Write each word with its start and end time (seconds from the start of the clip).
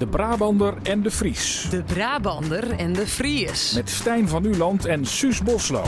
De 0.00 0.06
Brabander 0.06 0.74
en 0.82 1.02
de 1.02 1.10
Fries. 1.10 1.66
De 1.70 1.82
Brabander 1.82 2.70
en 2.70 2.92
de 2.92 3.06
Fries. 3.06 3.72
Met 3.72 3.90
Stijn 3.90 4.28
van 4.28 4.44
Uland 4.44 4.84
en 4.84 5.06
Suus 5.06 5.42
Boslo. 5.42 5.84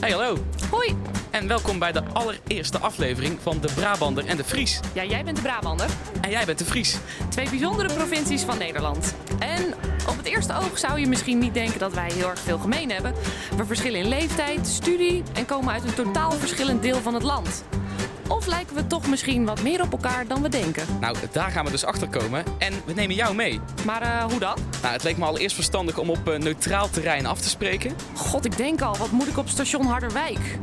Hey, 0.00 0.10
hallo. 0.10 0.38
Hoi. 0.70 0.96
En 1.30 1.48
welkom 1.48 1.78
bij 1.78 1.92
de 1.92 2.02
allereerste 2.12 2.78
aflevering 2.78 3.38
van 3.42 3.58
De 3.60 3.68
Brabander 3.74 4.26
en 4.26 4.36
de 4.36 4.44
Fries. 4.44 4.80
Ja, 4.92 5.04
jij 5.04 5.24
bent 5.24 5.36
de 5.36 5.42
Brabander. 5.42 5.86
En 6.20 6.30
jij 6.30 6.44
bent 6.44 6.58
de 6.58 6.64
Fries. 6.64 6.96
Twee 7.28 7.50
bijzondere 7.50 7.94
provincies 7.94 8.42
van 8.42 8.58
Nederland. 8.58 9.14
En 9.38 9.74
op 10.08 10.16
het 10.16 10.26
eerste 10.26 10.54
oog 10.54 10.78
zou 10.78 11.00
je 11.00 11.06
misschien 11.06 11.38
niet 11.38 11.54
denken 11.54 11.78
dat 11.78 11.94
wij 11.94 12.10
heel 12.12 12.28
erg 12.28 12.40
veel 12.40 12.58
gemeen 12.58 12.90
hebben. 12.90 13.14
We 13.56 13.64
verschillen 13.64 14.00
in 14.00 14.08
leeftijd, 14.08 14.66
studie 14.66 15.22
en 15.34 15.46
komen 15.46 15.72
uit 15.72 15.84
een 15.84 15.94
totaal 15.94 16.32
verschillend 16.32 16.82
deel 16.82 17.00
van 17.00 17.14
het 17.14 17.22
land. 17.22 17.64
Of 18.28 18.46
lijken 18.46 18.76
we 18.76 18.86
toch 18.86 19.08
misschien 19.08 19.44
wat 19.44 19.62
meer 19.62 19.82
op 19.82 19.92
elkaar 19.92 20.26
dan 20.26 20.42
we 20.42 20.48
denken? 20.48 20.86
Nou, 21.00 21.16
daar 21.32 21.50
gaan 21.50 21.64
we 21.64 21.70
dus 21.70 21.84
achter 21.84 22.08
komen. 22.08 22.44
En 22.58 22.72
we 22.84 22.92
nemen 22.92 23.16
jou 23.16 23.34
mee. 23.34 23.60
Maar 23.86 24.02
eh, 24.02 24.24
hoe 24.24 24.38
dan? 24.38 24.56
Nou, 24.82 24.92
het 24.92 25.02
leek 25.02 25.16
me 25.16 25.24
allereerst 25.24 25.54
verstandig 25.54 25.98
om 25.98 26.10
op 26.10 26.28
uh, 26.28 26.38
neutraal 26.38 26.90
terrein 26.90 27.26
af 27.26 27.40
te 27.40 27.48
spreken. 27.48 27.92
God, 28.14 28.44
ik 28.44 28.56
denk 28.56 28.80
al, 28.80 28.96
wat 28.96 29.10
moet 29.10 29.26
ik 29.26 29.38
op 29.38 29.48
station 29.48 29.84
Harderwijk? 29.84 30.58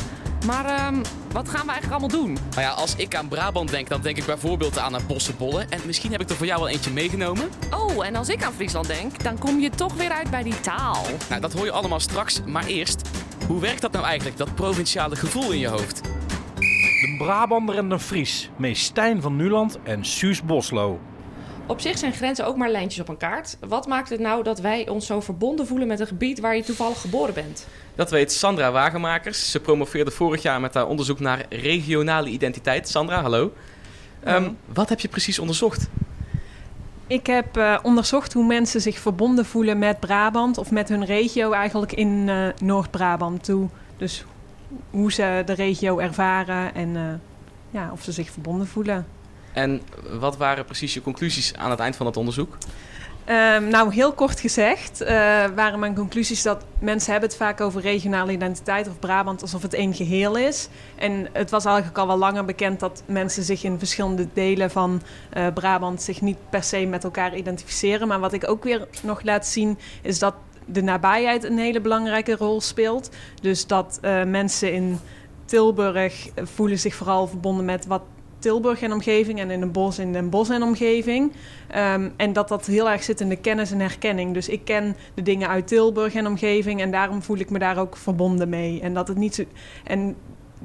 Maar 0.46 0.66
uh, 0.66 1.00
wat 1.32 1.50
gaan 1.50 1.66
we 1.66 1.72
eigenlijk 1.72 2.02
allemaal 2.02 2.20
doen? 2.20 2.34
Nou 2.50 2.62
ja, 2.62 2.70
als 2.70 2.96
ik 2.96 3.16
aan 3.16 3.28
Brabant 3.28 3.70
denk, 3.70 3.90
dan 3.90 4.02
denk 4.02 4.18
ik 4.18 4.26
bijvoorbeeld 4.26 4.78
aan 4.78 4.94
het 4.94 5.08
bossenbollen. 5.08 5.70
En 5.70 5.80
misschien 5.86 6.12
heb 6.12 6.22
ik 6.22 6.30
er 6.30 6.36
voor 6.36 6.45
jou 6.45 6.59
wel 6.59 6.70
eentje 6.70 6.92
meegenomen. 6.92 7.50
Oh, 7.72 8.06
en 8.06 8.16
als 8.16 8.30
ik 8.30 8.44
aan 8.44 8.54
Friesland 8.54 8.88
denk, 8.88 9.23
dan 9.23 9.38
kom 9.38 9.59
je 9.59 9.70
toch 9.70 9.94
weer 9.94 10.12
uit 10.12 10.30
bij 10.30 10.44
die 10.44 10.59
taal. 10.59 11.06
Nou, 11.30 11.42
dat 11.42 11.54
hoor 11.54 11.66
je 11.66 11.72
allemaal 11.72 12.00
straks. 12.00 12.42
Maar 12.45 12.66
eerst, 12.66 13.02
hoe 13.48 13.62
werkt 13.62 13.82
dat 13.82 13.92
nou 13.92 14.06
eigenlijk, 14.06 14.38
dat 14.38 14.56
provinciale 14.56 15.16
gevoel 15.16 15.52
in 15.52 15.59
je 15.59 15.68
hoofd? 15.68 16.02
De 17.05 17.16
Brabander 17.18 17.77
en 17.77 17.90
de 17.90 18.00
Fries, 18.00 18.50
met 18.55 18.77
Stijn 18.77 19.22
van 19.22 19.36
Nuland 19.36 19.80
en 19.84 20.05
Suus 20.05 20.41
Boslo. 20.41 21.00
Op 21.66 21.80
zich 21.80 21.98
zijn 21.98 22.14
grenzen 22.14 22.45
ook 22.45 22.56
maar 22.58 22.70
lijntjes 22.70 23.02
op 23.02 23.08
een 23.08 23.17
kaart. 23.17 23.58
Wat 23.67 23.88
maakt 23.88 24.09
het 24.09 24.20
nou 24.20 24.44
dat 24.44 24.59
wij 24.59 24.89
ons 24.89 25.06
zo 25.06 25.22
verbonden 25.22 25.67
voelen 25.67 25.88
met 25.88 26.00
een 26.00 26.08
gebied 26.08 26.39
waar 26.39 26.56
je 26.56 26.64
toevallig 26.64 27.02
geboren 27.02 27.33
bent? 27.33 27.67
Dat 27.95 28.11
weet 28.11 28.31
Sandra 28.31 28.72
Wagenmakers. 28.72 29.52
Ze 29.52 29.59
promoveerde 29.59 30.11
vorig 30.11 30.42
jaar 30.42 30.61
met 30.61 30.73
haar 30.73 30.88
onderzoek 30.88 31.20
naar 31.20 31.45
regionale 31.50 32.30
identiteit. 32.30 32.89
Sandra, 32.89 33.22
hallo. 33.22 33.53
Um, 34.28 34.58
wat 34.73 34.89
heb 34.89 35.00
je 35.00 35.08
precies 35.08 35.39
onderzocht? 35.39 35.89
Ik 37.08 37.28
heb 37.28 37.58
uh, 37.58 37.78
onderzocht 37.81 38.33
hoe 38.33 38.45
mensen 38.45 38.81
zich 38.81 39.00
verbonden 39.00 39.45
voelen 39.45 39.80
met 39.80 40.00
Brabant 40.00 40.58
of 40.58 40.72
met 40.72 40.89
hun 40.89 41.06
regio 41.06 41.52
eigenlijk 41.52 41.94
in 41.94 42.28
uh, 42.28 42.48
Noord-Brabant 42.61 43.44
toe. 43.44 43.70
Dus 43.98 44.26
hoe 44.90 45.12
ze 45.12 45.44
de 45.45 45.54
regio 45.54 46.00
ervaren 46.00 46.76
en 46.76 46.90
uh, 46.90 47.02
ja, 47.70 47.90
of 47.92 48.04
ze 48.04 48.12
zich 48.12 48.31
verbonden 48.31 48.68
voelen. 48.68 49.06
En 49.54 49.82
wat 50.20 50.38
waren 50.38 50.66
precies 50.66 50.94
je 50.94 51.02
conclusies 51.02 51.56
aan 51.56 51.70
het 51.70 51.80
eind 51.80 51.95
van 51.95 52.06
het 52.06 52.17
onderzoek? 52.17 52.58
Um, 53.30 53.67
nou, 53.67 53.94
heel 53.94 54.14
kort 54.14 54.40
gezegd 54.40 55.02
uh, 55.02 55.08
waren 55.56 55.80
mijn 55.80 55.95
conclusies 55.95 56.42
dat 56.42 56.66
mensen 56.80 57.12
hebben 57.12 57.30
het 57.30 57.38
vaak 57.38 57.62
over 57.62 57.82
regionale 57.82 58.32
identiteit 58.32 58.88
of 58.88 59.00
Brabant 59.00 59.42
alsof 59.42 59.62
het 59.62 59.73
één 59.73 59.94
geheel 59.94 60.38
is. 60.38 60.70
En 60.95 61.28
het 61.34 61.50
was 61.50 61.66
eigenlijk 61.66 61.98
al 61.98 62.08
wel 62.08 62.17
langer 62.17 62.45
bekend 62.45 62.80
dat 62.80 63.04
mensen 63.06 63.44
zich 63.44 63.64
in 63.64 63.80
verschillende 63.80 64.28
delen 64.34 64.72
van 64.72 65.02
uh, 65.38 65.48
Brabant 65.54 66.02
zich 66.02 66.22
niet 66.22 66.38
per 66.50 66.64
se 66.64 66.86
met 66.86 67.04
elkaar 67.04 67.36
identificeren. 67.36 68.08
Maar 68.08 68.20
wat 68.20 68.34
ik 68.34 68.50
ook 68.50 68.64
weer 68.64 68.88
nog 69.04 69.23
laat 69.23 69.48
zien 69.48 69.80
is 70.02 70.20
dat 70.20 70.34
de 70.66 70.81
nabijheid 70.81 71.44
een 71.44 71.58
hele 71.58 71.81
belangrijke 71.81 72.35
rol 72.35 72.61
speelt. 72.61 73.09
Dus 73.41 73.67
dat 73.67 73.99
uh, 74.02 74.23
mensen 74.23 74.73
in 74.73 74.99
Tilburg 75.45 76.30
voelen 76.35 76.80
zich 76.80 76.95
vooral 76.95 77.27
verbonden 77.27 77.66
met 77.66 77.85
wat 77.85 78.02
Tilburg 78.39 78.81
en 78.81 78.93
omgeving 78.93 79.39
en 79.39 79.52
in 79.52 79.61
een 79.61 79.71
bos 79.71 79.99
in 79.99 80.13
Den 80.13 80.30
Bosch 80.30 80.52
en 80.52 80.63
omgeving. 80.63 81.31
Um, 81.75 82.13
en 82.17 82.33
dat 82.33 82.47
dat 82.47 82.66
heel 82.66 82.89
erg 82.89 83.03
zit 83.03 83.21
in 83.21 83.30
de 83.30 83.36
kennis 83.36 83.71
en 83.71 83.80
herkenning. 83.80 84.33
Dus 84.33 84.49
ik 84.49 84.66
ken 84.66 84.95
de 85.13 85.21
dingen 85.21 85.49
uit 85.49 85.67
Tilburg 85.67 86.14
en 86.14 86.27
omgeving 86.27 86.81
en 86.81 86.92
daarom 86.92 87.21
voel 87.21 87.37
ik 87.37 87.49
me 87.49 87.59
daar 87.59 87.77
ook 87.77 87.98
verbonden 87.98 88.49
mee. 88.49 88.81
En 88.81 88.93
dat 88.93 89.08
het 89.08 89.17
niet 89.17 89.36
zo. 89.36 89.43
En 89.83 90.15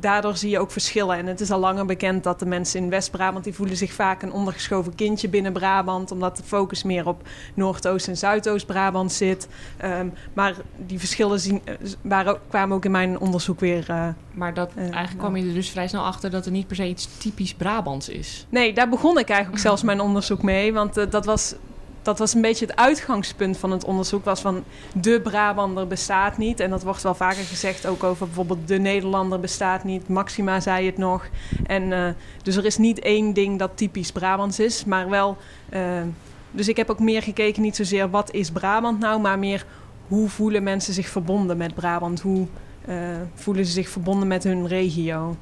daardoor 0.01 0.37
zie 0.37 0.51
je 0.51 0.59
ook 0.59 0.71
verschillen. 0.71 1.17
En 1.17 1.27
het 1.27 1.41
is 1.41 1.51
al 1.51 1.59
langer 1.59 1.87
bekend 1.87 2.25
dat 2.25 2.39
de 2.39 2.47
mensen 2.47 2.81
in 2.81 2.91
West-Brabant... 2.91 3.45
die 3.45 3.55
voelen 3.55 3.77
zich 3.77 3.93
vaak 3.93 4.23
een 4.23 4.33
ondergeschoven 4.33 4.95
kindje 4.95 5.29
binnen 5.29 5.53
Brabant... 5.53 6.11
omdat 6.11 6.37
de 6.37 6.43
focus 6.43 6.83
meer 6.83 7.07
op 7.07 7.23
Noordoost- 7.55 8.09
en 8.09 8.17
Zuidoost-Brabant 8.17 9.13
zit. 9.13 9.49
Um, 9.85 10.13
maar 10.33 10.55
die 10.77 10.99
verschillen 10.99 11.41
zien, 11.41 11.63
waren, 12.03 12.39
kwamen 12.49 12.77
ook 12.77 12.85
in 12.85 12.91
mijn 12.91 13.19
onderzoek 13.19 13.61
weer... 13.61 13.87
Uh, 13.91 14.09
maar 14.33 14.55
dat, 14.55 14.71
uh, 14.77 14.83
eigenlijk 14.83 15.19
kwam 15.19 15.37
je 15.37 15.49
er 15.49 15.55
dus 15.55 15.71
vrij 15.71 15.89
snel 15.89 16.05
achter... 16.05 16.31
dat 16.31 16.47
er 16.47 16.53
niet 16.53 16.67
per 16.67 16.77
se 16.77 16.87
iets 16.87 17.09
typisch 17.19 17.55
Brabants 17.55 18.09
is. 18.09 18.47
Nee, 18.49 18.73
daar 18.73 18.89
begon 18.89 19.19
ik 19.19 19.29
eigenlijk 19.29 19.63
zelfs 19.63 19.83
mijn 19.83 20.01
onderzoek 20.01 20.43
mee. 20.43 20.73
Want 20.73 20.99
uh, 20.99 21.05
dat 21.11 21.25
was 21.25 21.55
dat 22.03 22.19
was 22.19 22.35
een 22.35 22.41
beetje 22.41 22.67
het 22.67 22.77
uitgangspunt 22.77 23.57
van 23.57 23.71
het 23.71 23.85
onderzoek. 23.85 24.25
Was 24.25 24.41
van 24.41 24.65
de 24.95 25.21
Brabander 25.21 25.87
bestaat 25.87 26.39
niet. 26.39 26.61
En 26.61 26.71
dat 26.71 26.83
wordt 26.83 27.03
wel 27.03 27.15
vaker 27.15 27.45
gezegd 27.45 27.87
ook 27.87 28.05
over 28.05 28.27
bijvoorbeeld 28.27 28.69
de 28.69 28.79
Nederlander 28.79 29.41
bestaat 29.41 29.85
niet. 29.85 30.09
Maxima 30.09 30.61
zei 30.61 30.87
het 30.87 30.97
nog. 30.97 31.29
En 31.67 31.83
uh, 31.83 32.09
dus 32.43 32.57
er 32.57 32.65
is 32.65 32.77
niet 32.77 32.99
één 32.99 33.33
ding 33.33 33.59
dat 33.59 33.71
typisch 33.75 34.13
Brabants 34.13 34.59
is, 34.59 34.85
maar 34.85 35.09
wel. 35.09 35.37
Uh, 35.73 36.03
dus 36.51 36.69
ik 36.69 36.77
heb 36.77 36.91
ook 36.91 36.99
meer 36.99 37.23
gekeken, 37.23 37.63
niet 37.63 37.77
zozeer 37.77 38.11
wat 38.11 38.33
is 38.33 38.51
Brabant 38.51 38.99
nou, 38.99 39.21
maar 39.21 39.39
meer 39.39 39.67
hoe 40.09 40.29
voelen 40.29 40.63
mensen 40.63 40.95
zich 40.95 41.09
verbonden 41.09 41.57
met 41.57 41.75
Brabant? 41.75 42.21
Hoe 42.21 42.47
uh, 42.89 42.97
voelen 43.35 43.67
ze 43.67 43.73
zich 43.73 43.89
verbonden 43.89 44.29
met 44.29 44.45
hun 44.45 44.67
regio? 44.67 45.37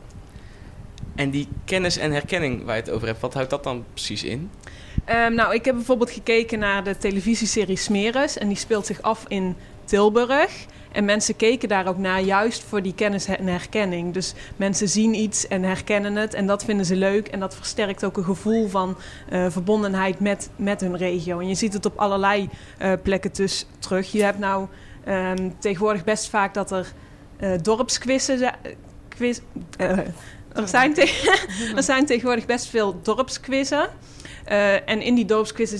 En 1.15 1.31
die 1.31 1.49
kennis 1.65 1.97
en 1.97 2.13
herkenning 2.13 2.65
waar 2.65 2.77
je 2.77 2.83
het 2.83 2.91
over 2.91 3.07
hebt, 3.07 3.21
wat 3.21 3.35
houdt 3.35 3.51
dat 3.51 3.65
dan 3.65 3.85
precies 3.93 4.25
in? 4.25 4.51
Um, 5.11 5.35
nou, 5.35 5.55
ik 5.55 5.65
heb 5.65 5.75
bijvoorbeeld 5.75 6.11
gekeken 6.11 6.59
naar 6.59 6.85
de 6.85 6.99
televisieserie 6.99 7.77
Smeres. 7.77 8.39
En 8.39 8.49
die 8.49 8.57
speelt 8.57 8.87
zich 8.87 9.03
af 9.03 9.25
in 9.29 9.57
Tilburg. 9.85 10.67
En 10.93 11.05
mensen 11.05 11.37
keken 11.37 11.69
daar 11.69 11.87
ook 11.87 11.99
naar, 11.99 12.21
juist 12.21 12.63
voor 12.63 12.83
die 12.83 12.95
kennis 12.95 13.27
en 13.27 13.47
herkenning. 13.47 14.15
Dus 14.15 14.35
mensen 14.57 14.89
zien 14.89 15.15
iets 15.15 15.49
en 15.49 15.63
herkennen 15.63 16.17
het. 16.17 16.35
En 16.35 16.47
dat 16.47 16.65
vinden 16.65 16.87
ze 16.87 16.97
leuk. 16.97 17.29
En 17.29 17.41
dat 17.41 17.55
versterkt 17.55 18.05
ook 18.05 18.17
een 18.17 18.25
gevoel 18.25 18.69
van 18.69 18.97
uh, 19.33 19.47
verbondenheid 19.49 20.21
met, 20.21 20.51
met 20.57 20.81
hun 20.81 20.97
regio. 20.97 21.39
En 21.39 21.49
je 21.49 21.55
ziet 21.55 21.73
het 21.73 21.87
op 21.87 21.99
allerlei 21.99 22.49
uh, 22.83 22.93
plekken 23.03 23.31
dus 23.33 23.67
terug. 23.79 24.13
Je 24.13 24.23
hebt 24.23 24.39
nou 24.39 24.67
um, 25.09 25.59
tegenwoordig 25.59 26.05
best 26.05 26.29
vaak 26.29 26.55
dat 26.55 26.71
er 26.71 26.93
uh, 27.41 27.51
dorpsquizzen... 27.63 28.55
Quiz, 29.09 29.41
er, 29.77 30.13
zijn 30.65 30.97
er 31.77 31.83
zijn 31.83 32.07
tegenwoordig 32.07 32.47
best 32.47 32.67
veel 32.67 33.01
dorpsquizzen. 33.03 33.89
Uh, 34.51 34.89
en 34.89 35.03
in 35.03 35.15
die 35.15 35.25
dorpsquizzen 35.25 35.79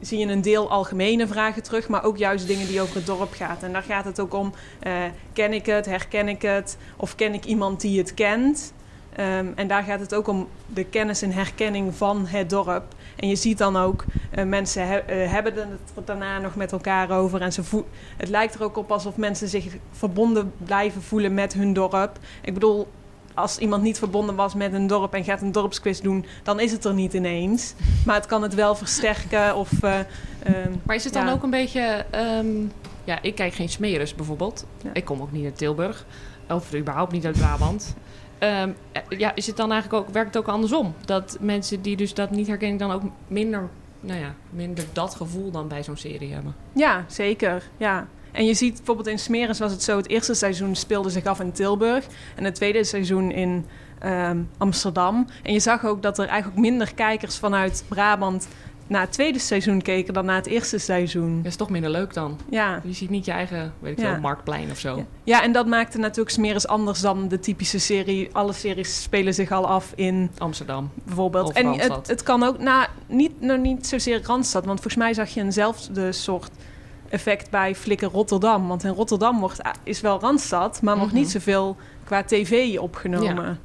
zie, 0.00 0.18
je 0.18 0.26
een 0.26 0.42
deel 0.42 0.70
algemene 0.70 1.26
vragen 1.26 1.62
terug, 1.62 1.88
maar 1.88 2.04
ook 2.04 2.16
juist 2.16 2.46
dingen 2.46 2.66
die 2.66 2.80
over 2.80 2.94
het 2.94 3.06
dorp 3.06 3.32
gaan. 3.32 3.56
En 3.60 3.72
daar 3.72 3.82
gaat 3.82 4.04
het 4.04 4.20
ook 4.20 4.34
om: 4.34 4.52
uh, 4.86 4.92
ken 5.32 5.52
ik 5.52 5.66
het, 5.66 5.86
herken 5.86 6.28
ik 6.28 6.42
het, 6.42 6.76
of 6.96 7.14
ken 7.14 7.34
ik 7.34 7.44
iemand 7.44 7.80
die 7.80 7.98
het 7.98 8.14
kent? 8.14 8.72
Um, 9.20 9.52
en 9.54 9.68
daar 9.68 9.82
gaat 9.82 10.00
het 10.00 10.14
ook 10.14 10.28
om 10.28 10.48
de 10.66 10.84
kennis 10.84 11.22
en 11.22 11.32
herkenning 11.32 11.94
van 11.94 12.26
het 12.26 12.50
dorp. 12.50 12.84
En 13.16 13.28
je 13.28 13.36
ziet 13.36 13.58
dan 13.58 13.76
ook, 13.76 14.04
uh, 14.38 14.44
mensen 14.44 14.86
he 14.86 15.12
hebben 15.12 15.54
het 15.56 16.06
daarna 16.06 16.38
nog 16.38 16.54
met 16.54 16.72
elkaar 16.72 17.10
over. 17.10 17.40
En 17.40 17.52
ze 17.52 17.62
het 18.16 18.28
lijkt 18.28 18.54
er 18.54 18.62
ook 18.62 18.76
op 18.76 18.92
alsof 18.92 19.16
mensen 19.16 19.48
zich 19.48 19.76
verbonden 19.90 20.52
blijven 20.64 21.02
voelen 21.02 21.34
met 21.34 21.52
hun 21.52 21.72
dorp. 21.72 22.18
Ik 22.42 22.54
bedoel, 22.54 22.88
als 23.36 23.58
iemand 23.58 23.82
niet 23.82 23.98
verbonden 23.98 24.34
was 24.34 24.54
met 24.54 24.72
een 24.72 24.86
dorp 24.86 25.14
en 25.14 25.24
gaat 25.24 25.42
een 25.42 25.52
dorpsquiz 25.52 26.00
doen, 26.00 26.24
dan 26.42 26.60
is 26.60 26.72
het 26.72 26.84
er 26.84 26.94
niet 26.94 27.12
ineens. 27.12 27.74
Maar 28.04 28.14
het 28.14 28.26
kan 28.26 28.42
het 28.42 28.54
wel 28.54 28.74
versterken. 28.74 29.56
Of, 29.56 29.70
uh, 29.82 29.98
um, 30.46 30.80
maar 30.82 30.96
is 30.96 31.04
het 31.04 31.12
dan 31.12 31.26
ja. 31.26 31.32
ook 31.32 31.42
een 31.42 31.50
beetje. 31.50 32.04
Um, 32.14 32.72
ja, 33.04 33.22
ik 33.22 33.34
kijk 33.34 33.54
geen 33.54 33.68
smeres 33.68 34.14
bijvoorbeeld. 34.14 34.66
Ja. 34.82 34.90
Ik 34.92 35.04
kom 35.04 35.20
ook 35.20 35.32
niet 35.32 35.44
uit 35.44 35.58
Tilburg. 35.58 36.04
Of 36.48 36.74
überhaupt 36.74 37.12
niet 37.12 37.26
uit 37.26 37.36
Brabant. 37.36 37.94
Um, 38.38 38.76
ja, 39.08 39.34
is 39.34 39.46
het 39.46 39.56
dan 39.56 39.72
eigenlijk 39.72 40.02
ook, 40.02 40.14
werkt 40.14 40.34
het 40.34 40.42
ook 40.42 40.52
andersom? 40.52 40.94
Dat 41.04 41.36
mensen 41.40 41.82
die 41.82 41.96
dus 41.96 42.14
dat 42.14 42.30
niet 42.30 42.46
herkennen, 42.46 42.78
dan 42.78 42.90
ook 42.90 43.02
minder, 43.28 43.68
nou 44.00 44.20
ja, 44.20 44.34
minder 44.50 44.84
dat 44.92 45.14
gevoel 45.14 45.50
dan 45.50 45.68
bij 45.68 45.82
zo'n 45.82 45.96
serie 45.96 46.32
hebben? 46.32 46.54
Ja, 46.72 47.04
zeker. 47.06 47.62
Ja. 47.76 48.06
En 48.36 48.44
je 48.44 48.54
ziet 48.54 48.76
bijvoorbeeld 48.76 49.08
in 49.08 49.18
Smeres 49.18 49.58
was 49.58 49.72
het 49.72 49.82
zo... 49.82 49.96
het 49.96 50.08
eerste 50.08 50.34
seizoen 50.34 50.74
speelde 50.74 51.10
zich 51.10 51.24
af 51.24 51.40
in 51.40 51.52
Tilburg... 51.52 52.04
en 52.34 52.44
het 52.44 52.54
tweede 52.54 52.84
seizoen 52.84 53.30
in 53.30 53.66
um, 54.04 54.48
Amsterdam. 54.58 55.26
En 55.42 55.52
je 55.52 55.60
zag 55.60 55.84
ook 55.84 56.02
dat 56.02 56.18
er 56.18 56.26
eigenlijk 56.26 56.60
minder 56.60 56.94
kijkers 56.94 57.38
vanuit 57.38 57.84
Brabant... 57.88 58.48
naar 58.86 59.00
het 59.00 59.12
tweede 59.12 59.38
seizoen 59.38 59.82
keken 59.82 60.14
dan 60.14 60.24
naar 60.24 60.36
het 60.36 60.46
eerste 60.46 60.78
seizoen. 60.78 61.36
Dat 61.36 61.46
is 61.46 61.56
toch 61.56 61.70
minder 61.70 61.90
leuk 61.90 62.14
dan? 62.14 62.38
Ja. 62.50 62.80
Je 62.84 62.92
ziet 62.92 63.10
niet 63.10 63.24
je 63.24 63.32
eigen, 63.32 63.72
weet 63.78 63.92
ik 63.92 64.04
ja. 64.04 64.12
veel, 64.12 64.20
marktplein 64.20 64.70
of 64.70 64.78
zo. 64.78 64.96
Ja. 64.96 65.04
ja, 65.24 65.42
en 65.42 65.52
dat 65.52 65.66
maakte 65.66 65.98
natuurlijk 65.98 66.30
Smeres 66.30 66.66
anders 66.66 67.00
dan 67.00 67.28
de 67.28 67.38
typische 67.38 67.78
serie. 67.78 68.28
Alle 68.32 68.52
series 68.52 69.02
spelen 69.02 69.34
zich 69.34 69.50
al 69.50 69.66
af 69.66 69.92
in... 69.94 70.30
Amsterdam. 70.38 70.90
Bijvoorbeeld. 71.04 71.52
En 71.52 71.66
het, 71.66 72.06
het 72.06 72.22
kan 72.22 72.42
ook, 72.42 72.58
nou, 72.58 72.86
niet, 73.06 73.40
nou, 73.40 73.58
niet 73.58 73.86
zozeer 73.86 74.22
Randstad... 74.22 74.64
want 74.64 74.80
volgens 74.80 75.02
mij 75.02 75.14
zag 75.14 75.28
je 75.28 75.40
eenzelfde 75.40 76.12
soort 76.12 76.50
effect 77.08 77.50
bij 77.50 77.74
Flikker 77.74 78.08
Rotterdam. 78.08 78.68
Want 78.68 78.84
in 78.84 78.90
Rotterdam 78.90 79.40
wordt, 79.40 79.60
is 79.82 80.00
wel 80.00 80.20
Randstad, 80.20 80.72
maar 80.72 80.80
mm 80.82 80.88
-hmm. 80.88 80.98
wordt 80.98 81.14
niet 81.14 81.30
zoveel 81.30 81.76
qua 82.04 82.22
tv 82.24 82.78
opgenomen. 82.78 83.44
Ja. 83.44 83.56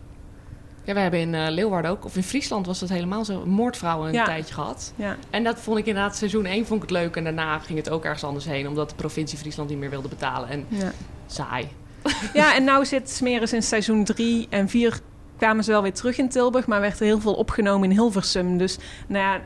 Ja, 0.84 0.94
we 0.94 1.00
hebben 1.00 1.20
in 1.20 1.36
eh, 1.36 1.50
Leeuwarden 1.50 1.92
ook, 1.92 2.06
of 2.06 2.16
in 2.16 2.24
Friesland 2.24 2.66
was 2.66 2.80
dat 2.80 2.90
helemaal 2.90 3.26
zo, 3.26 3.46
moordvrouwen 3.46 4.08
een 4.08 4.14
Ja. 4.14 4.26
tijdje 4.26 4.54
gehad. 4.54 4.94
Ja. 4.96 5.16
En 5.30 5.44
dat 5.44 5.60
vond 5.60 5.78
ik 5.78 5.86
inderdaad, 5.86 6.16
seizoen 6.16 6.46
1 6.46 6.66
vond 6.66 6.84
ik 6.84 6.90
het 6.90 6.98
leuk. 6.98 7.16
En 7.16 7.24
daarna 7.24 7.60
ging 7.60 7.78
het 7.78 7.90
ook 7.90 8.04
ergens 8.04 8.24
anders 8.24 8.46
heen, 8.46 8.68
omdat 8.68 8.90
de 8.90 8.96
provincie 8.96 9.38
Friesland 9.38 9.70
niet 9.70 9.78
meer 9.78 9.90
wilde 9.90 10.08
betalen. 10.08 10.50
En 10.50 10.66
Ja. 10.68 10.92
saai. 11.26 11.68
ja, 12.34 12.56
en 12.56 12.64
nou 12.64 12.86
zit 12.86 13.10
Smeris 13.10 13.54
in 13.54 13.64
seizoen 13.64 14.04
3 14.04 14.48
en 14.50 14.70
4 14.70 15.00
kwamen 15.38 15.64
ze 15.64 15.72
wel 15.72 15.82
weer 15.82 15.94
terug 15.94 16.18
in 16.18 16.30
Tilburg, 16.30 16.68
maar 16.68 16.82
werd 16.82 17.00
er 17.00 17.06
heel 17.06 17.20
veel 17.20 17.34
opgenomen 17.34 17.90
in 17.90 17.98
Hilversum. 17.98 18.58
Dus 18.58 18.78
nou 19.08 19.24
ja, 19.26 19.42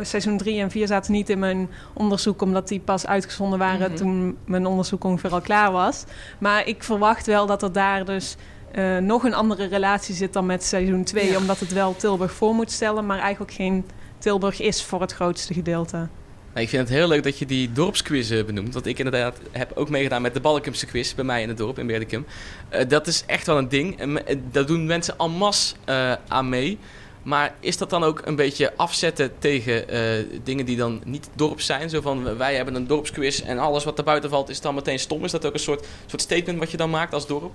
seizoen 0.00 0.36
3 0.38 0.60
en 0.60 0.70
4 0.70 0.86
zaten 0.86 1.12
niet 1.12 1.30
in 1.30 1.38
mijn 1.38 1.68
onderzoek, 1.92 2.42
omdat 2.42 2.68
die 2.68 2.80
pas 2.80 3.06
uitgezonden 3.06 3.58
waren 3.58 3.88
Mhm. 3.90 3.96
toen 4.00 4.36
mijn 4.44 4.66
onderzoek 4.66 5.04
ongeveer 5.04 5.30
al 5.32 5.40
klaar 5.40 5.72
was. 5.72 6.04
Maar 6.38 6.66
ik 6.66 6.82
verwacht 6.82 7.26
wel 7.26 7.46
dat 7.46 7.62
er 7.62 7.72
daar 7.72 8.04
dus 8.04 8.36
eh, 8.72 8.96
nog 8.98 9.24
een 9.24 9.34
andere 9.34 9.66
relatie 9.66 10.14
zit 10.14 10.32
dan 10.32 10.46
met 10.46 10.64
seizoen 10.64 11.04
2, 11.04 11.30
Ja. 11.30 11.36
omdat 11.36 11.58
het 11.60 11.72
wel 11.72 11.96
Tilburg 11.96 12.32
voor 12.32 12.54
moet 12.54 12.70
stellen, 12.70 13.06
maar 13.06 13.18
eigenlijk 13.18 13.52
geen 13.52 13.84
Tilburg 14.18 14.60
is 14.60 14.84
voor 14.84 15.00
het 15.00 15.12
grootste 15.12 15.54
gedeelte. 15.54 15.96
Nou, 15.96 16.64
ik 16.64 16.68
vind 16.68 16.88
het 16.88 16.96
heel 16.98 17.08
leuk 17.08 17.22
dat 17.22 17.38
je 17.38 17.46
die 17.46 17.72
dorpsquiz 17.72 18.30
eh, 18.30 18.44
benoemt. 18.44 18.74
Want 18.74 18.86
ik 18.86 18.98
inderdaad 18.98 19.36
heb 19.50 19.72
ook 19.74 19.88
meegedaan 19.88 20.22
met 20.22 20.34
de 20.34 20.40
Balkumse 20.40 20.86
quiz 20.86 21.14
bij 21.14 21.24
mij 21.24 21.42
in 21.42 21.48
het 21.48 21.56
dorp 21.58 21.78
in 21.78 21.86
Berdikum. 21.86 22.26
Eh, 22.68 22.88
dat 22.88 23.06
is 23.06 23.22
echt 23.26 23.46
wel 23.46 23.58
een 23.58 23.68
ding. 23.68 23.98
En 23.98 24.26
eh, 24.26 24.36
daar 24.50 24.66
doen 24.66 24.86
mensen 24.86 25.14
en 25.18 25.30
masse 25.30 25.74
eh, 25.84 26.12
aan 26.28 26.48
mee. 26.48 26.78
Maar 27.22 27.54
is 27.60 27.76
dat 27.76 27.90
dan 27.90 28.04
ook 28.04 28.20
een 28.24 28.36
beetje 28.36 28.76
afzetten 28.76 29.32
tegen 29.38 29.88
eh, 29.88 30.00
dingen 30.42 30.66
die 30.66 30.76
dan 30.76 31.00
niet 31.04 31.28
dorp 31.34 31.60
zijn? 31.60 31.90
Zo 31.90 32.00
van, 32.00 32.36
wij 32.36 32.54
hebben 32.54 32.74
een 32.74 32.86
dorpsquiz 32.86 33.40
en 33.40 33.58
alles 33.58 33.84
wat 33.84 33.98
er 33.98 34.04
buiten 34.04 34.30
valt 34.30 34.48
is 34.48 34.60
dan 34.60 34.74
meteen 34.74 34.98
stom. 34.98 35.24
Is 35.24 35.30
dat 35.30 35.46
ook 35.46 35.52
een 35.52 35.58
soort, 35.58 35.86
soort 36.06 36.22
statement 36.22 36.58
wat 36.58 36.70
je 36.70 36.76
dan 36.76 36.90
maakt 36.90 37.14
als 37.14 37.26
dorp? 37.26 37.54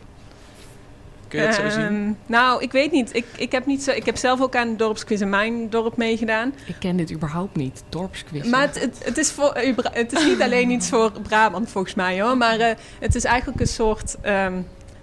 Kun 1.27 1.39
je 1.39 1.45
dat 1.45 1.55
zo 1.55 1.69
zien? 1.69 1.85
Ehm, 1.85 2.11
nou, 2.25 2.61
ik 2.61 2.71
weet 2.71 2.91
niet. 2.91 3.15
Ik, 3.15 3.25
ik, 3.37 3.51
heb 3.51 3.65
niet 3.65 3.83
zo, 3.83 3.91
ik 3.91 4.05
heb 4.05 4.17
zelf 4.17 4.41
ook 4.41 4.55
aan 4.55 4.69
de 4.69 4.75
dorpsquiz 4.75 5.21
in 5.21 5.29
mijn 5.29 5.69
dorp 5.69 5.97
meegedaan. 5.97 6.53
Ik 6.65 6.75
ken 6.79 6.97
dit 6.97 7.11
überhaupt 7.11 7.55
niet, 7.55 7.83
dorpsquiz. 7.89 8.49
Maar 8.49 8.61
het, 8.61 8.79
het, 8.79 9.01
het 9.03 9.17
is 9.17 9.31
voor, 9.31 9.53
het 9.91 10.13
is 10.13 10.25
niet 10.25 10.41
alleen 10.41 10.69
iets 10.69 10.89
voor 10.89 11.11
Brabant 11.21 11.69
volgens 11.69 11.95
mij 11.95 12.21
hoor. 12.21 12.37
Maar 12.37 12.59
eh, 12.59 12.75
het 12.99 13.15
is 13.15 13.23
eigenlijk 13.23 13.59
een 13.59 13.67
soort 13.67 14.15
ehm, 14.21 14.61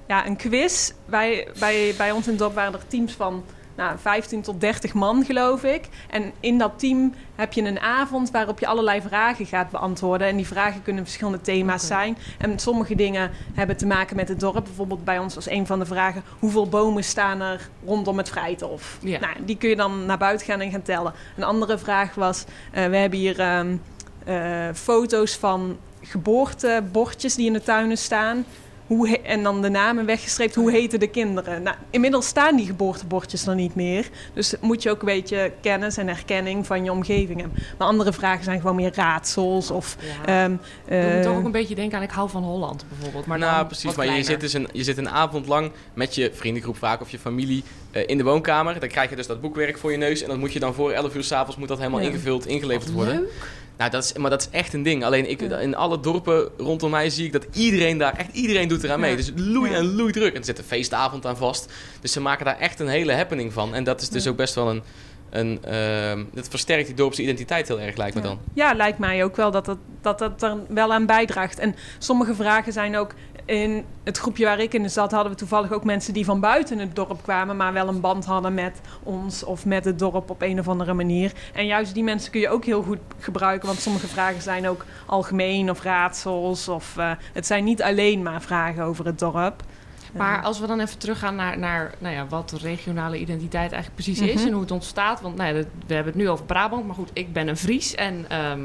ja, 0.08 0.26
een 0.26 0.36
quiz. 0.36 0.92
Wij, 1.04 1.48
bij, 1.58 1.94
bij 1.96 2.10
ons 2.10 2.24
in 2.24 2.30
het 2.30 2.40
dorp 2.40 2.54
waren 2.54 2.72
er 2.72 2.86
teams 2.88 3.12
van 3.12 3.44
nou, 3.76 3.98
15 3.98 4.42
tot 4.42 4.60
30 4.60 4.94
man 4.94 5.24
geloof 5.24 5.64
ik. 5.64 5.88
En 6.10 6.32
in 6.40 6.58
dat 6.58 6.78
team 6.78 7.14
heb 7.34 7.52
je 7.52 7.62
een 7.62 7.80
avond 7.80 8.30
waarop 8.30 8.58
je 8.58 8.66
allerlei 8.66 9.00
vragen 9.00 9.46
gaat 9.46 9.70
beantwoorden. 9.70 10.26
En 10.26 10.36
die 10.36 10.46
vragen 10.46 10.82
kunnen 10.82 11.04
verschillende 11.04 11.40
thema's 11.40 11.86
zijn. 11.86 12.16
En 12.38 12.58
sommige 12.58 12.94
dingen 12.94 13.30
hebben 13.54 13.76
te 13.76 13.86
maken 13.86 14.16
met 14.16 14.28
het 14.28 14.40
dorp. 14.40 14.64
Bijvoorbeeld 14.64 15.04
bij 15.04 15.18
ons 15.18 15.34
was 15.34 15.48
een 15.48 15.66
van 15.66 15.78
de 15.78 15.86
vragen... 15.86 16.22
hoeveel 16.38 16.68
bomen 16.68 17.04
staan 17.04 17.40
er 17.40 17.68
rondom 17.84 18.18
het 18.18 18.28
Vrijthof? 18.28 18.98
Nou, 19.02 19.34
die 19.44 19.56
kun 19.56 19.68
je 19.68 19.76
dan 19.76 20.06
naar 20.06 20.18
buiten 20.18 20.46
gaan 20.46 20.60
en 20.60 20.70
gaan 20.70 20.82
tellen. 20.82 21.12
Een 21.36 21.44
andere 21.44 21.78
vraag 21.78 22.14
was... 22.14 22.44
eh, 22.72 22.86
we 22.86 22.96
hebben 22.96 23.18
hier 23.18 23.40
ehm, 23.40 23.76
eh, 24.24 24.68
foto's 24.74 25.36
van 25.36 25.78
geboortebordjes 26.00 27.34
die 27.34 27.46
in 27.46 27.52
de 27.52 27.62
tuinen 27.62 27.98
staan. 27.98 28.44
Hoe 28.86 29.08
he- 29.08 29.14
en 29.22 29.42
dan 29.42 29.62
de 29.62 29.68
namen 29.68 30.06
weggestreept. 30.06 30.54
Hoe 30.54 30.70
heten 30.70 31.00
de 31.00 31.06
kinderen? 31.06 31.62
Nou, 31.62 31.76
inmiddels 31.90 32.26
staan 32.26 32.56
die 32.56 32.66
geboortebordjes 32.66 33.46
er 33.46 33.54
niet 33.54 33.74
meer. 33.74 34.08
Dus 34.34 34.54
moet 34.60 34.82
je 34.82 34.90
ook 34.90 35.00
een 35.00 35.06
beetje 35.06 35.52
kennis 35.60 35.96
en 35.96 36.06
herkenning 36.08 36.66
van 36.66 36.84
je 36.84 36.90
omgeving 36.92 37.40
hebben. 37.40 37.58
Maar 37.78 37.88
andere 37.88 38.12
vragen 38.12 38.44
zijn 38.44 38.60
gewoon 38.60 38.76
meer 38.76 38.92
raadsels. 38.94 39.70
Of, 39.70 39.96
Ja. 40.26 40.44
ehm, 40.44 40.50
moet 40.50 40.60
eh, 40.88 41.20
toch 41.20 41.36
ook 41.36 41.44
een 41.44 41.50
beetje 41.52 41.74
denken 41.74 41.96
aan 41.98 42.04
ik 42.04 42.10
hou 42.10 42.30
van 42.30 42.42
Holland 42.42 42.84
bijvoorbeeld. 42.88 43.26
Maar 43.26 43.38
nou, 43.38 43.66
precies. 43.66 43.94
Maar 43.94 44.06
je 44.16 44.22
zit, 44.22 44.40
dus 44.40 44.52
een, 44.52 44.68
je 44.72 44.84
zit 44.84 44.96
een 44.98 45.08
avond 45.10 45.46
lang 45.46 45.72
met 45.94 46.14
je 46.14 46.30
vriendengroep 46.34 46.76
vaak 46.76 47.00
of 47.00 47.10
je 47.10 47.18
familie 47.18 47.62
eh, 47.90 48.02
in 48.06 48.18
de 48.18 48.24
woonkamer. 48.24 48.80
Dan 48.80 48.88
krijg 48.88 49.10
je 49.10 49.16
dus 49.16 49.26
dat 49.26 49.40
boekwerk 49.40 49.78
voor 49.78 49.90
je 49.92 49.96
neus. 49.98 50.22
En 50.22 50.28
dat 50.28 50.38
moet 50.38 50.52
je 50.52 50.60
dan 50.60 50.74
voor 50.74 50.90
11 50.92 51.14
uur 51.14 51.24
s'avonds 51.24 51.56
moet 51.56 51.68
dat 51.68 51.78
helemaal 51.78 52.00
Ja. 52.00 52.06
ingevuld, 52.06 52.46
ingeleverd 52.46 52.92
worden. 52.92 53.14
Leuk. 53.20 53.32
Nou, 53.78 53.90
dat 53.90 54.04
is, 54.04 54.12
maar 54.12 54.30
dat 54.30 54.40
is 54.40 54.48
echt 54.50 54.72
een 54.72 54.82
ding. 54.82 55.04
Alleen 55.04 55.30
ik, 55.30 55.40
Ja. 55.40 55.58
in 55.58 55.76
alle 55.76 56.00
dorpen 56.00 56.48
rondom 56.58 56.90
mij 56.90 57.10
zie 57.10 57.26
ik 57.26 57.32
dat 57.32 57.46
iedereen 57.52 57.98
daar, 57.98 58.16
echt 58.16 58.34
iedereen 58.34 58.68
doet 58.68 58.84
eraan 58.84 59.00
mee. 59.00 59.10
Ja. 59.10 59.16
Dus 59.16 59.32
loei 59.36 59.70
Ja. 59.70 59.76
en 59.76 59.94
loei 59.94 60.12
druk. 60.12 60.32
En 60.32 60.38
er 60.38 60.44
zit 60.44 60.58
een 60.58 60.64
feestavond 60.64 61.26
aan 61.26 61.36
vast. 61.36 61.72
Dus 62.00 62.12
ze 62.12 62.20
maken 62.20 62.44
daar 62.44 62.58
echt 62.58 62.80
een 62.80 62.88
hele 62.88 63.12
happening 63.14 63.52
van. 63.52 63.74
En 63.74 63.84
dat 63.84 64.00
is 64.00 64.08
dus 64.08 64.26
ook 64.26 64.36
best 64.36 64.54
wel 64.54 64.70
een, 64.70 64.82
een 65.30 65.58
ehm, 65.64 66.24
dat 66.32 66.48
versterkt 66.48 66.86
die 66.86 66.94
dorpse 66.96 67.22
identiteit 67.22 67.68
heel 67.68 67.80
erg, 67.80 67.96
lijkt 67.96 68.14
me 68.14 68.20
dan. 68.20 68.38
Ja, 68.54 68.74
lijkt 68.74 68.98
mij 68.98 69.24
ook 69.24 69.36
wel 69.36 69.50
dat 69.50 69.64
dat, 69.64 69.78
dat 70.00 70.18
dat 70.18 70.42
er 70.42 70.56
wel 70.68 70.92
aan 70.92 71.06
bijdraagt. 71.06 71.58
En 71.58 71.74
sommige 71.98 72.34
vragen 72.34 72.72
zijn 72.72 72.96
ook... 72.96 73.14
In 73.44 73.84
het 74.02 74.18
groepje 74.18 74.44
waar 74.44 74.58
ik 74.60 74.74
in 74.74 74.90
zat 74.90 75.10
hadden 75.12 75.32
we 75.32 75.38
toevallig 75.38 75.72
ook 75.72 75.84
mensen 75.84 76.12
die 76.14 76.24
van 76.24 76.40
buiten 76.40 76.78
het 76.78 76.96
dorp 76.96 77.22
kwamen... 77.22 77.56
maar 77.56 77.72
wel 77.72 77.88
een 77.88 78.00
band 78.00 78.24
hadden 78.24 78.54
met 78.54 78.80
ons 79.02 79.44
of 79.44 79.64
met 79.64 79.84
het 79.84 79.98
dorp 79.98 80.30
op 80.30 80.42
een 80.42 80.58
of 80.58 80.68
andere 80.68 80.94
manier. 80.94 81.32
En 81.52 81.66
juist 81.66 81.94
die 81.94 82.02
mensen 82.04 82.30
kun 82.30 82.40
je 82.40 82.48
ook 82.48 82.64
heel 82.64 82.82
goed 82.82 82.98
gebruiken... 83.18 83.66
want 83.68 83.80
sommige 83.80 84.06
vragen 84.06 84.42
zijn 84.42 84.68
ook 84.68 84.84
algemeen 85.06 85.70
of 85.70 85.82
raadsels. 85.82 86.68
Of, 86.68 86.96
eh, 86.96 87.10
het 87.32 87.46
zijn 87.46 87.64
niet 87.64 87.82
alleen 87.82 88.22
maar 88.22 88.42
vragen 88.42 88.84
over 88.84 89.06
het 89.06 89.18
dorp. 89.18 89.62
Maar 90.12 90.42
als 90.42 90.60
we 90.60 90.66
dan 90.66 90.80
even 90.80 90.98
teruggaan 90.98 91.34
naar, 91.34 91.58
naar 91.58 91.94
nou 91.98 92.14
ja, 92.14 92.26
wat 92.26 92.52
regionale 92.52 93.18
identiteit 93.18 93.72
eigenlijk 93.72 93.94
precies 94.02 94.20
is 94.20 94.34
Mhm. 94.34 94.46
en 94.46 94.52
hoe 94.52 94.62
het 94.62 94.70
ontstaat. 94.70 95.20
Want 95.20 95.36
nou 95.36 95.56
ja, 95.56 95.62
we 95.86 95.94
hebben 95.94 96.12
het 96.12 96.22
nu 96.22 96.28
over 96.28 96.44
Brabant, 96.44 96.86
maar 96.86 96.94
goed, 96.94 97.10
ik 97.12 97.32
ben 97.32 97.48
een 97.48 97.56
Fries 97.56 97.94
en 97.94 98.24
ehm, 98.28 98.60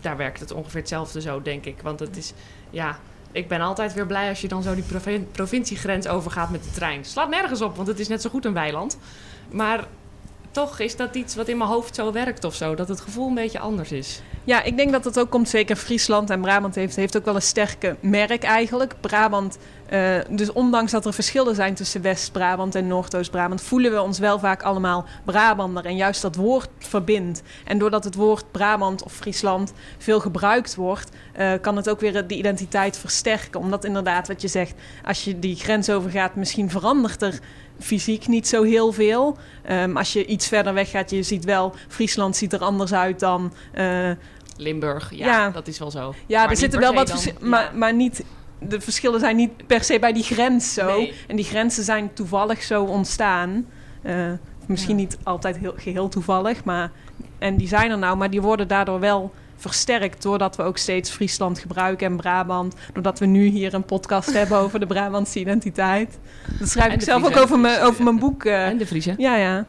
daar 0.00 0.16
werkt 0.16 0.40
het 0.40 0.52
ongeveer 0.52 0.80
hetzelfde 0.80 1.20
zo, 1.20 1.42
denk 1.42 1.64
ik. 1.64 1.76
Want 1.82 2.00
het 2.00 2.16
is, 2.16 2.32
ja, 2.70 2.98
ik 3.32 3.48
ben 3.48 3.60
altijd 3.60 3.94
weer 3.94 4.06
blij 4.06 4.28
als 4.28 4.40
je 4.40 4.48
dan 4.48 4.62
zo 4.62 4.74
die 4.74 4.84
provin- 4.84 5.28
provinciegrens 5.32 6.08
overgaat 6.08 6.50
met 6.50 6.64
de 6.64 6.70
trein. 6.70 7.04
Slaat 7.04 7.28
nergens 7.28 7.62
op, 7.62 7.76
want 7.76 7.88
het 7.88 7.98
is 7.98 8.08
net 8.08 8.22
zo 8.22 8.30
goed 8.30 8.44
een 8.44 8.52
weiland. 8.52 8.98
Maar 9.50 9.84
toch 10.50 10.78
is 10.78 10.96
dat 10.96 11.14
iets 11.14 11.34
wat 11.34 11.48
in 11.48 11.56
mijn 11.56 11.70
hoofd 11.70 11.94
zo 11.94 12.12
werkt 12.12 12.44
of 12.44 12.54
zo, 12.54 12.74
dat 12.74 12.88
het 12.88 13.00
gevoel 13.00 13.28
een 13.28 13.34
beetje 13.34 13.58
anders 13.58 13.92
is. 13.92 14.22
Ja, 14.44 14.62
ik 14.62 14.76
denk 14.76 14.92
dat 14.92 15.04
het 15.04 15.18
ook 15.18 15.30
komt. 15.30 15.48
Zeker 15.48 15.76
Friesland 15.76 16.30
en 16.30 16.40
Brabant 16.40 16.74
heeft, 16.74 16.96
heeft 16.96 17.16
ook 17.16 17.24
wel 17.24 17.34
een 17.34 17.42
sterke 17.42 17.96
merk 18.00 18.42
eigenlijk. 18.42 18.94
Brabant, 19.00 19.58
eh, 19.86 20.18
dus 20.30 20.52
ondanks 20.52 20.92
dat 20.92 21.06
er 21.06 21.12
verschillen 21.12 21.54
zijn 21.54 21.74
tussen 21.74 22.02
West-Brabant 22.02 22.74
en 22.74 22.86
Noordoost-Brabant, 22.86 23.62
voelen 23.62 23.92
we 23.92 24.02
ons 24.02 24.18
wel 24.18 24.38
vaak 24.38 24.62
allemaal 24.62 25.04
Brabander. 25.24 25.84
En 25.84 25.96
juist 25.96 26.22
dat 26.22 26.36
woord 26.36 26.68
verbindt. 26.78 27.42
En 27.64 27.78
doordat 27.78 28.04
het 28.04 28.14
woord 28.14 28.50
Brabant 28.50 29.02
of 29.02 29.12
Friesland 29.12 29.72
veel 29.98 30.20
gebruikt 30.20 30.74
wordt, 30.74 31.10
eh, 31.32 31.52
kan 31.60 31.76
het 31.76 31.90
ook 31.90 32.00
weer 32.00 32.26
de 32.26 32.36
identiteit 32.36 32.98
versterken. 32.98 33.60
Omdat 33.60 33.84
inderdaad, 33.84 34.28
wat 34.28 34.42
je 34.42 34.48
zegt, 34.48 34.74
als 35.04 35.24
je 35.24 35.38
die 35.38 35.56
grens 35.56 35.90
overgaat, 35.90 36.34
misschien 36.34 36.70
verandert 36.70 37.22
er 37.22 37.38
fysiek 37.80 38.26
niet 38.28 38.48
zo 38.48 38.62
heel 38.62 38.92
veel. 38.92 39.36
Ehm, 39.62 39.96
als 39.96 40.12
je 40.12 40.26
iets 40.26 40.48
verder 40.48 40.74
weg 40.74 40.90
gaat, 40.90 41.10
je 41.10 41.22
ziet 41.22 41.44
wel, 41.44 41.74
Friesland 41.88 42.36
ziet 42.36 42.52
er 42.52 42.60
anders 42.60 42.92
uit 42.92 43.20
dan 43.20 43.52
eh, 43.72 44.10
Limburg, 44.56 45.10
ja, 45.14 45.26
Ja. 45.26 45.50
dat 45.50 45.66
is 45.68 45.78
wel 45.78 45.90
zo. 45.90 46.14
ja, 46.26 46.40
Maar 46.42 46.50
er 46.50 46.56
zitten 46.56 46.80
wel 46.80 46.94
wat 46.94 47.10
verschillen, 47.10 47.40
ja. 47.42 47.48
maar, 47.48 47.70
maar 47.74 47.94
niet, 47.94 48.24
de 48.58 48.80
verschillen 48.80 49.20
zijn 49.20 49.36
niet 49.36 49.66
per 49.66 49.84
se 49.84 49.98
bij 49.98 50.12
die 50.12 50.22
grens 50.22 50.74
zo. 50.74 50.86
Nee. 50.86 51.12
En 51.26 51.36
die 51.36 51.44
grenzen 51.44 51.84
zijn 51.84 52.12
toevallig 52.14 52.62
zo 52.62 52.84
ontstaan. 52.84 53.66
Eh, 54.02 54.14
misschien 54.66 54.96
Ja. 54.96 55.02
niet 55.02 55.18
altijd 55.22 55.56
heel, 55.58 55.74
geheel 55.76 56.08
toevallig, 56.08 56.64
maar 56.64 56.90
en 57.38 57.56
die 57.56 57.68
zijn 57.68 57.90
er 57.90 57.98
nou, 57.98 58.16
maar 58.16 58.30
die 58.30 58.40
worden 58.42 58.68
daardoor 58.68 59.00
wel 59.00 59.32
versterkt 59.60 60.22
doordat 60.22 60.56
we 60.56 60.62
ook 60.62 60.76
steeds 60.78 61.10
Friesland 61.10 61.58
gebruiken 61.58 62.06
en 62.06 62.16
Brabant. 62.16 62.74
Doordat 62.92 63.18
we 63.18 63.26
nu 63.26 63.44
hier 63.46 63.74
een 63.74 63.84
podcast 63.84 64.32
hebben 64.32 64.58
over 64.58 64.80
de 64.80 64.86
Brabantse 64.86 65.38
identiteit. 65.40 66.18
Dat 66.58 66.68
schrijf 66.68 66.88
En 66.88 66.94
ik 66.94 67.02
zelf 67.02 67.24
ook 67.24 67.36
over 67.36 67.58
mijn, 67.58 67.80
over 67.82 68.04
mijn 68.04 68.18
boek. 68.18 68.44
eh, 68.44 68.66
En 68.66 68.78
de 68.78 68.86
Friese. 68.86 69.14
ja, 69.16 69.36
ja. 69.36 69.66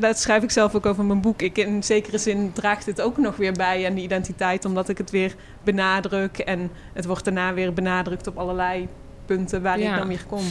Dat 0.00 0.18
schrijf 0.18 0.42
ik 0.42 0.50
zelf 0.50 0.74
ook 0.74 0.86
over 0.86 1.04
mijn 1.04 1.20
boek. 1.20 1.42
Ik, 1.42 1.58
in 1.58 1.82
zekere 1.82 2.18
zin 2.18 2.52
draagt 2.52 2.84
dit 2.84 3.00
ook 3.00 3.16
nog 3.16 3.36
weer 3.36 3.52
bij 3.52 3.86
aan 3.86 3.94
die 3.94 4.04
identiteit, 4.04 4.64
omdat 4.64 4.88
ik 4.88 4.98
het 4.98 5.10
weer 5.10 5.34
benadruk. 5.64 6.38
En 6.38 6.70
het 6.92 7.04
wordt 7.06 7.24
daarna 7.24 7.54
weer 7.54 7.72
benadrukt 7.72 8.26
op 8.26 8.38
allerlei 8.38 8.88
punten 9.26 9.62
waar 9.62 9.78
Ja. 9.78 9.92
ik 9.92 9.98
dan 9.98 10.08
weer 10.08 10.24
kom. 10.28 10.44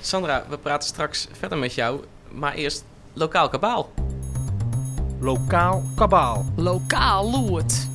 Sandra, 0.00 0.44
we 0.48 0.58
praten 0.58 0.88
straks 0.88 1.28
verder 1.38 1.58
met 1.58 1.74
jou. 1.74 2.00
Maar 2.32 2.54
eerst 2.54 2.84
lokaal 3.12 3.48
kabaal. 3.48 3.90
Lokaal 5.20 5.82
kabaal. 5.96 6.44
Lokaal 6.56 7.30
loert. 7.30 7.88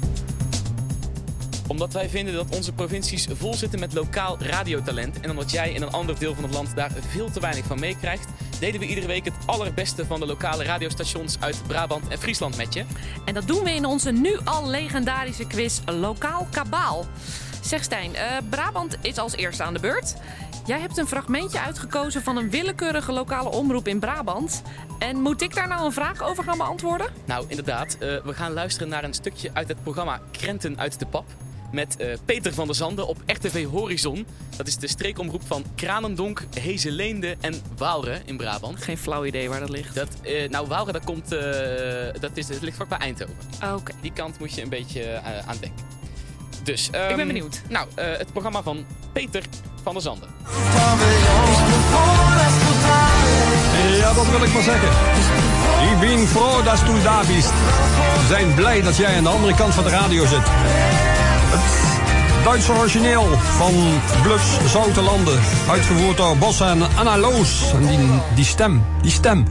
Omdat 1.67 1.93
wij 1.93 2.10
vinden 2.10 2.34
dat 2.34 2.55
onze 2.55 2.72
provincies 2.72 3.27
vol 3.31 3.53
zitten 3.53 3.79
met 3.79 3.93
lokaal 3.93 4.38
radiotalent. 4.39 5.19
En 5.19 5.29
omdat 5.29 5.51
jij 5.51 5.72
in 5.72 5.81
een 5.81 5.91
ander 5.91 6.19
deel 6.19 6.34
van 6.34 6.43
het 6.43 6.53
land 6.53 6.75
daar 6.75 6.91
veel 7.10 7.31
te 7.31 7.39
weinig 7.39 7.65
van 7.65 7.79
meekrijgt, 7.79 8.27
delen 8.60 8.79
we 8.79 8.88
iedere 8.88 9.07
week 9.07 9.25
het 9.25 9.34
allerbeste 9.45 10.05
van 10.05 10.19
de 10.19 10.25
lokale 10.25 10.63
radiostations 10.63 11.38
uit 11.39 11.62
Brabant 11.67 12.07
en 12.07 12.17
Friesland 12.17 12.57
met 12.57 12.74
je. 12.74 12.86
En 13.25 13.34
dat 13.34 13.48
doen 13.48 13.63
we 13.63 13.72
in 13.72 13.86
onze 13.86 14.12
nu 14.12 14.38
al 14.43 14.67
legendarische 14.67 15.48
quiz 15.48 15.79
Lokaal 15.86 16.48
Kabaal. 16.51 17.05
Zeg 17.62 17.84
Stijn, 17.84 18.15
eh, 18.15 18.38
Brabant 18.50 18.98
is 19.01 19.17
als 19.17 19.36
eerste 19.36 19.63
aan 19.63 19.74
de 19.74 19.79
beurt. 19.79 20.15
Jij 20.65 20.79
hebt 20.79 20.98
een 20.98 21.07
fragmentje 21.07 21.60
uitgekozen 21.60 22.22
van 22.22 22.38
een 22.38 22.50
willekeurige 22.50 23.12
lokale 23.12 23.50
omroep 23.50 23.88
in 23.88 24.00
Brabant. 24.00 24.62
En 25.00 25.22
moet 25.22 25.41
ik 25.41 25.55
daar 25.55 25.67
nou 25.67 25.86
een 25.86 25.91
vraag 25.91 26.22
over 26.22 26.43
gaan 26.43 26.57
beantwoorden? 26.57 27.07
Nou, 27.25 27.45
inderdaad, 27.48 27.93
eh, 27.93 28.00
we 28.24 28.34
gaan 28.34 28.53
luisteren 28.53 28.89
naar 28.89 29.03
een 29.03 29.13
stukje 29.13 29.50
uit 29.53 29.67
het 29.67 29.84
programma 29.84 30.22
Krenten 30.31 30.79
uit 30.79 31.00
de 31.00 31.05
Pap. 31.05 31.25
Met 31.75 31.98
eh, 31.98 32.08
Peter 32.25 32.53
van 32.53 32.65
der 32.65 32.75
Zanden 32.75 33.08
op 33.08 33.17
RTV 33.25 33.65
Horizon. 33.65 34.25
Dat 34.58 34.67
is 34.67 34.77
de 34.77 34.88
streekomroep 34.88 35.41
van 35.46 35.63
Kranendonk, 35.75 36.46
Hezeleende 36.60 37.36
en 37.41 37.62
Waalre 37.77 38.22
in 38.25 38.38
Brabant. 38.38 38.84
Geen 38.84 38.98
flauw 38.98 39.25
idee 39.25 39.50
waar 39.50 39.60
dat 39.60 39.70
ligt. 39.70 39.96
Dat, 39.96 40.08
eh, 40.22 40.50
nou, 40.50 40.67
Waalre, 40.67 40.91
dat, 40.91 41.03
komt, 41.03 41.32
eh, 41.32 41.41
dat, 42.20 42.32
is, 42.34 42.48
dat 42.48 42.62
ligt 42.62 42.75
vlakbij 42.75 42.98
Eindhoven. 42.98 43.36
Ah, 43.60 43.75
Oké. 43.75 43.91
Die 44.01 44.12
kant 44.12 44.39
moet 44.39 44.53
je 44.53 44.62
een 44.62 44.70
beetje 44.70 45.01
eh, 45.03 45.48
aan 45.48 45.58
denken. 45.60 45.86
Dus, 46.63 46.88
Ik 46.88 46.96
ehm, 46.96 47.15
ben 47.15 47.27
benieuwd. 47.27 47.62
Nou, 47.70 47.88
eh, 47.96 48.05
het 48.17 48.32
programma 48.32 48.63
van 48.63 48.86
Peter 49.12 49.44
van 49.84 49.94
der 49.94 50.01
Zanden. 50.01 50.29
Ja, 54.00 54.13
dat 54.13 54.29
wil 54.29 54.44
ik 54.44 54.53
maar 54.53 54.63
zeggen. 54.63 54.89
Ik 55.91 56.00
ben 56.00 56.27
froh 56.27 56.65
dat 56.65 56.79
du 56.86 57.01
daar 57.03 57.25
bist. 57.25 57.50
We 57.50 58.25
zijn 58.27 58.53
blij 58.53 58.82
dat 58.82 58.98
jij 58.98 59.17
aan 59.17 59.24
de 59.24 59.29
andere 59.29 59.55
kant 59.55 59.74
van 59.74 59.84
de 59.84 59.89
radio 59.89 60.25
zit. 60.25 60.44
Het 62.46 62.54
Duitse 62.54 62.72
origineel 62.74 63.24
van 63.38 63.74
Bluffs 64.24 64.72
Zoute 64.72 65.02
Landen. 65.02 65.40
Uitgevoerd 65.70 66.18
door 66.18 66.38
Bossa 66.38 66.72
en 66.72 66.82
Anna 66.96 67.18
Loos. 67.18 67.72
En 67.74 67.88
die, 67.88 68.00
die 68.36 68.46
stem, 68.46 68.86
die 69.02 69.12
stem. 69.12 69.46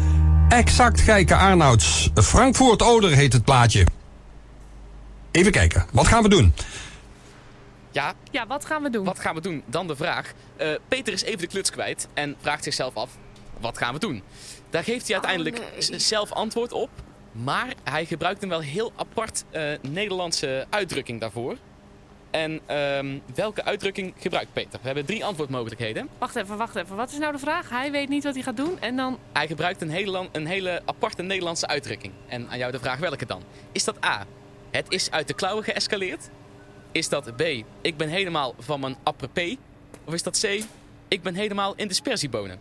Exact 0.48 1.00
Geike 1.00 1.34
Arnouds. 1.34 2.10
Frankfurt 2.14 2.82
Oder 2.82 3.10
heet 3.10 3.32
het 3.32 3.44
plaatje. 3.44 3.86
Even 5.30 5.52
kijken, 5.52 5.86
wat 5.92 6.06
gaan 6.06 6.22
we 6.22 6.28
doen? 6.28 6.54
Ja, 7.90 8.14
Ja, 8.30 8.46
wat 8.46 8.64
gaan 8.64 8.82
we 8.82 8.90
doen? 8.90 9.04
wat 9.04 9.18
gaan 9.18 9.34
we 9.34 9.40
doen? 9.40 9.62
Dan 9.66 9.86
de 9.86 9.96
vraag. 9.96 10.32
Eh, 10.56 10.68
Peter 10.88 11.12
is 11.12 11.22
even 11.22 11.38
de 11.38 11.46
kluts 11.46 11.70
kwijt 11.70 12.08
en 12.14 12.36
vraagt 12.40 12.64
zichzelf 12.64 12.94
af, 12.94 13.10
wat 13.60 13.78
gaan 13.78 13.92
we 13.94 14.00
doen? 14.00 14.22
Daar 14.70 14.84
geeft 14.84 15.04
hij 15.06 15.12
uiteindelijk 15.14 15.58
Oh, 15.58 15.88
nee. 15.90 15.98
zelf 15.98 16.32
antwoord 16.32 16.72
op. 16.72 16.90
Maar 17.32 17.74
hij 17.84 18.04
gebruikt 18.04 18.42
een 18.42 18.48
wel 18.48 18.60
heel 18.60 18.92
apart 18.96 19.44
eh, 19.50 19.62
Nederlandse 19.82 20.66
uitdrukking 20.70 21.20
daarvoor. 21.20 21.56
En 22.34 22.60
ehm, 22.66 23.18
welke 23.34 23.64
uitdrukking 23.64 24.14
gebruikt 24.18 24.52
Peter? 24.52 24.78
We 24.80 24.86
hebben 24.86 25.04
drie 25.04 25.24
antwoordmogelijkheden. 25.24 26.08
Wacht 26.18 26.36
even, 26.36 26.56
wacht 26.56 26.76
even. 26.76 26.96
Wat 26.96 27.10
is 27.10 27.18
nou 27.18 27.32
de 27.32 27.38
vraag? 27.38 27.70
Hij 27.70 27.90
weet 27.90 28.08
niet 28.08 28.24
wat 28.24 28.34
hij 28.34 28.42
gaat 28.42 28.56
doen 28.56 28.80
en 28.80 28.96
dan... 28.96 29.18
Hij 29.32 29.46
gebruikt 29.46 29.82
een 29.82 29.90
hele, 29.90 30.28
een 30.32 30.46
hele 30.46 30.82
aparte 30.84 31.22
Nederlandse 31.22 31.66
uitdrukking. 31.66 32.12
En 32.28 32.48
aan 32.48 32.58
jou 32.58 32.72
de 32.72 32.78
vraag 32.78 32.98
welke 32.98 33.26
dan? 33.26 33.42
Is 33.72 33.84
dat 33.84 34.04
A, 34.04 34.26
het 34.70 34.86
is 34.88 35.10
uit 35.10 35.28
de 35.28 35.34
klauwen 35.34 35.64
geëscaleerd? 35.64 36.30
Is 36.92 37.08
dat 37.08 37.36
B, 37.36 37.42
ik 37.80 37.96
ben 37.96 38.08
helemaal 38.08 38.54
van 38.58 38.80
mijn 38.80 38.96
apres 39.02 39.56
Of 40.04 40.14
is 40.14 40.22
dat 40.22 40.40
C, 40.40 40.64
ik 41.08 41.22
ben 41.22 41.34
helemaal 41.34 41.74
in 41.76 41.88
de 41.88 41.94
sperziebonen? 41.94 42.58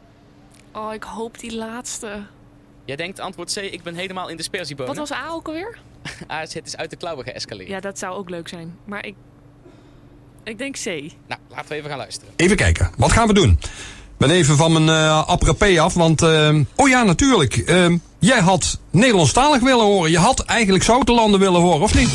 Oh, 0.73 0.93
ik 0.93 1.03
hoop 1.03 1.39
die 1.39 1.55
laatste. 1.55 2.25
Jij 2.85 2.95
denkt 2.95 3.19
antwoord 3.19 3.53
C, 3.53 3.57
ik 3.57 3.83
ben 3.83 3.95
helemaal 3.95 4.29
in 4.29 4.37
de 4.37 4.43
sperziebonen. 4.43 4.95
Wat 4.95 5.09
was 5.09 5.17
A 5.17 5.29
ook 5.29 5.47
alweer? 5.47 5.79
A, 6.31 6.39
het 6.39 6.65
is 6.65 6.77
uit 6.77 6.89
de 6.89 6.95
klauwen 6.95 7.25
geëscaleerd. 7.25 7.69
Ja, 7.69 7.79
dat 7.79 7.99
zou 7.99 8.15
ook 8.15 8.29
leuk 8.29 8.47
zijn. 8.47 8.77
Maar 8.85 9.05
ik... 9.05 9.15
Ik 10.43 10.57
denk 10.57 10.75
C. 10.75 10.85
Nou, 10.85 11.41
laten 11.49 11.69
we 11.69 11.75
even 11.75 11.89
gaan 11.89 11.97
luisteren. 11.97 12.33
Even 12.35 12.55
kijken, 12.57 12.91
wat 12.97 13.11
gaan 13.11 13.27
we 13.27 13.33
doen? 13.33 13.49
Ik 14.13 14.29
ben 14.29 14.29
even 14.29 14.57
van 14.57 14.71
mijn 14.83 14.89
eh 14.89 15.27
apres 15.27 15.79
af, 15.79 15.93
want... 15.93 16.21
eh, 16.21 16.55
oh 16.75 16.89
ja, 16.89 17.03
natuurlijk. 17.03 17.57
eh, 17.57 17.85
jij 18.19 18.39
had 18.39 18.79
Nederlandstalig 18.91 19.61
willen 19.61 19.85
horen. 19.85 20.11
Je 20.11 20.17
had 20.17 20.39
eigenlijk 20.45 20.83
Zoutelanden 20.83 21.39
willen 21.39 21.61
horen, 21.61 21.81
of 21.81 21.93
niet? 21.95 22.09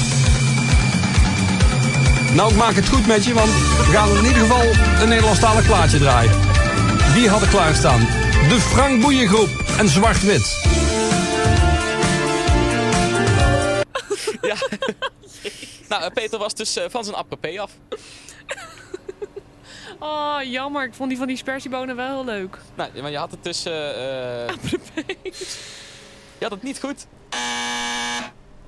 Nou, 2.34 2.50
ik 2.50 2.56
maak 2.56 2.74
het 2.74 2.88
goed 2.88 3.06
met 3.06 3.24
je, 3.24 3.34
want 3.34 3.48
we 3.50 3.90
gaan 3.92 4.08
in 4.16 4.24
ieder 4.24 4.42
geval 4.42 4.62
een 5.02 5.08
Nederlandstalig 5.08 5.66
plaatje 5.66 5.98
draaien. 5.98 6.32
Die 7.14 7.28
hadden 7.28 7.48
klaarstaan. 7.48 8.00
De 8.48 8.58
Frank 8.60 9.00
Boeiengroep 9.00 9.48
en 9.78 9.88
Zwart-Wit. 9.88 10.56
Ja. 14.42 14.56
nou, 15.88 16.10
Peter 16.12 16.38
was 16.38 16.54
dus 16.54 16.76
eh, 16.76 16.84
van 16.88 17.04
zijn 17.04 17.16
apres 17.16 17.58
af. 17.58 17.70
Oh, 19.98 20.38
jammer. 20.42 20.84
Ik 20.84 20.94
vond 20.94 21.08
die 21.08 21.18
van 21.18 21.26
die 21.26 21.36
spersiebonen 21.36 21.96
wel 21.96 22.08
heel 22.08 22.24
leuk. 22.24 22.58
Nou, 22.74 22.90
maar 23.00 23.10
je 23.10 23.16
had 23.16 23.30
het 23.30 23.66
eh, 23.66 24.46
eh, 24.46 24.56
je 26.38 26.44
had 26.44 26.50
het 26.50 26.62
niet 26.62 26.80
goed. 26.80 27.06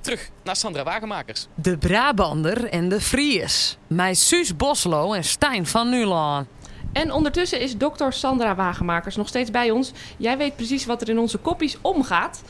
Terug 0.01 0.29
naar 0.43 0.55
Sandra 0.55 0.83
Wagenmakers. 0.83 1.47
De 1.55 1.77
Brabander 1.77 2.69
en 2.69 2.89
de 2.89 3.01
Fries. 3.01 3.77
Met 3.87 4.17
Suus 4.17 4.55
Boslo 4.55 5.13
en 5.13 5.23
Stijn 5.23 5.67
van 5.67 5.89
Nuland. 5.89 6.47
En 6.93 7.11
ondertussen 7.11 7.59
is 7.59 7.77
dokter 7.77 8.13
Sandra 8.13 8.55
Wagenmakers 8.55 9.15
nog 9.15 9.27
steeds 9.27 9.51
bij 9.51 9.71
ons. 9.71 9.91
Jij 10.17 10.37
weet 10.37 10.55
precies 10.55 10.85
wat 10.85 11.01
er 11.01 11.09
in 11.09 11.19
onze 11.19 11.37
koppies 11.37 11.77
omgaat. 11.81 12.41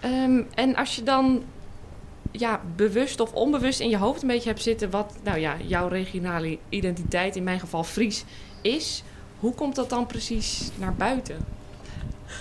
Ehm, 0.00 0.42
en 0.54 0.76
als 0.76 0.96
je 0.96 1.02
dan 1.02 1.42
ja, 2.30 2.60
bewust 2.76 3.20
of 3.20 3.32
onbewust 3.32 3.80
in 3.80 3.88
je 3.88 3.96
hoofd 3.96 4.22
een 4.22 4.28
beetje 4.28 4.48
hebt 4.48 4.62
zitten... 4.62 4.90
wat 4.90 5.14
nou 5.22 5.38
ja, 5.38 5.56
jouw 5.66 5.88
regionale 5.88 6.58
identiteit, 6.68 7.36
in 7.36 7.44
mijn 7.44 7.60
geval 7.60 7.84
Fries, 7.84 8.24
is... 8.60 9.02
hoe 9.38 9.54
komt 9.54 9.74
dat 9.74 9.90
dan 9.90 10.06
precies 10.06 10.70
naar 10.78 10.94
buiten? 10.94 11.36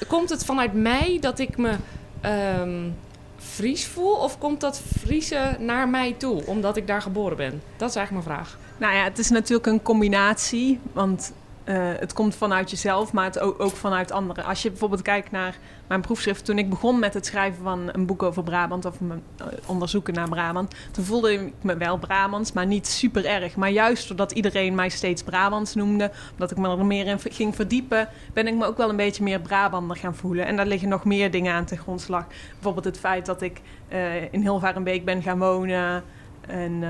Komt 0.07 0.29
het 0.29 0.45
vanuit 0.45 0.73
mij 0.73 1.17
dat 1.19 1.39
ik 1.39 1.57
me 1.57 1.75
ehm, 2.21 2.89
Fries 3.37 3.85
voel... 3.85 4.13
of 4.13 4.37
komt 4.37 4.61
dat 4.61 4.81
Friese 4.97 5.55
naar 5.59 5.89
mij 5.89 6.13
toe, 6.13 6.45
omdat 6.45 6.77
ik 6.77 6.87
daar 6.87 7.01
geboren 7.01 7.37
ben? 7.37 7.61
Dat 7.77 7.89
is 7.89 7.95
eigenlijk 7.95 8.25
mijn 8.25 8.37
vraag. 8.37 8.57
Nou 8.77 8.93
ja, 8.95 9.03
het 9.03 9.17
is 9.19 9.29
natuurlijk 9.29 9.67
een 9.67 9.81
combinatie, 9.81 10.79
want 10.93 11.33
eh, 11.69 11.89
het 11.99 12.13
komt 12.13 12.35
vanuit 12.35 12.69
jezelf, 12.69 13.13
maar 13.13 13.25
het 13.25 13.39
ook, 13.39 13.75
vanuit 13.75 14.11
anderen. 14.11 14.43
Als 14.43 14.61
je 14.61 14.69
bijvoorbeeld 14.69 15.01
kijkt 15.01 15.31
naar 15.31 15.57
mijn 15.87 16.01
proefschrift, 16.01 16.45
toen 16.45 16.57
ik 16.57 16.69
begon 16.69 16.99
met 16.99 17.13
het 17.13 17.25
schrijven 17.25 17.63
van 17.63 17.89
een 17.91 18.05
boek 18.05 18.23
over 18.23 18.43
Brabant 18.43 18.85
of 18.85 18.99
mijn 18.99 19.23
eh, 19.37 19.45
onderzoeken 19.65 20.13
naar 20.13 20.29
Brabant, 20.29 20.75
toen 20.91 21.03
voelde 21.03 21.33
ik 21.33 21.53
me 21.61 21.77
wel 21.77 21.97
Brabants, 21.97 22.51
maar 22.51 22.65
niet 22.65 22.87
super 22.87 23.25
erg. 23.25 23.55
Maar 23.55 23.69
juist 23.69 24.07
doordat 24.07 24.31
iedereen 24.31 24.75
mij 24.75 24.89
steeds 24.89 25.23
Brabants 25.23 25.75
noemde, 25.75 26.11
omdat 26.31 26.51
ik 26.51 26.57
me 26.57 26.69
er 26.69 26.85
meer 26.85 27.07
in 27.07 27.19
ging 27.19 27.55
verdiepen, 27.55 28.09
ben 28.33 28.47
ik 28.47 28.55
me 28.55 28.65
ook 28.65 28.77
wel 28.77 28.89
een 28.89 28.95
beetje 28.95 29.23
meer 29.23 29.39
Brabander 29.39 29.97
gaan 29.97 30.15
voelen. 30.15 30.45
En 30.45 30.55
daar 30.55 30.67
liggen 30.67 30.89
nog 30.89 31.05
meer 31.05 31.31
dingen 31.31 31.53
aan 31.53 31.65
ten 31.65 31.77
grondslag. 31.77 32.25
Bijvoorbeeld 32.53 32.85
het 32.85 32.99
feit 32.99 33.25
dat 33.25 33.41
ik 33.41 33.61
eh, 33.87 34.33
in 34.33 34.41
Hilvarenbeek 34.41 35.05
ben 35.05 35.21
gaan 35.21 35.39
wonen 35.39 36.03
en 36.47 36.83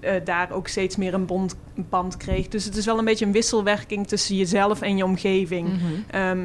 eh, 0.00 0.12
daar 0.24 0.50
ook 0.50 0.68
steeds 0.68 0.96
meer 0.96 1.14
een 1.14 1.26
bond, 1.26 1.56
band 1.74 2.16
kreeg. 2.16 2.48
Dus 2.48 2.64
het 2.64 2.76
is 2.76 2.84
wel 2.86 2.98
een 2.98 3.04
beetje 3.04 3.26
een 3.26 3.32
wisselwerking 3.32 4.06
tussen 4.06 4.36
jezelf 4.36 4.80
en 4.80 4.96
je 4.96 5.04
omgeving. 5.04 5.68
Ehm, 6.10 6.38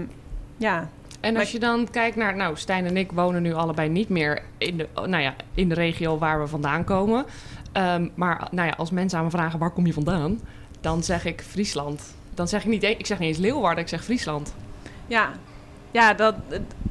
ja, 0.58 0.90
En 1.20 1.38
als 1.38 1.52
je 1.52 1.60
dan 1.60 1.88
kijkt 1.92 2.16
naar, 2.16 2.36
nou, 2.36 2.58
Stijn 2.58 2.86
en 2.86 2.98
ik 2.98 3.12
wonen 3.12 3.42
nu 3.42 3.54
allebei 3.54 3.90
niet 3.90 4.10
meer 4.10 4.42
in 4.58 4.78
de, 4.78 4.88
nou 4.94 5.24
ja, 5.24 5.36
in 5.54 5.70
de 5.70 5.76
regio 5.76 6.18
waar 6.18 6.40
we 6.42 6.48
vandaan 6.48 6.84
komen. 6.84 7.26
Ehm, 7.72 8.08
maar 8.16 8.48
nou 8.52 8.68
ja, 8.68 8.74
als 8.78 8.92
mensen 8.92 9.18
aan 9.18 9.26
me 9.26 9.32
vragen 9.32 9.60
waar 9.60 9.72
kom 9.72 9.86
je 9.86 9.94
vandaan, 9.94 10.40
dan 10.82 11.04
zeg 11.04 11.26
ik 11.26 11.42
Friesland. 11.42 12.16
Dan 12.34 12.48
zeg 12.48 12.64
ik 12.64 12.70
niet, 12.70 12.84
ik 12.84 13.06
zeg 13.06 13.20
niet 13.20 13.28
eens 13.28 13.38
Leeuwarden, 13.38 13.84
ik 13.84 13.90
zeg 13.90 14.04
Friesland. 14.04 14.54
ja. 15.08 15.32
Ja 15.92 16.14
dat, 16.14 16.36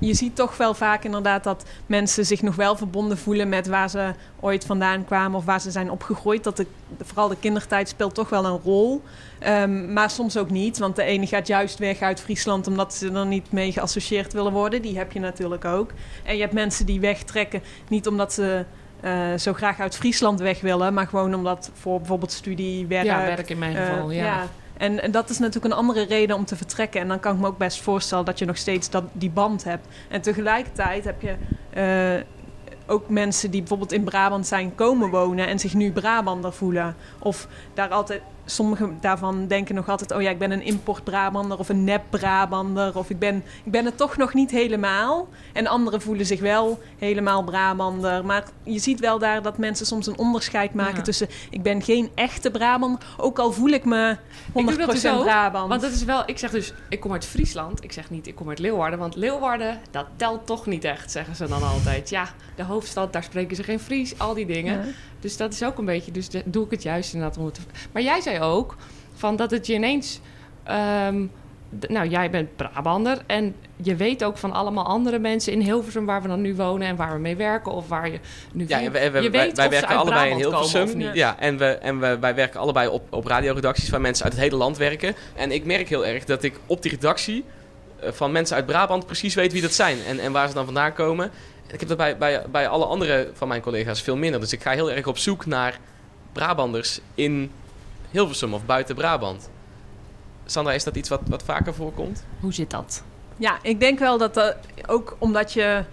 je 0.01 0.15
ziet 0.15 0.37
toch 0.37 0.57
wel 0.57 0.75
vaak 0.75 1.05
inderdaad 1.05 1.45
dat 1.45 1.65
mensen 1.87 2.27
zich 2.27 2.43
nog 2.43 2.57
wel 2.57 2.77
verbonden 2.77 3.19
voelen 3.19 3.49
met 3.49 3.67
waar 3.67 3.91
ze 3.91 4.13
ooit 4.41 4.65
vandaan 4.65 5.05
kwamen 5.05 5.39
of 5.39 5.45
waar 5.45 5.61
ze 5.61 5.71
zijn 5.71 5.91
opgegroeid. 5.91 6.45
Dat 6.45 6.57
de, 6.57 6.67
vooral 7.01 7.29
de 7.29 7.37
kindertijd 7.41 7.89
speelt 7.89 8.15
toch 8.15 8.29
wel 8.29 8.45
een 8.45 8.61
rol. 8.65 9.03
Ehm, 9.39 9.93
maar 9.93 10.11
soms 10.11 10.37
ook 10.37 10.51
niet, 10.51 10.79
want 10.79 10.97
de 10.97 11.03
ene 11.03 11.27
gaat 11.27 11.47
juist 11.47 11.79
weg 11.79 12.01
uit 12.01 12.21
Friesland 12.21 12.67
omdat 12.67 12.95
ze 12.95 13.13
er 13.13 13.27
niet 13.27 13.53
mee 13.53 13.73
geassocieerd 13.73 14.33
willen 14.33 14.53
worden. 14.53 14.83
Die 14.83 14.99
heb 14.99 15.13
je 15.13 15.21
natuurlijk 15.21 15.65
ook. 15.65 15.91
En 16.25 16.35
je 16.35 16.41
hebt 16.41 16.53
mensen 16.53 16.87
die 16.87 17.01
wegtrekken, 17.01 17.63
niet 17.89 18.07
omdat 18.07 18.33
ze 18.33 18.65
eh, 19.01 19.37
zo 19.39 19.53
graag 19.53 19.81
uit 19.81 19.97
Friesland 19.97 20.41
weg 20.41 20.61
willen, 20.61 20.95
maar 20.95 21.07
gewoon 21.07 21.35
omdat 21.35 21.71
voor 21.75 21.99
bijvoorbeeld 21.99 22.33
studie, 22.33 22.87
werk. 22.87 23.05
ja, 23.05 23.25
werk 23.25 23.51
in 23.51 23.59
mijn 23.59 23.77
eh, 23.77 23.87
geval, 23.87 24.11
ja. 24.11 24.47
En, 24.81 25.03
en 25.03 25.11
dat 25.11 25.31
is 25.31 25.39
natuurlijk 25.39 25.75
een 25.75 25.81
andere 25.81 26.03
reden 26.03 26.37
om 26.37 26.45
te 26.45 26.57
vertrekken. 26.57 27.01
En 27.01 27.09
dan 27.09 27.21
kan 27.21 27.35
ik 27.35 27.41
me 27.41 27.47
ook 27.47 27.59
best 27.59 27.83
voorstellen 27.83 28.25
dat 28.25 28.39
je 28.39 28.45
nog 28.45 28.57
steeds 28.57 28.91
dat, 28.91 29.05
die 29.13 29.31
band 29.31 29.65
hebt. 29.65 29.87
En 30.09 30.21
tegelijkertijd 30.21 31.05
heb 31.05 31.23
je 31.23 31.35
eh, 31.71 32.25
ook 32.87 33.09
mensen 33.09 33.51
die 33.51 33.61
bijvoorbeeld 33.61 33.93
in 33.93 34.05
Brabant 34.05 34.47
zijn 34.47 34.75
komen 34.75 35.11
wonen 35.11 35.47
en 35.47 35.59
zich 35.59 35.75
nu 35.75 35.93
Brabander 35.93 36.53
voelen. 36.53 36.97
Of 37.19 37.49
daar 37.75 37.89
altijd, 37.89 38.23
sommigen 38.51 38.99
daarvan 39.01 39.47
denken 39.47 39.75
nog 39.75 39.89
altijd: 39.89 40.11
oh 40.13 40.23
ja, 40.23 40.31
ik 40.31 40.39
ben 40.39 40.51
een 40.51 40.63
import-Brabander 40.63 41.59
of 41.59 41.69
een 41.69 41.85
nep-Brabander. 41.85 42.99
Of 42.99 43.11
ik 43.11 43.19
ben, 43.19 43.37
ik 43.65 43.73
ben 43.73 43.85
het 43.85 43.97
toch 43.97 44.17
nog 44.17 44.35
niet 44.35 44.51
helemaal. 44.51 45.29
En 45.53 45.67
anderen 45.67 46.01
voelen 46.01 46.27
zich 46.27 46.41
wel 46.41 46.81
helemaal 46.99 47.43
Brabander. 47.43 48.25
Maar 48.25 48.45
je 48.63 48.79
ziet 48.79 49.01
wel 49.01 49.19
daar 49.19 49.43
dat 49.43 49.59
mensen 49.59 49.87
soms 49.87 50.07
een 50.07 50.19
onderscheid 50.19 50.75
maken 50.75 50.97
Ja. 50.97 51.03
tussen: 51.03 51.29
ik 51.51 51.63
ben 51.63 51.83
geen 51.83 52.11
echte 52.15 52.51
Brabander, 52.51 53.01
ook 53.17 53.39
al 53.39 53.53
voel 53.53 53.69
ik 53.71 53.85
me 53.85 54.17
100% 54.17 54.53
Ik 54.55 54.67
doe 54.67 54.77
dat 54.77 54.91
dus 54.91 55.07
ook, 55.07 55.23
Brabant. 55.23 55.69
Want 55.69 55.81
dat 55.81 55.93
is 55.93 56.05
wel, 56.05 56.23
ik 56.27 56.39
zeg 56.39 56.51
dus, 56.51 56.73
ik 56.89 57.01
kom 57.01 57.13
uit 57.13 57.27
Friesland. 57.27 57.85
Ik 57.85 57.93
zeg 57.93 58.11
niet, 58.11 58.27
ik 58.27 58.35
kom 58.35 58.49
uit 58.49 58.59
Leeuwarden. 58.59 58.99
Want 58.99 59.17
Leeuwarden, 59.17 59.81
dat 59.91 60.07
telt 60.17 60.47
toch 60.47 60.67
niet 60.67 60.85
echt, 60.85 61.11
zeggen 61.11 61.37
ze 61.37 61.49
dan 61.49 61.63
altijd. 61.63 62.11
Ja, 62.11 62.29
de 62.57 62.63
hoofdstad, 62.63 63.13
daar 63.13 63.23
spreken 63.23 63.57
ze 63.57 63.63
geen 63.63 63.81
Fries, 63.81 64.19
al 64.19 64.35
die 64.35 64.47
dingen. 64.47 64.79
Ja. 64.79 64.93
Dus 65.21 65.37
dat 65.37 65.53
is 65.53 65.63
ook 65.65 65.79
een 65.79 65.85
beetje, 65.85 66.13
dus 66.13 66.29
de- 66.29 66.43
doe 66.45 66.65
ik 66.65 66.71
het 66.71 66.83
juist 66.83 67.13
inderdaad 67.15 67.39
om 67.39 67.45
het 67.45 67.55
te- 67.55 67.61
Maar 67.93 68.03
jij 68.03 68.21
zei 68.21 68.41
ook, 68.41 68.77
van 69.15 69.37
dat 69.37 69.51
het 69.51 69.67
je 69.67 69.75
ineens 69.75 70.21
ehm, 70.65 71.25
nou, 71.89 72.09
jij 72.09 72.31
bent 72.31 72.57
Brabander 72.57 73.19
en 73.27 73.55
je 73.77 73.97
weet 73.97 74.25
ook 74.25 74.39
van 74.39 74.53
allemaal 74.53 74.85
andere 74.87 75.19
mensen 75.19 75.53
in 75.53 75.61
Hilversum 75.61 76.07
waar 76.07 76.23
we 76.23 76.29
dan 76.29 76.41
nu 76.41 76.55
wonen 76.55 76.89
en 76.89 76.97
waar 76.97 77.13
we 77.13 77.19
mee 77.19 77.37
werken 77.37 77.73
of 77.73 77.89
waar 77.89 78.11
je 78.11 78.19
nu 78.53 78.65
Ja, 78.69 78.81
we, 78.83 78.91
we- 78.91 78.99
je 78.99 79.11
wij, 79.11 79.31
weet 79.31 79.57
wij 79.57 79.67
of 79.67 79.75
ze 79.75 79.81
werken 79.81 79.97
allebei 79.97 80.31
in 80.31 80.39
Brabant 80.39 80.71
Hilversum. 80.71 81.01
Ja, 81.15 81.39
en, 81.39 81.57
we, 81.59 81.65
en 81.67 82.01
we, 82.01 82.19
wij 82.19 82.35
werken 82.35 82.61
allebei 82.61 82.89
op, 82.89 83.03
op 83.13 83.27
radioredacties 83.27 83.89
waar 83.91 84.01
mensen 84.01 84.25
uit 84.25 84.33
het 84.33 84.43
hele 84.43 84.57
land 84.57 84.77
werken. 84.77 85.15
En 85.35 85.53
ik 85.53 85.65
merk 85.65 85.89
heel 85.89 86.07
erg 86.07 86.25
dat 86.25 86.43
ik 86.43 86.55
op 86.67 86.83
die 86.83 86.91
redactie 86.91 87.45
eh, 88.01 88.11
van 88.13 88.33
mensen 88.33 88.57
uit 88.57 88.67
Brabant 88.67 89.07
precies 89.07 89.35
weet 89.35 89.53
wie 89.53 89.63
dat 89.63 89.73
zijn 89.73 89.99
en, 90.09 90.19
en 90.19 90.33
waar 90.33 90.49
ze 90.49 90.55
dan 90.55 90.65
vandaan 90.65 90.93
komen. 90.93 91.31
Ik 91.73 91.81
heb 91.81 91.89
dat 91.89 91.97
bij, 91.99 92.17
bij, 92.19 92.43
bij 92.51 92.69
alle 92.69 92.85
andere 92.85 93.31
van 93.35 93.49
mijn 93.49 93.61
collega's 93.61 94.03
veel 94.03 94.17
minder. 94.17 94.41
Dus 94.41 94.53
ik 94.53 94.63
ga 94.63 94.71
heel 94.71 94.91
erg 94.91 95.07
op 95.07 95.19
zoek 95.19 95.47
naar 95.47 95.79
Brabanders 96.33 97.01
in 97.15 97.51
Hilversum 98.11 98.55
of 98.55 98.65
buiten 98.67 98.95
Brabant. 98.95 99.51
Sandra, 100.47 100.73
is 100.73 100.85
dat 100.85 100.97
iets 100.97 101.09
wat, 101.09 101.21
wat 101.29 101.43
vaker 101.43 101.75
voorkomt? 101.75 102.25
Hoe 102.41 102.53
zit 102.53 102.71
dat? 102.71 103.03
Ja, 103.37 103.59
ik 103.63 103.81
denk 103.81 103.99
wel 103.99 104.19
dat 104.19 104.35
dat 104.35 104.57
ook 104.87 105.17
omdat 105.19 105.53
je 105.53 105.85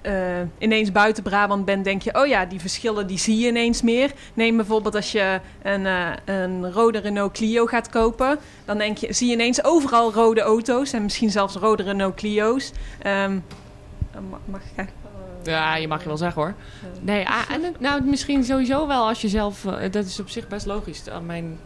eh, 0.00 0.14
ineens 0.58 0.92
buiten 0.92 1.22
Brabant 1.22 1.64
bent, 1.64 1.84
denk 1.84 2.02
je, 2.02 2.14
oh 2.14 2.26
ja, 2.26 2.44
die 2.44 2.60
verschillen 2.60 3.06
die 3.06 3.18
zie 3.18 3.38
je 3.38 3.46
ineens 3.48 3.82
meer. 3.82 4.12
Neem 4.34 4.56
bijvoorbeeld 4.56 4.94
als 4.94 5.12
je 5.12 5.40
een, 5.62 5.86
eh, 5.86 6.10
een 6.24 6.72
rode 6.72 6.98
Renault 6.98 7.32
Clio 7.32 7.66
gaat 7.66 7.88
kopen, 7.88 8.38
dan 8.64 8.78
denk 8.78 8.98
je, 8.98 9.12
zie 9.12 9.26
je 9.26 9.32
ineens 9.32 9.64
overal 9.64 10.12
rode 10.12 10.40
auto's 10.40 10.92
en 10.92 11.02
misschien 11.02 11.30
zelfs 11.30 11.54
rode 11.54 11.82
Renault 11.82 12.14
Clio's. 12.14 12.72
Ehm, 13.02 13.38
ma- 14.30 14.38
mag 14.44 14.60
ik 14.76 14.88
Ja, 15.48 15.76
je 15.76 15.88
mag 15.88 16.02
je 16.02 16.08
wel 16.08 16.16
zeggen 16.16 16.42
hoor. 16.42 16.54
Nee, 17.00 17.28
ah, 17.28 17.50
en 17.50 17.74
nou, 17.78 18.02
misschien 18.02 18.44
sowieso 18.44 18.86
wel 18.86 19.08
als 19.08 19.20
je 19.20 19.28
zelf... 19.28 19.64
eh, 19.64 19.90
dat 19.90 20.04
is 20.04 20.20
op 20.20 20.28
zich 20.28 20.48
best 20.48 20.66
logisch. 20.66 21.08
Uh, 21.08 21.18
Mijn 21.18 21.58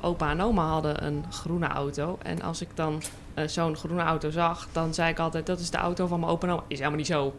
opa 0.00 0.30
en 0.30 0.40
oma 0.40 0.66
hadden 0.66 1.04
een 1.06 1.24
groene 1.30 1.66
auto. 1.66 2.18
En 2.22 2.42
als 2.42 2.60
ik 2.60 2.68
dan 2.74 3.02
eh, 3.34 3.46
zo'n 3.46 3.76
groene 3.76 4.02
auto 4.02 4.30
zag, 4.30 4.68
dan 4.72 4.94
zei 4.94 5.10
ik 5.10 5.18
altijd... 5.18 5.46
dat 5.46 5.60
is 5.60 5.70
de 5.70 5.76
auto 5.76 6.06
van 6.06 6.20
mijn 6.20 6.32
opa 6.32 6.46
en 6.46 6.52
oma. 6.52 6.62
Is 6.68 6.78
helemaal 6.78 6.98
niet 6.98 7.06
zo. 7.06 7.34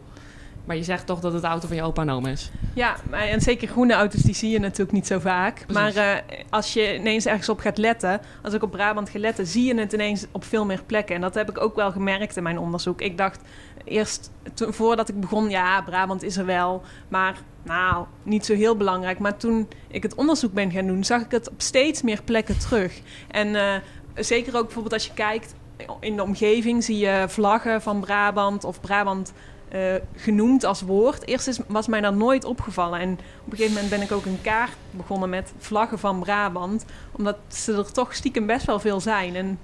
Maar 0.68 0.76
je 0.76 0.82
zegt 0.82 1.06
toch 1.06 1.20
dat 1.20 1.32
het 1.32 1.42
de 1.42 1.48
auto 1.48 1.66
van 1.66 1.76
je 1.76 1.82
opa 1.82 2.02
en 2.02 2.10
oma 2.10 2.28
is. 2.28 2.50
Ja, 2.74 2.96
en 3.10 3.40
zeker 3.40 3.68
groene 3.68 3.94
auto's, 3.94 4.22
die 4.22 4.34
zie 4.34 4.50
je 4.50 4.58
natuurlijk 4.58 4.92
niet 4.92 5.06
zo 5.06 5.18
vaak. 5.18 5.64
Precies. 5.66 5.94
Maar 5.94 5.96
eh, 5.96 6.38
als 6.50 6.72
je 6.72 6.94
ineens 6.94 7.26
ergens 7.26 7.48
op 7.48 7.58
gaat 7.58 7.78
letten, 7.78 8.20
als 8.42 8.54
ik 8.54 8.62
op 8.62 8.70
Brabant 8.70 9.10
ga 9.10 9.18
letten, 9.18 9.46
zie 9.46 9.64
je 9.64 9.80
het 9.80 9.92
ineens 9.92 10.26
op 10.32 10.44
veel 10.44 10.64
meer 10.64 10.82
plekken. 10.86 11.14
En 11.14 11.20
dat 11.20 11.34
heb 11.34 11.50
ik 11.50 11.60
ook 11.60 11.76
wel 11.76 11.90
gemerkt 11.90 12.36
in 12.36 12.42
mijn 12.42 12.58
onderzoek. 12.58 13.00
Ik 13.00 13.18
dacht 13.18 13.40
eerst, 13.84 14.30
voordat 14.54 15.08
ik 15.08 15.20
begon, 15.20 15.50
ja, 15.50 15.82
Brabant 15.82 16.22
is 16.22 16.36
er 16.36 16.46
wel, 16.46 16.82
maar 17.08 17.38
nou, 17.62 18.06
niet 18.22 18.46
zo 18.46 18.54
heel 18.54 18.76
belangrijk. 18.76 19.18
Maar 19.18 19.36
toen 19.36 19.68
ik 19.88 20.02
het 20.02 20.14
onderzoek 20.14 20.52
ben 20.52 20.70
gaan 20.70 20.86
doen, 20.86 21.04
zag 21.04 21.20
ik 21.20 21.30
het 21.30 21.50
op 21.50 21.60
steeds 21.60 22.02
meer 22.02 22.22
plekken 22.24 22.58
terug. 22.58 23.00
En 23.28 23.54
eh, 23.54 23.74
zeker 24.14 24.56
ook 24.56 24.64
bijvoorbeeld 24.64 24.94
als 24.94 25.06
je 25.06 25.14
kijkt 25.14 25.54
in 26.00 26.16
de 26.16 26.22
omgeving, 26.22 26.84
zie 26.84 26.98
je 26.98 27.24
vlaggen 27.28 27.82
van 27.82 28.00
Brabant 28.00 28.64
of 28.64 28.80
Brabant 28.80 29.32
eh, 29.68 29.94
genoemd 30.16 30.64
als 30.64 30.80
woord. 30.80 31.26
Eerst 31.26 31.48
is, 31.48 31.58
was 31.66 31.86
mij 31.86 32.00
dat 32.00 32.14
nooit 32.14 32.44
opgevallen. 32.44 33.00
En 33.00 33.12
op 33.12 33.52
een 33.52 33.56
gegeven 33.56 33.72
moment 33.72 33.90
ben 33.90 34.02
ik 34.02 34.12
ook 34.12 34.24
een 34.24 34.40
kaart 34.42 34.76
begonnen 34.90 35.28
met 35.28 35.52
vlaggen 35.58 35.98
van 35.98 36.20
Brabant. 36.20 36.84
Omdat 37.12 37.36
ze 37.48 37.72
er 37.72 37.92
toch 37.92 38.14
stiekem 38.14 38.46
best 38.46 38.66
wel 38.66 38.80
veel 38.80 39.00
zijn. 39.00 39.36
En 39.36 39.58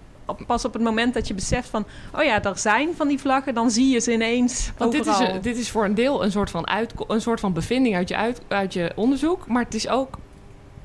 pas 0.46 0.64
op 0.64 0.72
het 0.72 0.82
moment 0.82 1.14
dat 1.14 1.28
je 1.28 1.34
beseft 1.34 1.68
van... 1.68 1.86
oh 2.14 2.24
ja, 2.24 2.42
er 2.42 2.58
zijn 2.58 2.88
van 2.96 3.08
die 3.08 3.20
vlaggen, 3.20 3.54
dan 3.54 3.70
zie 3.70 3.88
je 3.88 3.98
ze 3.98 4.12
ineens 4.12 4.72
Want 4.76 4.92
dit 4.92 5.06
is, 5.06 5.18
dit 5.40 5.56
is 5.56 5.70
voor 5.70 5.84
een 5.84 5.94
deel 5.94 6.24
een 6.24 6.30
soort 6.30 6.50
van, 6.50 6.66
uitko- 6.66 7.04
een 7.08 7.20
soort 7.20 7.40
van 7.40 7.52
bevinding 7.52 7.96
uit 7.96 8.08
je, 8.08 8.16
uit, 8.16 8.40
uit 8.48 8.72
je 8.72 8.92
onderzoek. 8.94 9.46
Maar 9.46 9.64
het 9.64 9.74
is 9.74 9.88
ook... 9.88 10.18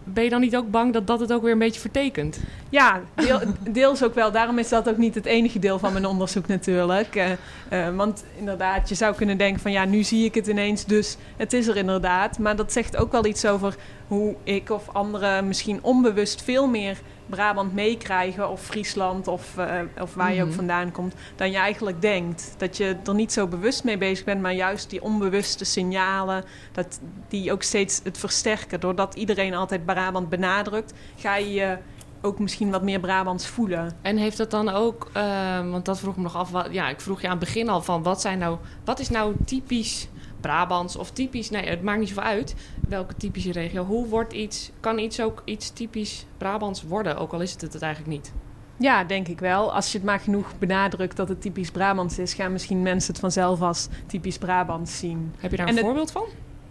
Ben 0.03 0.23
je 0.23 0.29
dan 0.29 0.41
niet 0.41 0.55
ook 0.55 0.71
bang 0.71 0.93
dat 0.93 1.07
dat 1.07 1.19
het 1.19 1.33
ook 1.33 1.41
weer 1.41 1.51
een 1.51 1.59
beetje 1.59 1.79
vertekent? 1.79 2.39
Ja, 2.69 3.01
deel, 3.15 3.39
deels 3.69 4.03
ook 4.03 4.13
wel. 4.13 4.31
Daarom 4.31 4.59
is 4.59 4.69
dat 4.69 4.89
ook 4.89 4.97
niet 4.97 5.15
het 5.15 5.25
enige 5.25 5.59
deel 5.59 5.79
van 5.79 5.93
mijn 5.93 6.05
onderzoek 6.05 6.47
natuurlijk. 6.47 7.15
Eh, 7.15 7.31
eh, 7.69 7.95
want 7.95 8.23
inderdaad, 8.37 8.89
je 8.89 8.95
zou 8.95 9.15
kunnen 9.15 9.37
denken 9.37 9.61
van 9.61 9.71
ja, 9.71 9.85
nu 9.85 10.03
zie 10.03 10.25
ik 10.25 10.35
het 10.35 10.47
ineens, 10.47 10.85
dus 10.85 11.17
het 11.37 11.53
is 11.53 11.67
er 11.67 11.75
inderdaad. 11.75 12.39
Maar 12.39 12.55
dat 12.55 12.71
zegt 12.71 12.97
ook 12.97 13.11
wel 13.11 13.25
iets 13.25 13.45
over 13.45 13.75
hoe 14.09 14.35
ik 14.43 14.69
of 14.69 14.89
anderen 14.93 15.47
misschien 15.47 15.79
onbewust 15.83 16.41
veel 16.43 16.67
meer 16.67 16.97
Brabant 17.25 17.73
meekrijgen 17.73 18.49
of 18.49 18.61
Friesland 18.61 19.27
of, 19.27 19.57
eh, 19.57 19.79
of 20.01 20.13
waar 20.13 20.33
je 20.33 20.41
ook 20.41 20.47
Mhm. 20.47 20.55
vandaan 20.55 20.91
komt, 20.91 21.13
dan 21.35 21.51
je 21.51 21.57
eigenlijk 21.57 22.01
denkt. 22.01 22.53
Dat 22.57 22.77
je 22.77 22.95
er 23.05 23.13
niet 23.13 23.33
zo 23.33 23.47
bewust 23.47 23.83
mee 23.83 23.97
bezig 23.97 24.25
bent, 24.25 24.41
maar 24.41 24.53
juist 24.53 24.89
die 24.89 25.01
onbewuste 25.01 25.65
signalen, 25.65 26.43
dat 26.71 26.99
die 27.27 27.51
ook 27.51 27.63
steeds 27.63 28.01
het 28.03 28.17
versterken. 28.17 28.79
Doordat 28.79 29.15
iedereen 29.15 29.53
altijd 29.53 29.85
Brabant 29.85 30.29
benadrukt, 30.29 30.93
ga 31.15 31.35
je 31.35 31.53
je 31.53 31.77
ook 32.21 32.39
misschien 32.39 32.71
wat 32.71 32.81
meer 32.83 32.99
Brabants 32.99 33.47
voelen. 33.47 33.91
En 34.01 34.17
heeft 34.17 34.37
dat 34.37 34.51
dan 34.51 34.69
ook, 34.69 35.09
eh, 35.13 35.69
want 35.69 35.85
dat 35.85 35.99
vroeg 35.99 36.15
me 36.15 36.21
nog 36.21 36.35
af, 36.35 36.49
wat, 36.51 36.67
ja, 36.71 36.89
ik 36.89 37.01
vroeg 37.01 37.21
je 37.21 37.27
aan 37.27 37.37
het 37.37 37.45
begin 37.45 37.69
al 37.69 37.81
van 37.81 38.03
wat 38.03 38.21
zijn 38.21 38.39
nou, 38.39 38.57
wat 38.85 38.99
is 38.99 39.09
nou 39.09 39.35
typisch 39.45 40.07
Brabants 40.41 40.95
of 40.95 41.11
typisch, 41.11 41.49
nee, 41.49 41.65
het 41.69 41.81
maakt 41.83 41.99
niet 41.99 42.07
zoveel 42.07 42.23
uit 42.23 42.55
welke 42.89 43.15
typische 43.15 43.51
regio. 43.51 43.85
Hoe 43.85 44.07
wordt 44.07 44.33
iets, 44.33 44.71
kan 44.79 44.99
iets 44.99 45.21
ook 45.21 45.41
iets 45.45 45.69
typisch 45.69 46.25
Brabants 46.37 46.83
worden, 46.83 47.17
ook 47.17 47.33
al 47.33 47.41
is 47.41 47.51
het 47.51 47.61
het 47.61 47.81
eigenlijk 47.81 48.13
niet? 48.13 48.33
Ja, 48.77 49.03
denk 49.03 49.27
ik 49.27 49.39
wel. 49.39 49.73
Als 49.73 49.91
je 49.91 49.97
het 49.97 50.07
maar 50.07 50.19
genoeg 50.19 50.57
benadrukt 50.59 51.15
dat 51.17 51.29
het 51.29 51.41
typisch 51.41 51.71
Brabants 51.71 52.19
is, 52.19 52.33
gaan 52.33 52.51
misschien 52.51 52.81
mensen 52.81 53.11
het 53.11 53.19
vanzelf 53.21 53.61
als 53.61 53.87
typisch 54.07 54.37
Brabants 54.37 54.97
zien. 54.99 55.33
Heb 55.37 55.51
je 55.51 55.57
daar 55.57 55.65
En 55.67 55.71
een 55.71 55.77
het- 55.77 55.85
voorbeeld 55.87 56.11
van? 56.11 56.25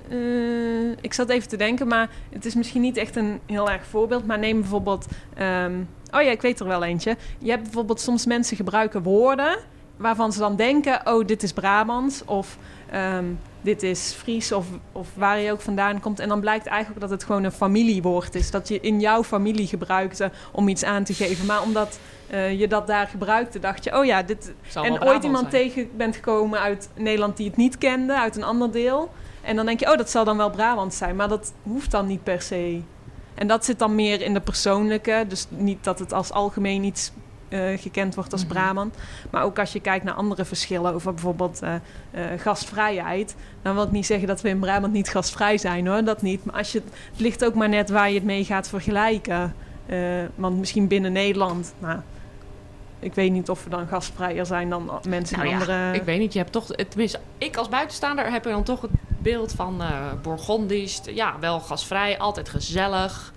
Eh, 0.08 0.90
ik 1.00 1.12
zat 1.14 1.28
even 1.28 1.48
te 1.48 1.56
denken, 1.56 1.86
maar 1.88 2.10
het 2.30 2.44
is 2.44 2.54
misschien 2.54 2.80
niet 2.80 2.96
echt 2.96 3.16
een 3.16 3.40
heel 3.46 3.70
erg 3.70 3.86
voorbeeld. 3.86 4.26
Maar 4.26 4.38
neem 4.38 4.60
bijvoorbeeld. 4.60 5.06
ehm, 5.34 5.72
oh 6.14 6.22
ja, 6.22 6.30
ik 6.30 6.42
weet 6.42 6.60
er 6.60 6.66
wel 6.66 6.84
eentje. 6.84 7.16
Je 7.38 7.50
hebt 7.50 7.62
bijvoorbeeld 7.62 8.00
soms 8.00 8.26
mensen 8.26 8.56
gebruiken 8.56 9.02
woorden 9.02 9.58
waarvan 9.98 10.32
ze 10.32 10.38
dan 10.38 10.56
denken: 10.56 11.00
oh, 11.04 11.26
dit 11.26 11.42
is 11.42 11.52
Brabants. 11.52 12.24
Of 12.24 12.56
ehm, 12.90 13.24
dit 13.60 13.82
is 13.82 14.12
Fries. 14.12 14.52
Of, 14.52 14.66
of 14.92 15.08
waar 15.14 15.38
je 15.38 15.52
ook 15.52 15.60
vandaan 15.60 16.00
komt. 16.00 16.20
En 16.20 16.28
dan 16.28 16.40
blijkt 16.40 16.66
eigenlijk 16.66 17.00
dat 17.00 17.10
het 17.10 17.24
gewoon 17.24 17.44
een 17.44 17.52
familiewoord 17.52 18.34
is. 18.34 18.50
Dat 18.50 18.68
je 18.68 18.80
in 18.80 19.00
jouw 19.00 19.24
familie 19.24 19.66
gebruikte 19.66 20.30
om 20.52 20.68
iets 20.68 20.84
aan 20.84 21.04
te 21.04 21.14
geven. 21.14 21.46
Maar 21.46 21.62
omdat 21.62 21.98
eh, 22.26 22.60
je 22.60 22.68
dat 22.68 22.86
daar 22.86 23.06
gebruikte, 23.06 23.58
dacht 23.58 23.84
je: 23.84 23.98
oh 23.98 24.04
ja, 24.04 24.22
dit, 24.22 24.52
Zal 24.68 24.84
en 24.84 25.04
ooit 25.04 25.24
iemand 25.24 25.50
zijn. 25.50 25.70
tegen 25.70 25.90
bent 25.96 26.14
gekomen 26.14 26.60
uit 26.60 26.88
Nederland 26.94 27.36
die 27.36 27.46
het 27.46 27.56
niet 27.56 27.78
kende, 27.78 28.18
uit 28.18 28.36
een 28.36 28.44
ander 28.44 28.72
deel. 28.72 29.10
En 29.40 29.56
dan 29.56 29.66
denk 29.66 29.80
je, 29.80 29.90
oh, 29.90 29.96
dat 29.96 30.10
zal 30.10 30.24
dan 30.24 30.36
wel 30.36 30.50
Brabant 30.50 30.94
zijn. 30.94 31.16
Maar 31.16 31.28
dat 31.28 31.52
hoeft 31.62 31.90
dan 31.90 32.06
niet 32.06 32.22
per 32.22 32.42
se. 32.42 32.80
En 33.34 33.46
dat 33.46 33.64
zit 33.64 33.78
dan 33.78 33.94
meer 33.94 34.20
in 34.20 34.34
de 34.34 34.40
persoonlijke. 34.40 35.24
Dus 35.28 35.46
niet 35.48 35.84
dat 35.84 35.98
het 35.98 36.12
als 36.12 36.32
algemeen 36.32 36.84
iets 36.84 37.12
eh, 37.48 37.78
gekend 37.78 38.14
wordt 38.14 38.32
als 38.32 38.44
Mhm. 38.44 38.52
Brabant. 38.52 38.94
Maar 39.30 39.42
ook 39.42 39.58
als 39.58 39.72
je 39.72 39.80
kijkt 39.80 40.04
naar 40.04 40.14
andere 40.14 40.44
verschillen 40.44 40.94
over 40.94 41.12
bijvoorbeeld 41.12 41.62
eh, 41.62 41.74
gastvrijheid. 42.36 43.36
Dan 43.62 43.74
wil 43.74 43.84
ik 43.84 43.90
niet 43.90 44.06
zeggen 44.06 44.28
dat 44.28 44.40
we 44.40 44.48
in 44.48 44.58
Brabant 44.58 44.92
niet 44.92 45.08
gastvrij 45.08 45.58
zijn 45.58 45.86
hoor, 45.86 46.04
dat 46.04 46.22
niet. 46.22 46.44
Maar 46.44 46.54
als 46.54 46.72
je, 46.72 46.82
het 47.10 47.20
ligt 47.20 47.44
ook 47.44 47.54
maar 47.54 47.68
net 47.68 47.90
waar 47.90 48.08
je 48.08 48.14
het 48.14 48.24
mee 48.24 48.44
gaat 48.44 48.68
vergelijken. 48.68 49.54
Want 50.34 50.58
misschien 50.58 50.86
binnen 50.86 51.12
Nederland, 51.12 51.74
nou, 51.78 51.98
ik 53.00 53.14
weet 53.14 53.32
niet 53.32 53.48
of 53.48 53.64
we 53.64 53.70
dan 53.70 53.86
gastvrijer 53.86 54.46
zijn 54.46 54.70
dan 54.70 54.90
mensen 55.08 55.36
Nou 55.36 55.48
in 55.48 55.54
ja, 55.54 55.60
andere... 55.60 55.94
ik 55.94 56.02
weet 56.02 56.18
niet, 56.18 56.32
je 56.32 56.38
hebt 56.38 56.52
toch, 56.52 56.66
tenminste, 56.66 57.20
ik 57.38 57.56
als 57.56 57.68
buitenstaander 57.68 58.30
heb 58.30 58.44
er 58.44 58.52
dan 58.52 58.62
toch 58.62 58.80
het 58.80 58.90
beeld 59.18 59.52
van 59.52 59.82
eh 59.82 60.12
Bourgondisch, 60.22 61.00
ja, 61.04 61.38
wel 61.40 61.60
gasvrij, 61.60 62.18
altijd 62.18 62.48
gezellig. 62.48 63.32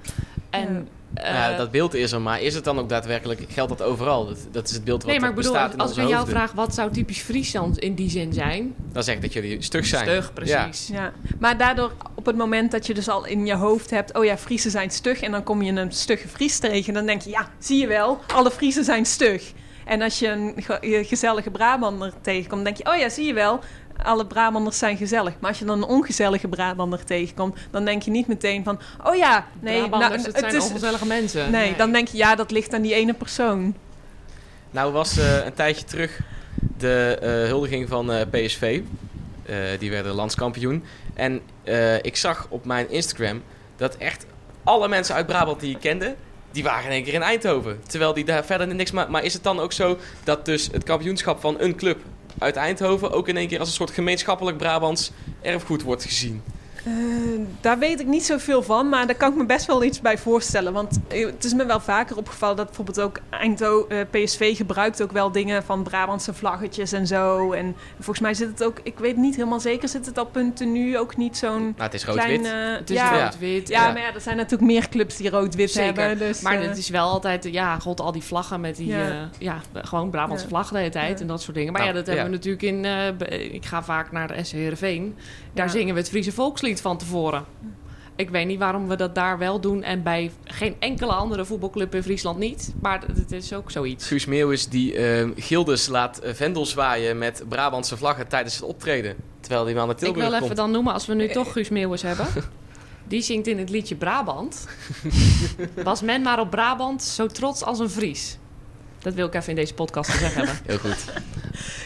En 0.49 0.87
ja, 1.23 1.57
dat 1.57 1.71
beeld 1.71 1.93
is 1.93 2.11
er, 2.11 2.21
maar 2.21 2.41
is 2.41 2.55
het 2.55 2.63
dan 2.63 2.79
ook 2.79 2.89
daadwerkelijk, 2.89 3.45
geldt 3.49 3.77
dat 3.77 3.87
overal? 3.87 4.25
Dat, 4.25 4.37
dat 4.51 4.67
is 4.67 4.73
het 4.73 4.83
beeld 4.83 5.03
wat 5.03 5.11
nee, 5.11 5.19
maar 5.19 5.29
ik 5.29 5.35
bedoel, 5.35 5.57
als 5.57 5.91
ik 5.91 5.97
aan 5.97 6.07
jou 6.07 6.27
vraag 6.27 6.51
wat 6.51 6.73
zou 6.73 6.91
typisch 6.91 7.19
Friesland 7.21 7.79
in 7.79 7.95
die 7.95 8.09
zin 8.09 8.33
zijn, 8.33 8.75
Dan 8.91 9.03
zeg 9.03 9.15
ik 9.15 9.21
dat 9.21 9.33
jullie 9.33 9.61
stug 9.61 9.85
zijn. 9.85 10.03
stug, 10.03 10.33
precies. 10.33 10.87
Ja, 10.87 11.13
maar 11.39 11.57
daardoor 11.57 11.91
op 12.15 12.25
het 12.25 12.35
moment 12.35 12.71
dat 12.71 12.87
je 12.87 12.93
dus 12.93 13.09
al 13.09 13.25
in 13.25 13.45
je 13.45 13.55
hoofd 13.55 13.89
hebt... 13.89 14.17
oh 14.17 14.25
ja, 14.25 14.37
Friesen 14.37 14.71
zijn 14.71 14.89
stug 14.89 15.21
en 15.21 15.31
dan 15.31 15.43
kom 15.43 15.61
je 15.61 15.71
een 15.71 15.91
stugge 15.91 16.27
Fries 16.27 16.59
tegen... 16.59 16.93
dan 16.93 17.05
denk 17.05 17.21
je, 17.21 17.29
ja, 17.29 17.47
zie 17.59 17.79
je 17.79 17.87
wel, 17.87 18.19
alle 18.33 18.51
Friesen 18.51 18.83
zijn 18.83 19.05
stug. 19.05 19.51
En 19.85 20.01
als 20.01 20.19
je 20.19 20.53
een 20.81 21.05
gezellige 21.05 21.49
Brabander 21.49 22.13
tegenkomt, 22.21 22.63
denk 22.63 22.77
je... 22.77 22.85
oh 22.85 22.97
ja, 22.97 23.09
zie 23.09 23.25
je 23.25 23.33
wel, 23.33 23.59
alle 24.03 24.25
Brabanders 24.25 24.77
zijn 24.77 24.97
gezellig. 24.97 25.33
Maar 25.39 25.49
als 25.49 25.59
je 25.59 25.65
dan 25.65 25.77
een 25.77 25.89
ongezellige 25.89 26.47
Brabander 26.47 27.05
tegenkomt... 27.05 27.57
dan 27.71 27.85
denk 27.85 28.01
je 28.01 28.11
niet 28.11 28.27
meteen 28.27 28.63
van, 28.63 28.79
oh 29.03 29.15
ja, 29.15 29.47
nee... 29.59 29.89
Nou, 29.89 30.13
het 30.13 30.37
zijn 30.37 30.61
ongezellige 30.61 31.05
mensen. 31.05 31.51
Nee, 31.51 31.75
dan 31.75 31.91
denk 31.91 32.07
je, 32.07 32.17
ja, 32.17 32.35
dat 32.35 32.51
ligt 32.51 32.73
aan 32.73 32.81
die 32.81 32.93
ene 32.93 33.13
persoon. 33.13 33.75
Nou 34.71 34.91
was 34.91 35.17
eh, 35.17 35.45
een 35.45 35.53
tijdje 35.53 35.85
terug 35.85 36.19
de 36.77 37.17
eh, 37.21 37.29
huldiging 37.29 37.87
van 37.87 38.11
eh, 38.11 38.21
PSV. 38.29 38.81
Eh, 39.45 39.57
die 39.79 39.89
werden 39.89 40.13
landskampioen. 40.13 40.83
En 41.13 41.41
eh, 41.63 41.95
ik 41.95 42.15
zag 42.15 42.47
op 42.49 42.65
mijn 42.65 42.89
Instagram 42.89 43.43
dat 43.75 43.97
echt 43.97 44.25
alle 44.63 44.87
mensen 44.87 45.15
uit 45.15 45.25
Brabant 45.25 45.59
die 45.59 45.75
ik 45.75 45.81
kende... 45.81 46.15
die 46.51 46.63
waren 46.63 46.85
in 46.85 46.91
één 46.91 47.03
keer 47.03 47.13
in 47.13 47.21
Eindhoven. 47.21 47.79
Terwijl 47.87 48.13
die 48.13 48.25
daar 48.25 48.45
verder 48.45 48.75
niks... 48.75 48.91
Maar, 48.91 49.11
maar 49.11 49.23
is 49.23 49.33
het 49.33 49.43
dan 49.43 49.59
ook 49.59 49.71
zo 49.71 49.97
dat 50.23 50.45
dus 50.45 50.69
het 50.71 50.83
kampioenschap 50.83 51.41
van 51.41 51.55
een 51.59 51.75
club 51.75 51.99
uit 52.37 52.55
Eindhoven... 52.55 53.11
ook 53.11 53.27
in 53.27 53.37
één 53.37 53.47
keer 53.47 53.59
als 53.59 53.67
een 53.67 53.73
soort 53.73 53.91
gemeenschappelijk 53.91 54.57
Brabants 54.57 55.11
erfgoed 55.41 55.81
wordt 55.81 56.03
gezien? 56.03 56.41
Eh, 56.85 56.91
daar 57.61 57.79
weet 57.79 57.99
ik 57.99 58.07
niet 58.07 58.23
zoveel 58.25 58.63
van, 58.63 58.89
maar 58.89 59.05
daar 59.07 59.15
kan 59.15 59.31
ik 59.31 59.37
me 59.37 59.45
best 59.45 59.65
wel 59.65 59.83
iets 59.83 60.01
bij 60.01 60.17
voorstellen. 60.17 60.73
Want 60.73 60.99
eh, 61.07 61.25
het 61.25 61.43
is 61.43 61.53
me 61.53 61.65
wel 61.65 61.79
vaker 61.79 62.17
opgevallen 62.17 62.55
dat 62.55 62.65
bijvoorbeeld 62.65 62.99
ook 63.01 63.19
Eindho, 63.29 63.87
eh, 63.87 63.99
PSV 64.09 64.55
gebruikt 64.57 65.01
ook 65.03 65.11
wel 65.11 65.31
dingen 65.31 65.63
van 65.63 65.83
Brabantse 65.83 66.33
vlaggetjes 66.33 66.91
en 66.91 67.07
zo. 67.07 67.51
En 67.51 67.75
volgens 67.95 68.19
mij 68.19 68.33
zit 68.33 68.47
het 68.47 68.63
ook, 68.63 68.79
ik 68.83 68.99
weet 68.99 69.17
niet 69.17 69.35
helemaal 69.35 69.59
zeker, 69.59 69.89
zit 69.89 70.05
het 70.05 70.17
op 70.17 70.35
een 70.35 70.53
tenue 70.53 70.97
ook 70.99 71.17
niet 71.17 71.37
zo'n 71.37 71.61
Nou, 71.61 71.73
het 71.77 71.93
is 71.93 72.05
rood-wit. 72.05 72.51
Het 72.51 72.89
is 72.89 72.95
ja, 72.95 73.23
rood-wit. 73.23 73.67
ja, 73.67 73.85
ja. 73.87 73.91
maar 73.93 74.01
ja, 74.01 74.13
er 74.13 74.21
zijn 74.21 74.35
natuurlijk 74.37 74.71
meer 74.71 74.89
clubs 74.89 75.17
die 75.17 75.29
rood-wit 75.29 75.71
Zeker. 75.71 76.03
hebben. 76.03 76.27
Dus, 76.27 76.41
maar 76.41 76.61
het 76.61 76.77
is 76.77 76.89
wel 76.89 77.07
altijd, 77.09 77.43
ja, 77.51 77.79
god, 77.79 77.99
al 77.99 78.11
die 78.11 78.23
vlaggen 78.23 78.61
met 78.61 78.75
die, 78.75 78.93
Ja. 79.39 79.61
gewoon 79.73 80.09
Brabantse 80.09 80.43
Ja. 80.45 80.49
vlaggen 80.49 80.73
de 80.73 80.79
hele 80.79 80.91
tijd 80.91 81.13
Ja. 81.15 81.21
en 81.21 81.27
dat 81.27 81.41
soort 81.41 81.55
dingen. 81.55 81.71
Maar 81.71 81.81
Nou, 81.81 81.93
ja, 81.93 81.99
dat 81.99 82.07
hebben 82.07 82.25
we 82.25 82.31
natuurlijk 82.31 82.63
in, 82.63 82.85
eh, 82.85 83.53
ik 83.53 83.65
ga 83.65 83.83
vaak 83.83 84.11
naar 84.11 84.27
de 84.27 84.43
SC 84.43 84.51
Heerenveen. 84.51 85.15
Daar 85.53 85.65
Ja. 85.65 85.71
zingen 85.71 85.93
we 85.93 85.99
het 85.99 86.09
Friese 86.09 86.31
volkslied 86.31 86.70
van 86.79 86.97
tevoren. 86.97 87.45
Ik 88.15 88.29
weet 88.29 88.47
niet 88.47 88.59
waarom 88.59 88.87
we 88.87 88.95
dat 88.95 89.15
daar 89.15 89.37
wel 89.37 89.59
doen 89.59 89.83
en 89.83 90.03
bij 90.03 90.31
geen 90.43 90.75
enkele 90.79 91.11
andere 91.13 91.45
voetbalclub 91.45 91.95
in 91.95 92.03
Friesland 92.03 92.37
niet. 92.37 92.73
Maar 92.81 93.03
het- 93.15 93.31
is 93.31 93.53
ook 93.53 93.71
zoiets. 93.71 94.07
Guus 94.07 94.25
Meeuwis 94.25 94.67
die 94.69 94.95
eh, 94.95 95.29
Gildes 95.35 95.87
laat 95.87 96.17
eh, 96.19 96.33
vendel 96.33 96.65
zwaaien 96.65 97.17
met 97.17 97.43
Brabantse 97.49 97.97
vlaggen 97.97 98.27
tijdens 98.27 98.55
het 98.55 98.63
optreden. 98.63 99.15
Terwijl 99.39 99.65
hij 99.65 99.73
wel 99.73 99.85
naar 99.85 99.93
Ik 99.95 99.99
Tilburg 100.01 100.23
wil 100.25 100.33
even 100.33 100.45
komt. 100.45 100.55
dan 100.57 100.71
noemen, 100.71 100.93
als 100.93 101.05
we 101.05 101.13
nu 101.13 101.27
toch 101.27 101.51
Guus 101.51 101.69
Meeuwis 101.69 102.01
hebben. 102.01 102.25
Die 103.07 103.21
zingt 103.21 103.47
in 103.47 103.57
het 103.57 103.69
liedje 103.69 103.95
Brabant. 103.95 104.67
Was 105.83 106.01
men 106.01 106.21
maar 106.21 106.39
op 106.39 106.49
Brabant 106.49 107.03
zo 107.03 107.27
trots 107.27 107.63
als 107.63 107.79
een 107.79 107.89
Fries. 107.89 108.37
Dat 109.01 109.13
wil 109.13 109.27
ik 109.27 109.33
even 109.33 109.49
in 109.49 109.55
deze 109.55 109.73
podcast 109.73 110.09
gezegd 110.09 110.35
hebben. 110.35 110.55
Heel 110.65 110.77
goed. 110.77 111.05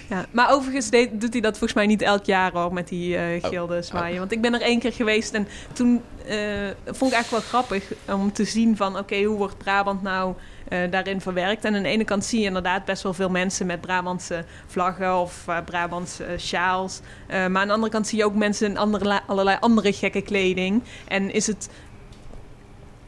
Ja, 0.10 0.25
maar 0.32 0.51
overigens 0.51 0.89
deed- 0.89 1.21
doet 1.21 1.32
hij 1.34 1.41
dat 1.41 1.51
volgens 1.51 1.73
mij 1.73 1.86
niet 1.86 2.01
elk 2.01 2.25
jaar 2.25 2.51
hoor, 2.51 2.73
met 2.73 2.88
die 2.88 3.17
eh 3.17 3.43
gilden 3.43 3.84
zwaaien. 3.84 4.19
Want 4.19 4.32
ik 4.32 4.41
ben 4.41 4.54
er 4.54 4.62
één 4.62 4.80
keer 4.80 4.93
geweest 4.93 5.34
en 5.34 5.47
toen 5.73 6.01
eh, 6.28 6.38
vond 6.86 7.12
ik 7.12 7.17
eigenlijk 7.17 7.30
wel 7.30 7.39
grappig 7.62 7.84
om 8.06 8.34
te 8.34 8.43
zien 8.43 8.78
van... 8.78 8.97
oké, 8.97 9.23
hoe 9.23 9.38
wordt 9.38 9.58
Brabant 9.58 10.01
nou 10.01 10.34
eh, 10.67 10.80
daarin 10.91 11.21
verwerkt? 11.21 11.65
En 11.65 11.75
aan 11.75 11.84
de 11.84 11.89
ene 11.89 12.04
kant 12.04 12.25
zie 12.25 12.39
je 12.39 12.45
inderdaad 12.45 12.86
best 12.86 13.04
wel 13.04 13.13
veel 13.13 13.30
mensen 13.30 13.65
met 13.65 13.82
Brabantse 13.82 14.45
vlaggen 14.67 15.19
of 15.19 15.45
Brabantse 15.65 16.25
sjaals. 16.38 16.99
Maar 17.28 17.39
aan 17.58 17.67
de 17.67 17.73
andere 17.73 17.91
kant 17.91 18.08
zie 18.08 18.17
je 18.17 18.25
ook 18.25 18.36
mensen 18.36 18.69
in 18.69 18.78
andere, 18.78 19.21
allerlei 19.28 19.58
andere 19.60 19.93
gekke 19.93 20.21
kleding. 20.21 20.84
En 21.08 21.34
is 21.34 21.47
het 21.47 21.69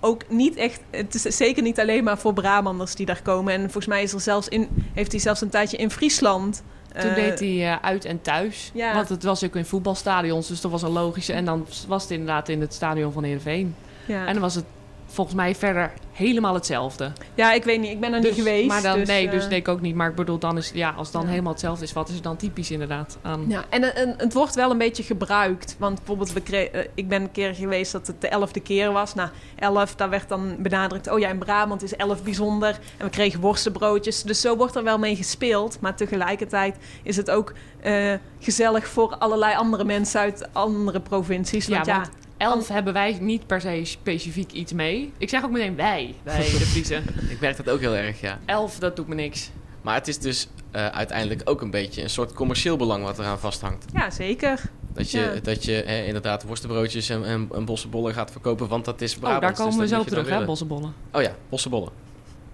ook 0.07 0.29
niet 0.29 0.55
echt, 0.55 0.81
het 0.89 1.15
is 1.15 1.37
zeker 1.37 1.63
niet 1.63 1.79
alleen 1.79 2.03
maar 2.03 2.17
voor 2.17 2.33
Brabanders 2.33 2.95
die 2.95 3.05
daar 3.05 3.21
komen. 3.21 3.53
En 3.53 3.61
volgens 3.61 3.85
mij 3.85 4.03
is 4.03 4.13
er 4.13 4.21
zelfs 4.21 4.47
in, 4.47 4.67
heeft 4.93 5.11
hij 5.11 5.21
zelfs 5.21 5.41
een 5.41 5.49
tijdje 5.49 5.77
in 5.77 5.91
Friesland... 5.91 6.63
Toen 6.87 7.09
eh, 7.09 7.15
deed 7.15 7.39
hij 7.39 7.71
eh, 7.71 7.77
uit 7.81 8.05
en 8.05 8.21
thuis. 8.21 8.71
Ja. 8.73 8.93
Want 8.93 9.09
het 9.09 9.23
was 9.23 9.43
ook 9.43 9.55
in 9.55 9.65
voetbalstadions, 9.65 10.47
dus 10.47 10.61
dat 10.61 10.71
was 10.71 10.81
een 10.81 10.89
logische. 10.89 11.33
En 11.33 11.45
dan 11.45 11.67
was 11.87 12.01
het 12.01 12.11
inderdaad 12.11 12.49
in 12.49 12.61
het 12.61 12.73
stadion 12.73 13.11
van 13.11 13.23
Heerenveen. 13.23 13.75
Ja. 14.05 14.25
En 14.25 14.33
dan 14.33 14.41
was 14.41 14.55
het 14.55 14.65
volgens 15.07 15.35
mij 15.35 15.55
verder 15.55 15.91
helemaal 16.11 16.53
hetzelfde. 16.53 17.11
ja, 17.35 17.53
ik 17.53 17.63
weet 17.63 17.79
niet. 17.79 17.91
Ik 17.91 17.99
ben 17.99 18.13
er 18.13 18.21
Dus- 18.21 18.29
niet 18.29 18.39
geweest. 18.39 18.67
Maar 18.67 18.81
dan, 18.81 18.97
dus, 18.99 19.07
nee, 19.07 19.25
eh, 19.25 19.31
dus 19.31 19.47
denk 19.47 19.67
ik 19.67 19.67
ook 19.67 19.81
niet. 19.81 19.95
Maar 19.95 20.09
ik 20.09 20.15
bedoel, 20.15 20.37
dan 20.37 20.57
is, 20.57 20.71
ja, 20.73 20.89
als 20.89 21.07
het 21.07 21.15
dan 21.15 21.21
Ja. 21.25 21.29
helemaal 21.29 21.51
hetzelfde 21.51 21.83
is, 21.83 21.93
wat 21.93 22.09
is 22.09 22.15
er 22.15 22.21
dan 22.21 22.35
typisch 22.35 22.71
inderdaad 22.71 23.17
aan? 23.21 23.45
Ja, 23.47 23.63
en, 23.69 23.95
en 23.95 24.13
het 24.17 24.33
wordt 24.33 24.55
wel 24.55 24.71
een 24.71 24.77
beetje 24.77 25.03
gebruikt. 25.03 25.75
Want 25.79 25.95
bijvoorbeeld, 25.97 26.33
we 26.33 26.69
eh, 26.69 26.87
ik 26.93 27.07
ben 27.07 27.21
een 27.21 27.31
keer 27.31 27.55
geweest 27.55 27.91
dat 27.91 28.07
het 28.07 28.21
de 28.21 28.27
elfde 28.27 28.59
keer 28.59 28.91
was. 28.91 29.13
Nou, 29.13 29.29
elf, 29.55 29.95
daar 29.95 30.09
werd 30.09 30.29
dan 30.29 30.55
benadrukt... 30.59 31.09
oh 31.11 31.19
ja, 31.19 31.29
in 31.29 31.37
Brabant 31.37 31.83
is 31.83 31.95
elf 31.95 32.23
bijzonder. 32.23 32.79
En 32.97 33.05
we 33.05 33.09
kregen 33.11 33.39
worstenbroodjes. 33.39 34.23
Dus 34.23 34.41
zo 34.41 34.55
wordt 34.57 34.75
er 34.75 34.83
wel 34.83 34.97
mee 34.99 35.15
gespeeld. 35.15 35.77
Maar 35.81 35.95
tegelijkertijd 35.95 36.75
is 37.03 37.17
het 37.17 37.29
ook 37.31 37.53
eh, 37.81 38.13
gezellig 38.39 38.87
voor 38.87 39.15
allerlei 39.17 39.55
andere 39.55 39.83
mensen... 39.83 40.19
uit 40.19 40.47
andere 40.51 40.99
provincies. 40.99 41.65
Ja, 41.65 41.73
Want 41.73 41.85
ja, 41.85 42.03
elf 42.37 42.67
hebben 42.67 42.93
wij 42.93 43.17
niet 43.21 43.47
per 43.47 43.61
se 43.61 43.81
specifiek 43.83 44.51
iets 44.51 44.73
mee. 44.73 45.13
Ik 45.17 45.29
zeg 45.29 45.43
ook 45.43 45.51
meteen 45.51 45.75
wij, 45.75 46.15
wij 46.23 46.35
de 46.37 46.43
Friesen. 46.43 47.03
Ik 47.29 47.39
merk 47.39 47.57
dat 47.57 47.69
ook 47.69 47.79
heel 47.79 47.95
erg, 47.95 48.21
ja. 48.21 48.39
elf, 48.45 48.79
dat 48.79 48.95
doet 48.95 49.07
me 49.07 49.15
niks. 49.15 49.51
Maar 49.81 49.95
het 49.95 50.07
is 50.07 50.17
dus 50.19 50.47
eh, 50.71 50.87
uiteindelijk 50.87 51.41
ook 51.49 51.61
een 51.61 51.71
beetje 51.71 52.01
een 52.01 52.09
soort 52.09 52.33
commercieel 52.33 52.77
belang 52.77 53.03
wat 53.03 53.19
eraan 53.19 53.39
vasthangt. 53.39 53.85
ja, 53.93 54.09
zeker. 54.09 54.61
Dat 54.93 55.11
je, 55.11 55.19
Ja. 55.19 55.39
dat 55.43 55.65
je 55.65 55.83
hè, 55.85 56.03
inderdaad 56.03 56.43
worstenbroodjes 56.43 57.09
en, 57.09 57.25
en, 57.25 57.49
en 57.53 57.65
bossenbollen 57.65 58.13
gaat 58.13 58.31
verkopen, 58.31 58.67
want 58.67 58.85
dat 58.85 59.01
is 59.01 59.15
Brabant. 59.15 59.35
oh, 59.35 59.41
daar 59.41 59.53
komen 59.57 59.79
dus 59.79 59.89
we 59.89 59.95
zo 59.95 60.01
op 60.01 60.07
terug, 60.07 60.29
hè, 60.29 60.45
bossenbollen. 60.45 60.93
Oh 61.11 61.21
ja, 61.21 61.31
bossenbollen. 61.49 61.89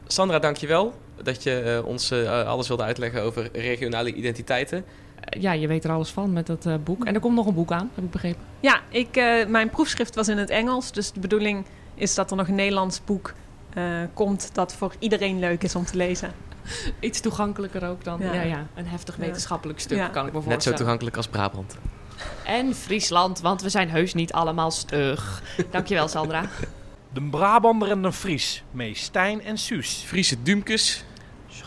Sandra, 0.07 0.39
dankjewel 0.39 0.93
dat 1.23 1.43
je 1.43 1.59
eh, 1.59 1.85
ons 1.85 2.11
eh, 2.11 2.47
alles 2.47 2.67
wilde 2.67 2.83
uitleggen 2.83 3.21
over 3.21 3.49
regionale 3.53 4.13
identiteiten. 4.13 4.85
Ja, 5.29 5.51
je 5.51 5.67
weet 5.67 5.83
er 5.83 5.91
alles 5.91 6.09
van 6.09 6.33
met 6.33 6.47
dat 6.47 6.65
eh, 6.65 6.75
boek. 6.83 7.05
En 7.05 7.13
er 7.13 7.19
komt 7.19 7.35
nog 7.35 7.45
een 7.45 7.53
boek 7.53 7.71
aan, 7.71 7.89
heb 7.95 8.03
ik 8.03 8.11
begrepen. 8.11 8.41
Ja, 8.59 8.79
ik, 8.89 9.15
eh, 9.17 9.45
mijn 9.47 9.69
proefschrift 9.69 10.15
was 10.15 10.27
in 10.27 10.37
het 10.37 10.49
Engels. 10.49 10.91
Dus 10.91 11.11
de 11.11 11.19
bedoeling 11.19 11.65
is 11.95 12.15
dat 12.15 12.31
er 12.31 12.37
nog 12.37 12.47
een 12.47 12.55
Nederlands 12.55 13.03
boek 13.03 13.33
eh, 13.73 13.83
komt... 14.13 14.49
dat 14.53 14.73
voor 14.73 14.95
iedereen 14.99 15.39
leuk 15.39 15.63
is 15.63 15.75
om 15.75 15.85
te 15.85 15.97
lezen. 15.97 16.31
Iets 16.99 17.19
toegankelijker 17.19 17.87
ook 17.89 18.03
dan 18.03 18.19
ja. 18.21 18.33
Ja. 18.33 18.41
Ja, 18.41 18.67
een 18.75 18.87
heftig 18.87 19.15
Ja. 19.17 19.21
wetenschappelijk 19.21 19.79
stuk, 19.79 19.97
Ja. 19.97 20.07
kan 20.07 20.25
ik 20.27 20.33
me 20.33 20.41
voorstellen. 20.41 20.57
Net 20.57 20.63
zo 20.63 20.73
toegankelijk 20.73 21.17
als 21.17 21.27
Brabant. 21.27 21.77
En 22.45 22.75
Friesland, 22.75 23.39
want 23.39 23.61
we 23.61 23.69
zijn 23.69 23.89
heus 23.89 24.13
niet 24.13 24.33
allemaal 24.33 24.71
stug. 24.71 25.41
Dankjewel, 25.71 26.07
Sandra. 26.07 26.45
De 27.13 27.21
Brabander 27.21 27.91
en 27.91 28.01
de 28.01 28.11
Fries, 28.11 28.63
mee 28.71 28.95
Stijn 28.95 29.41
en 29.43 29.57
Suus. 29.57 30.03
Friese 30.05 30.43
duimkes, 30.43 31.03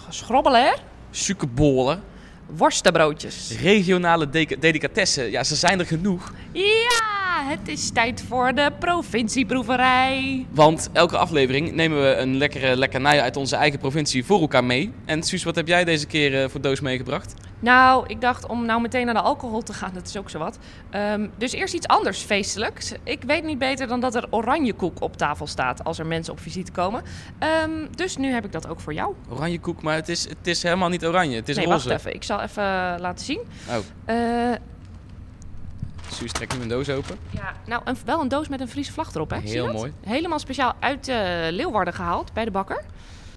Schrobbelen, 0.08 0.62
hè? 0.64 0.72
suikerbollen, 1.10 2.02
Worstenbroodjes. 2.46 3.54
regionale 3.60 4.28
delicatessen. 4.58 5.30
Ja, 5.30 5.44
ze 5.44 5.54
zijn 5.54 5.78
er 5.78 5.86
genoeg. 5.86 6.32
Ja, 6.52 7.44
het 7.48 7.68
is 7.68 7.90
tijd 7.90 8.24
voor 8.28 8.54
de 8.54 8.70
provincieproeverij. 8.78 10.46
Want 10.50 10.88
elke 10.92 11.16
aflevering 11.16 11.72
nemen 11.72 12.02
we 12.02 12.14
een 12.14 12.36
lekkere 12.36 12.76
lekkernij 12.76 13.20
uit 13.20 13.36
onze 13.36 13.56
eigen 13.56 13.78
provincie 13.78 14.24
voor 14.24 14.40
elkaar 14.40 14.64
mee. 14.64 14.92
En 15.04 15.22
Suus, 15.22 15.44
wat 15.44 15.54
heb 15.56 15.66
jij 15.68 15.84
deze 15.84 16.06
keer 16.06 16.42
eh, 16.42 16.48
voor 16.48 16.60
doos 16.60 16.80
meegebracht? 16.80 17.34
Nou, 17.60 18.04
ik 18.06 18.20
dacht 18.20 18.46
om 18.46 18.66
nou 18.66 18.80
meteen 18.80 19.04
naar 19.04 19.14
de 19.14 19.20
alcohol 19.20 19.62
te 19.62 19.72
gaan, 19.72 19.90
dat 19.94 20.06
is 20.06 20.16
ook 20.16 20.30
zo 20.30 20.38
wat. 20.38 20.58
Ehm, 20.90 21.26
dus 21.36 21.52
eerst 21.52 21.74
iets 21.74 21.86
anders 21.86 22.20
feestelijks. 22.22 22.92
Ik 23.02 23.22
weet 23.22 23.44
niet 23.44 23.58
beter 23.58 23.86
dan 23.86 24.00
dat 24.00 24.14
er 24.14 24.26
oranje 24.30 24.72
koek 24.72 25.00
op 25.00 25.16
tafel 25.16 25.46
staat 25.46 25.84
als 25.84 25.98
er 25.98 26.06
mensen 26.06 26.32
op 26.32 26.40
visite 26.40 26.72
komen. 26.72 27.02
Ehm, 27.38 27.70
dus 27.94 28.16
nu 28.16 28.32
heb 28.32 28.44
ik 28.44 28.52
dat 28.52 28.68
ook 28.68 28.80
voor 28.80 28.94
jou. 28.94 29.14
Oranje 29.28 29.60
koek, 29.60 29.82
maar 29.82 29.94
het 29.94 30.08
is, 30.08 30.28
het 30.28 30.46
is 30.46 30.62
helemaal 30.62 30.88
niet 30.88 31.04
oranje. 31.06 31.36
Het 31.36 31.48
is 31.48 31.56
nee, 31.56 31.66
roze. 31.66 31.88
wacht 31.88 32.00
even. 32.00 32.14
Ik 32.14 32.22
zal 32.22 32.40
even 32.40 33.00
laten 33.00 33.24
zien. 33.24 33.40
Oh, 33.68 33.76
Eh, 34.04 34.16
Suus 36.12 36.32
trekt 36.32 36.56
nu 36.56 36.62
een 36.62 36.68
doos 36.68 36.88
open. 36.90 37.16
ja, 37.30 37.52
nou, 37.66 37.82
een, 37.84 37.96
wel 38.04 38.20
een 38.20 38.28
doos 38.28 38.48
met 38.48 38.60
een 38.60 38.68
Friese 38.68 38.92
vlag 38.92 39.14
erop, 39.14 39.30
hè? 39.30 39.38
Heel 39.38 39.72
mooi. 39.72 39.92
Helemaal 40.04 40.38
speciaal 40.38 40.72
uit 40.80 41.08
eh, 41.08 41.16
Leeuwarden 41.50 41.94
gehaald 41.94 42.32
bij 42.32 42.44
de 42.44 42.50
bakker. 42.50 42.82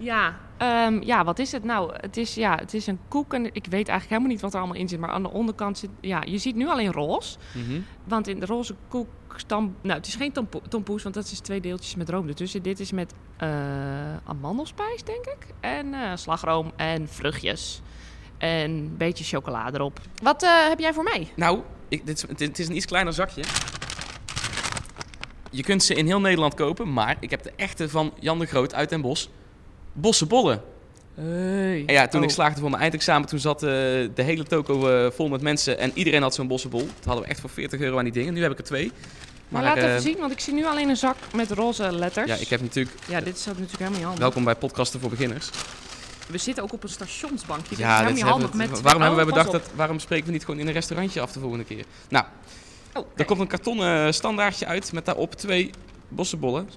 Ja, 0.00 0.36
ehm, 0.56 1.02
ja, 1.02 1.24
wat 1.24 1.38
is 1.38 1.52
het 1.52 1.64
nou? 1.64 1.92
Het 1.96 2.16
is, 2.16 2.34
ja, 2.34 2.56
het 2.56 2.74
is 2.74 2.86
een 2.86 2.98
koek 3.08 3.34
en 3.34 3.44
ik 3.44 3.66
weet 3.66 3.72
eigenlijk 3.88 4.08
helemaal 4.08 4.28
niet 4.28 4.40
wat 4.40 4.52
er 4.54 4.58
allemaal 4.58 4.76
in 4.76 4.88
zit. 4.88 4.98
Maar 5.00 5.10
aan 5.10 5.22
de 5.22 5.30
onderkant 5.30 5.78
zit, 5.78 5.90
ja, 6.00 6.22
je 6.26 6.38
ziet 6.38 6.54
nu 6.56 6.68
alleen 6.68 6.92
roze. 6.92 7.38
Mhm. 7.54 7.80
Want 8.04 8.28
in 8.28 8.40
de 8.40 8.46
roze 8.46 8.74
koek 8.88 9.08
nou, 9.48 9.70
het 9.82 10.06
is 10.06 10.14
geen 10.14 10.32
tompo- 10.32 10.62
tompoes, 10.68 11.02
want 11.02 11.14
dat 11.14 11.24
is 11.24 11.38
twee 11.40 11.60
deeltjes 11.60 11.94
met 11.94 12.08
room 12.08 12.28
ertussen. 12.28 12.62
Dit 12.62 12.80
is 12.80 12.92
met 12.92 13.14
eh, 13.36 13.48
amandelspijs, 14.24 15.02
denk 15.04 15.24
ik. 15.26 15.46
En 15.60 15.94
eh, 15.94 16.10
slagroom 16.14 16.72
en 16.76 17.08
vruchtjes. 17.08 17.80
En 18.38 18.70
een 18.70 18.94
beetje 18.96 19.24
chocolade 19.24 19.78
erop. 19.78 20.00
Wat 20.22 20.42
eh, 20.42 20.68
heb 20.68 20.78
jij 20.78 20.92
voor 20.94 21.02
mij? 21.04 21.28
Nou, 21.36 21.60
ik, 21.88 22.06
dit, 22.06 22.16
is- 22.16 22.28
het, 22.28 22.40
het 22.40 22.58
is 22.58 22.68
een 22.68 22.76
iets 22.76 22.86
kleiner 22.86 23.12
zakje. 23.12 23.42
Je 25.50 25.62
kunt 25.62 25.82
ze 25.82 25.94
in 25.94 26.06
heel 26.06 26.20
Nederland 26.20 26.54
kopen, 26.54 26.92
maar 26.92 27.16
ik 27.20 27.30
heb 27.30 27.42
de 27.42 27.52
echte 27.56 27.88
van 27.88 28.12
Jan 28.20 28.38
de 28.38 28.46
Groot 28.46 28.74
uit 28.74 28.88
Den 28.88 29.00
Bosch. 29.00 29.26
Bossenbollen. 29.92 30.62
Hey. 31.14 31.82
En 31.86 31.94
ja, 31.94 32.08
toen 32.08 32.22
ik 32.22 32.28
Oh. 32.28 32.34
slaagde 32.34 32.60
voor 32.60 32.70
mijn 32.70 32.82
eindexamen, 32.82 33.28
toen 33.28 33.38
zat 33.38 33.62
eh, 33.62 33.68
de 33.68 34.10
hele 34.14 34.44
toko 34.44 34.88
eh, 34.88 35.10
vol 35.10 35.28
met 35.28 35.40
mensen 35.42 35.78
en 35.78 35.90
iedereen 35.94 36.22
had 36.22 36.34
zo'n 36.34 36.48
bossenbol. 36.48 36.80
Toen 36.80 36.90
hadden 37.04 37.22
we 37.24 37.30
echt 37.30 37.40
voor 37.40 37.50
40 37.50 37.80
euro 37.80 37.98
aan 37.98 38.04
die 38.04 38.12
dingen. 38.12 38.34
Nu 38.34 38.42
heb 38.42 38.50
ik 38.52 38.58
er 38.58 38.64
twee. 38.64 38.92
Maar, 39.48 39.62
laat 39.62 39.76
eh, 39.76 39.84
even 39.84 40.00
zien, 40.02 40.16
want 40.18 40.32
ik 40.32 40.40
zie 40.40 40.54
nu 40.54 40.66
alleen 40.66 40.88
een 40.88 40.96
zak 40.96 41.16
met 41.34 41.50
roze 41.50 41.92
letters. 41.92 42.26
Ja, 42.30 42.34
ik 42.36 42.48
heb 42.48 42.60
natuurlijk... 42.60 42.96
Ja, 43.08 43.20
dit 43.20 43.36
is 43.36 43.40
ook 43.42 43.46
natuurlijk 43.46 43.70
helemaal 43.72 43.92
niet 43.92 44.02
handig. 44.02 44.22
Welkom 44.22 44.44
bij 44.44 44.54
Podcasten 44.54 45.00
voor 45.00 45.10
Beginners. 45.10 45.50
We 46.28 46.38
zitten 46.38 46.62
ook 46.62 46.72
op 46.72 46.82
een 46.82 46.88
stationsbankje. 46.88 47.72
Is 47.72 47.78
Ja, 47.78 47.84
helemaal 47.84 48.04
dit 48.06 48.14
niet 48.14 48.24
hebben 48.24 48.40
handig 48.48 48.66
we- 48.68 48.72
met... 48.72 48.80
waarom 48.82 49.02
Oh, 49.02 49.08
hebben 49.08 49.26
pas 49.34 49.44
bedacht 49.44 49.64
dat... 49.64 49.74
Waarom 49.76 49.98
spreken 49.98 50.26
we 50.26 50.32
niet 50.32 50.44
gewoon 50.44 50.60
in 50.60 50.66
een 50.66 50.72
restaurantje 50.72 51.20
af 51.20 51.32
de 51.32 51.40
volgende 51.40 51.64
keer? 51.64 51.84
Nou, 52.08 52.24
Oh, 52.94 53.06
er 53.16 53.24
komt 53.24 53.40
een 53.40 53.46
kartonnen 53.46 54.14
standaardje 54.14 54.66
uit 54.66 54.92
met 54.92 55.04
daarop 55.04 55.34
twee 55.34 55.70
bossenbollen. 56.08 56.68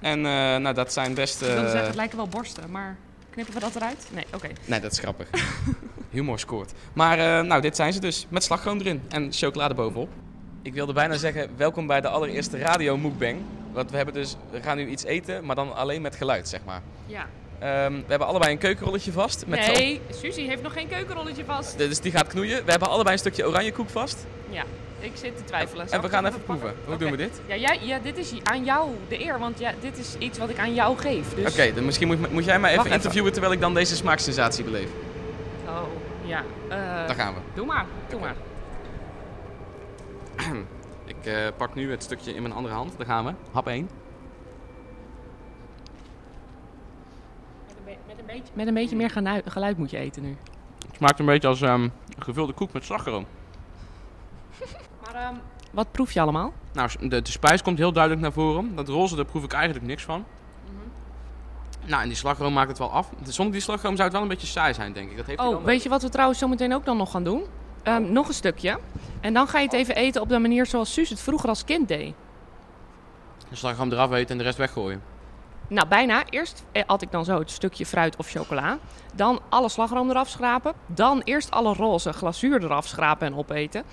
En 0.00 0.18
eh, 0.18 0.32
nou, 0.56 0.74
dat 0.74 0.92
zijn 0.92 1.14
best... 1.14 1.40
Ik 1.40 1.46
wilde 1.46 1.62
eh, 1.62 1.70
zeggen, 1.70 1.86
het 1.86 1.96
lijken 1.96 2.16
wel 2.16 2.28
borsten, 2.28 2.70
maar 2.70 2.96
knippen 3.30 3.54
we 3.54 3.60
dat 3.60 3.76
eruit? 3.76 4.06
Nee, 4.10 4.24
oké. 4.34 4.48
Nee, 4.64 4.80
dat 4.80 4.92
is 4.92 4.98
grappig. 4.98 5.28
Humor 6.10 6.38
scoort. 6.38 6.72
Maar 6.92 7.18
eh, 7.18 7.46
nou, 7.46 7.60
dit 7.60 7.76
zijn 7.76 7.92
ze 7.92 8.00
dus. 8.00 8.26
Met 8.28 8.44
slagroom 8.44 8.78
erin 8.78 9.02
en 9.08 9.32
chocolade 9.32 9.74
bovenop. 9.74 10.08
Ik 10.62 10.74
wilde 10.74 10.92
bijna 10.92 11.16
zeggen, 11.16 11.50
welkom 11.56 11.86
bij 11.86 12.00
de 12.00 12.08
allereerste 12.08 12.58
radio 12.58 12.96
mukbang. 12.96 13.40
Want 13.72 13.90
we 13.90 13.96
hebben 13.96 14.14
dus, 14.14 14.36
we 14.50 14.62
gaan 14.62 14.76
nu 14.76 14.88
iets 14.88 15.04
eten, 15.04 15.44
maar 15.44 15.56
dan 15.56 15.74
alleen 15.74 16.02
met 16.02 16.16
geluid, 16.16 16.48
zeg 16.48 16.60
maar. 16.64 16.82
Ja. 17.06 17.26
Ehm, 17.58 17.92
we 17.92 18.04
hebben 18.06 18.28
allebei 18.28 18.52
een 18.52 18.58
keukenrolletje 18.58 19.12
vast. 19.12 19.46
Met 19.46 19.66
nee, 19.66 20.00
Suzy 20.10 20.46
heeft 20.46 20.62
nog 20.62 20.72
geen 20.72 20.88
keukenrolletje 20.88 21.44
vast. 21.44 21.78
Dus 21.78 22.00
die 22.00 22.12
gaat 22.12 22.26
knoeien. 22.26 22.64
We 22.64 22.70
hebben 22.70 22.88
allebei 22.88 23.12
een 23.12 23.20
stukje 23.20 23.46
oranje 23.46 23.72
koek 23.72 23.88
vast. 23.88 24.26
Ja, 24.50 24.64
ik 25.00 25.16
zit 25.16 25.36
te 25.36 25.44
twijfelen. 25.44 25.88
Zal 25.88 25.98
En 25.98 26.04
we 26.04 26.10
gaan 26.10 26.26
even 26.26 26.42
proeven. 26.42 26.74
Hoe 26.86 26.96
doen 26.96 27.10
we 27.10 27.16
dit? 27.16 27.40
Ja, 27.46 27.56
jij, 27.56 27.78
ja, 27.82 27.98
dit 27.98 28.16
is 28.18 28.32
aan 28.42 28.64
jou 28.64 28.90
de 29.08 29.24
eer, 29.24 29.38
want 29.38 29.58
ja, 29.58 29.72
dit 29.80 29.98
is 29.98 30.16
iets 30.18 30.38
wat 30.38 30.48
ik 30.50 30.58
aan 30.58 30.74
jou 30.74 30.96
geef. 30.98 31.34
Dus... 31.34 31.52
Oké, 31.52 31.72
dan 31.74 31.84
misschien 31.84 32.06
moet, 32.06 32.32
moet 32.32 32.44
jij 32.44 32.58
mij 32.60 32.70
even 32.70 32.76
Wacht 32.76 32.86
even. 32.86 32.92
interviewen 33.00 33.32
terwijl 33.32 33.52
ik 33.52 33.60
dan 33.60 33.74
deze 33.74 33.96
smaaksensatie 33.96 34.64
beleef. 34.64 34.88
Oh, 35.66 35.82
ja. 36.24 36.38
eh, 36.68 36.76
Daar 37.06 37.14
gaan 37.14 37.34
we. 37.34 37.40
Doe 37.54 37.66
maar, 37.66 37.86
doe 38.08 38.20
maar. 38.20 38.34
Ik 41.04 41.26
eh, 41.26 41.46
pak 41.56 41.74
nu 41.74 41.90
het 41.90 42.02
stukje 42.02 42.34
in 42.34 42.42
mijn 42.42 42.54
andere 42.54 42.74
hand. 42.74 42.92
Daar 42.96 43.06
gaan 43.06 43.24
we. 43.24 43.32
Hap 43.52 43.66
1. 43.68 43.88
Met 47.66 47.76
een, 47.78 47.84
be- 47.84 47.96
met 48.06 48.18
een 48.18 48.26
beetje, 48.26 48.52
met 48.54 48.66
een 48.66 48.74
beetje 48.74 48.96
meer 48.96 49.10
geluid, 49.10 49.50
geluid 49.50 49.78
moet 49.78 49.90
je 49.90 49.98
eten 49.98 50.22
nu. 50.22 50.36
Het 50.86 50.96
smaakt 50.96 51.18
een 51.18 51.26
beetje 51.26 51.48
als 51.48 51.60
ehm, 51.62 51.88
gevulde 52.18 52.52
koek 52.52 52.72
met 52.72 52.84
slagroom. 52.84 53.26
Maar 55.12 55.22
ehm, 55.22 55.34
wat 55.70 55.92
proef 55.92 56.12
je 56.12 56.20
allemaal? 56.20 56.52
Nou, 56.72 56.90
de, 57.00 57.22
de 57.22 57.30
spijs 57.30 57.62
komt 57.62 57.78
heel 57.78 57.92
duidelijk 57.92 58.22
naar 58.22 58.32
voren. 58.32 58.74
Dat 58.76 58.88
roze, 58.88 59.16
daar 59.16 59.24
proef 59.24 59.44
ik 59.44 59.52
eigenlijk 59.52 59.86
niks 59.86 60.02
van. 60.02 60.24
Nou, 61.86 62.02
en 62.02 62.08
die 62.08 62.16
slagroom 62.16 62.52
maakt 62.52 62.68
het 62.68 62.78
wel 62.78 62.90
af. 62.90 63.10
Zonder 63.22 63.52
die 63.52 63.62
slagroom 63.62 63.92
zou 63.92 64.02
het 64.02 64.12
wel 64.12 64.22
een 64.22 64.28
beetje 64.28 64.46
saai 64.46 64.74
zijn, 64.74 64.92
denk 64.92 65.10
ik. 65.10 65.16
Dat 65.16 65.26
heeft 65.26 65.40
Oh, 65.40 65.48
wel 65.48 65.62
weet 65.62 65.82
je 65.82 65.88
wat 65.88 66.02
we 66.02 66.08
trouwens 66.08 66.38
zo 66.38 66.48
meteen 66.48 66.74
ook 66.74 66.84
dan 66.84 66.96
nog 66.96 67.10
gaan 67.10 67.24
doen? 67.24 67.42
Ehm, 67.82 68.12
nog 68.12 68.28
een 68.28 68.34
stukje. 68.34 68.78
En 69.20 69.34
dan 69.34 69.48
ga 69.48 69.58
je 69.58 69.64
het 69.64 69.74
even 69.74 69.96
eten 69.96 70.20
op 70.20 70.28
de 70.28 70.38
manier 70.38 70.66
zoals 70.66 70.92
Suus 70.92 71.08
het 71.10 71.20
vroeger 71.20 71.48
als 71.48 71.64
kind 71.64 71.88
deed. 71.88 72.14
De 73.48 73.56
slagroom 73.56 73.92
eraf 73.92 74.12
eten 74.12 74.30
en 74.30 74.38
de 74.38 74.44
rest 74.44 74.58
weggooien. 74.58 75.02
Nou, 75.68 75.88
bijna. 75.88 76.22
Eerst 76.30 76.64
eh, 76.72 76.82
at 76.86 77.02
ik 77.02 77.10
dan 77.10 77.24
zo 77.24 77.38
het 77.38 77.50
stukje 77.50 77.86
fruit 77.86 78.16
of 78.16 78.28
chocola. 78.28 78.78
Dan 79.14 79.40
alle 79.48 79.68
slagroom 79.68 80.10
eraf 80.10 80.28
schrapen. 80.28 80.72
Dan 80.86 81.20
eerst 81.24 81.50
alle 81.50 81.74
roze 81.74 82.12
glazuur 82.12 82.64
eraf 82.64 82.86
schrapen 82.86 83.26
en 83.26 83.34
opeten. 83.34 83.84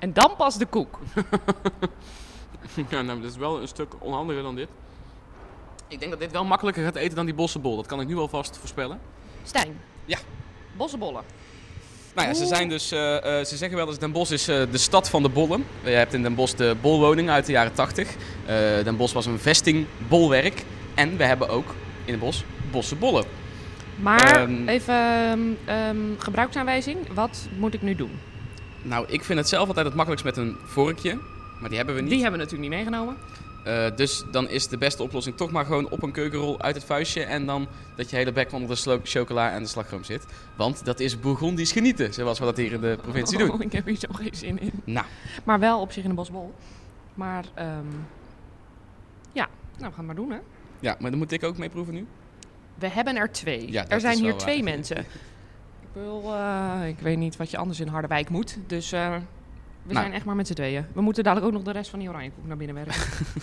En 0.00 0.12
dan 0.12 0.30
pas 0.36 0.58
de 0.58 0.66
koek. 0.66 0.98
ja, 2.90 3.02
nou, 3.02 3.20
dat 3.20 3.30
is 3.30 3.36
wel 3.36 3.60
een 3.60 3.68
stuk 3.68 3.92
onhandiger 3.98 4.42
dan 4.42 4.54
dit. 4.54 4.68
Ik 5.88 5.98
denk 5.98 6.10
dat 6.10 6.20
dit 6.20 6.32
wel 6.32 6.44
makkelijker 6.44 6.84
gaat 6.84 6.94
eten 6.96 7.16
dan 7.16 7.24
die 7.24 7.34
bossenbol. 7.34 7.76
Dat 7.76 7.86
kan 7.86 8.00
ik 8.00 8.06
nu 8.08 8.16
alvast 8.16 8.58
voorspellen. 8.58 9.00
Stijn. 9.42 9.80
Ja. 10.04 10.18
Bossenbollen. 10.76 11.22
Nou 12.14 12.28
ja, 12.28 12.34
ze 12.34 12.46
zijn 12.46 12.68
dus, 12.68 12.90
eh, 12.92 13.38
eh, 13.40 13.46
ze 13.46 13.56
zeggen 13.56 13.78
wel 13.78 13.88
eens 13.88 13.98
Den 13.98 14.12
Bosch 14.12 14.32
is 14.32 14.48
eh, 14.48 14.62
de 14.70 14.78
stad 14.78 15.10
van 15.10 15.22
de 15.22 15.28
bollen. 15.28 15.64
Je 15.84 15.90
hebt 15.90 16.14
in 16.14 16.22
Den 16.22 16.34
Bosch 16.34 16.54
de 16.56 16.76
bolwoning 16.80 17.30
uit 17.30 17.46
de 17.46 17.52
jaren 17.52 17.72
80. 17.72 18.08
Eh, 18.46 18.54
Den 18.84 18.96
Bosch 18.96 19.14
was 19.14 19.26
een 19.26 19.38
vestingbolwerk. 19.38 20.64
En 20.94 21.16
we 21.16 21.24
hebben 21.24 21.48
ook 21.48 21.74
in 22.04 22.10
Den 22.12 22.18
Bosch 22.18 22.42
bossenbollen. 22.70 23.24
Maar 23.96 24.36
Ehm. 24.40 24.68
even 24.68 24.94
ehm, 24.94 25.40
ehm, 25.64 25.98
gebruiksaanwijzing. 26.18 26.98
Wat 27.14 27.48
moet 27.58 27.74
ik 27.74 27.82
nu 27.82 27.94
doen? 27.94 28.20
Nou, 28.82 29.06
ik 29.08 29.24
vind 29.24 29.38
het 29.38 29.48
zelf 29.48 29.68
altijd 29.68 29.86
het 29.86 29.94
makkelijkst 29.94 30.26
met 30.26 30.36
een 30.36 30.56
vorkje. 30.64 31.18
Maar 31.60 31.68
die 31.68 31.78
hebben 31.78 31.94
we 31.94 32.00
niet. 32.00 32.10
Die 32.10 32.22
hebben 32.22 32.38
we 32.38 32.44
natuurlijk 32.44 32.70
niet 32.70 32.78
meegenomen. 32.78 33.16
Eh, 33.64 33.96
dus 33.96 34.24
dan 34.30 34.48
is 34.48 34.68
de 34.68 34.78
beste 34.78 35.02
oplossing 35.02 35.36
toch 35.36 35.50
maar 35.50 35.64
gewoon 35.64 35.90
op 35.90 36.02
een 36.02 36.12
keukenrol 36.12 36.60
uit 36.60 36.74
het 36.74 36.84
vuistje. 36.84 37.22
En 37.22 37.46
dan 37.46 37.68
dat 37.96 38.10
je 38.10 38.16
hele 38.16 38.32
bek 38.32 38.52
onder 38.52 38.82
de 38.84 39.00
chocola 39.02 39.50
en 39.50 39.62
de 39.62 39.68
slagroom 39.68 40.04
zit. 40.04 40.26
Want 40.56 40.84
dat 40.84 41.00
is 41.00 41.20
Bourgondisch 41.20 41.72
genieten, 41.72 42.14
zoals 42.14 42.38
we 42.38 42.44
dat 42.44 42.56
hier 42.56 42.72
in 42.72 42.80
de 42.80 42.98
provincie 43.02 43.38
doen. 43.38 43.50
Oh, 43.50 43.60
ik 43.70 43.72
heb 43.72 43.86
hier 43.86 43.96
zo 43.96 44.08
geen 44.12 44.34
zin 44.34 44.60
in. 44.60 44.72
Nou, 44.84 45.06
Maar 45.44 45.58
wel 45.58 45.80
op 45.80 45.92
zich 45.92 46.04
in 46.04 46.10
een 46.10 46.16
bosbol. 46.16 46.54
Maar 47.14 47.44
ehm, 47.54 47.86
ja, 49.32 49.48
nou 49.78 49.90
we 49.90 49.96
gaan 49.96 49.96
het 49.96 50.06
maar 50.06 50.14
doen 50.14 50.30
hè. 50.30 50.38
ja, 50.80 50.96
maar 51.00 51.10
dan 51.10 51.18
moet 51.18 51.32
ik 51.32 51.44
ook 51.44 51.58
mee 51.58 51.68
proeven 51.68 51.94
nu. 51.94 52.06
We 52.74 52.88
hebben 52.88 53.16
er 53.16 53.32
twee. 53.32 53.72
Ja, 53.72 53.88
er 53.88 54.00
zijn 54.00 54.18
hier 54.18 54.34
twee 54.34 54.62
mensen. 54.62 55.06
Eh, 55.94 56.88
ik 56.88 56.98
weet 56.98 57.18
niet 57.18 57.36
wat 57.36 57.50
je 57.50 57.56
anders 57.56 57.80
in 57.80 57.88
Harderwijk 57.88 58.28
moet. 58.28 58.58
Dus 58.66 58.92
eh, 58.92 59.08
we 59.82 59.92
Nou. 59.92 60.00
zijn 60.04 60.12
echt 60.12 60.24
maar 60.24 60.36
met 60.36 60.46
z'n 60.46 60.54
tweeën. 60.54 60.86
We 60.92 61.00
moeten 61.00 61.24
dadelijk 61.24 61.46
ook 61.48 61.54
nog 61.56 61.62
de 61.62 61.72
rest 61.78 61.90
van 61.90 61.98
die 61.98 62.08
oranjekoek 62.08 62.46
naar 62.46 62.56
binnen 62.56 62.76
werken. 62.76 62.94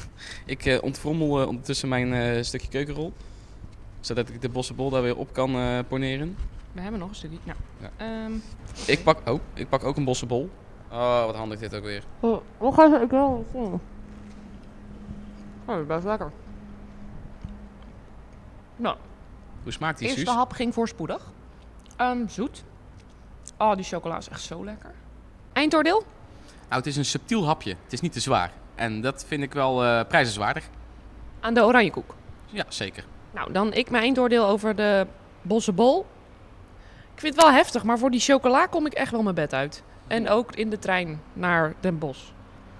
Ik 0.46 0.66
eh 0.66 0.84
ontfrommel 0.84 1.42
eh, 1.42 1.48
ondertussen 1.48 1.90
mijn 1.90 2.14
eh, 2.14 2.44
stukje 2.44 2.68
keukenrol. 2.68 3.14
Zodat 4.00 4.30
ik 4.30 4.42
de 4.42 4.50
bossenbol 4.50 4.90
daar 4.90 5.02
weer 5.02 5.18
op 5.18 5.34
kan 5.34 5.56
eh 5.56 5.80
poneren. 5.88 6.36
we 6.72 6.82
hebben 6.82 7.00
nog 7.00 7.10
een 7.10 7.16
stukje. 7.16 7.38
Nou, 7.44 7.58
Ja. 7.82 7.90
ehm, 7.98 8.32
Ik, 8.88 9.04
pak, 9.04 9.30
oh, 9.30 9.40
ik 9.54 9.70
pak 9.70 9.84
ook 9.84 9.98
een 9.98 10.04
bossenbol. 10.06 10.50
Oh, 10.92 11.26
wat 11.26 11.36
handig 11.36 11.60
dit 11.60 11.76
ook 11.76 11.84
weer. 11.84 12.04
Oh, 12.20 12.42
hoe 12.58 12.74
ga 12.74 12.84
je? 12.86 13.00
Ik 13.04 13.10
wil 13.10 13.46
Oh, 13.52 13.80
dat 15.66 15.80
is 15.80 15.86
best 15.88 16.04
lekker. 16.04 16.32
Nou, 18.76 18.98
Hoe 19.64 19.72
smaakt 19.72 19.98
die, 20.00 20.08
eerste 20.08 20.24
Suus? 20.26 20.34
hap 20.36 20.52
ging 20.52 20.74
voorspoedig. 20.74 21.32
Ehm, 21.98 22.28
zoet. 22.28 22.64
Oh, 23.58 23.76
die 23.76 23.86
chocola 23.86 24.18
is 24.18 24.30
echt 24.30 24.42
zo 24.42 24.64
lekker. 24.64 24.94
Eindoordeel? 25.54 26.04
Nou, 26.46 26.82
het 26.82 26.86
is 26.86 26.98
een 26.98 27.06
subtiel 27.06 27.46
hapje. 27.46 27.76
Het 27.84 27.94
is 27.94 28.02
niet 28.02 28.14
te 28.14 28.20
zwaar. 28.20 28.52
En 28.76 29.02
dat 29.02 29.26
vind 29.28 29.44
ik 29.44 29.54
wel 29.54 29.84
eh 29.84 30.08
prijzenswaardig. 30.08 30.70
Aan 31.40 31.54
de 31.54 31.64
oranjekoek. 31.64 32.16
Ja, 32.46 32.66
zeker. 32.68 33.06
Nou, 33.32 33.52
dan 33.52 33.74
ik 33.74 33.90
mijn 33.90 34.04
eindoordeel 34.04 34.46
over 34.48 34.76
de 34.76 35.08
bossenbol. 35.42 36.06
Ik 37.14 37.20
vind 37.24 37.36
het 37.36 37.44
wel 37.44 37.54
heftig, 37.54 37.84
maar 37.84 37.98
voor 37.98 38.12
die 38.12 38.20
chocola 38.20 38.66
kom 38.66 38.86
ik 38.86 38.94
echt 38.94 39.12
wel 39.12 39.24
mijn 39.24 39.36
bed 39.36 39.54
uit. 39.54 39.84
En 40.08 40.30
ook 40.30 40.56
in 40.56 40.70
de 40.70 40.80
trein 40.80 41.22
naar 41.34 41.74
Den 41.80 41.98
Bosch. 41.98 42.24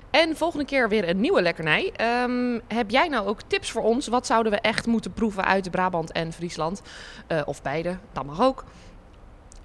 En 0.10 0.38
volgende 0.38 0.66
keer 0.66 0.90
weer 0.90 1.10
een 1.10 1.20
nieuwe 1.20 1.42
lekkernij. 1.42 1.92
Ehm, 1.96 2.60
heb 2.68 2.90
jij 2.90 3.08
nou 3.08 3.28
ook 3.28 3.42
tips 3.42 3.72
voor 3.72 3.84
ons? 3.84 4.08
Wat 4.08 4.26
zouden 4.26 4.52
we 4.52 4.60
echt 4.60 4.86
moeten 4.86 5.14
proeven 5.14 5.46
uit 5.46 5.72
Brabant 5.72 6.12
en 6.12 6.34
Friesland? 6.34 6.82
Eh, 7.28 7.42
of 7.46 7.62
beide, 7.62 7.98
dat 8.12 8.26
mag 8.26 8.42
ook. 8.42 8.64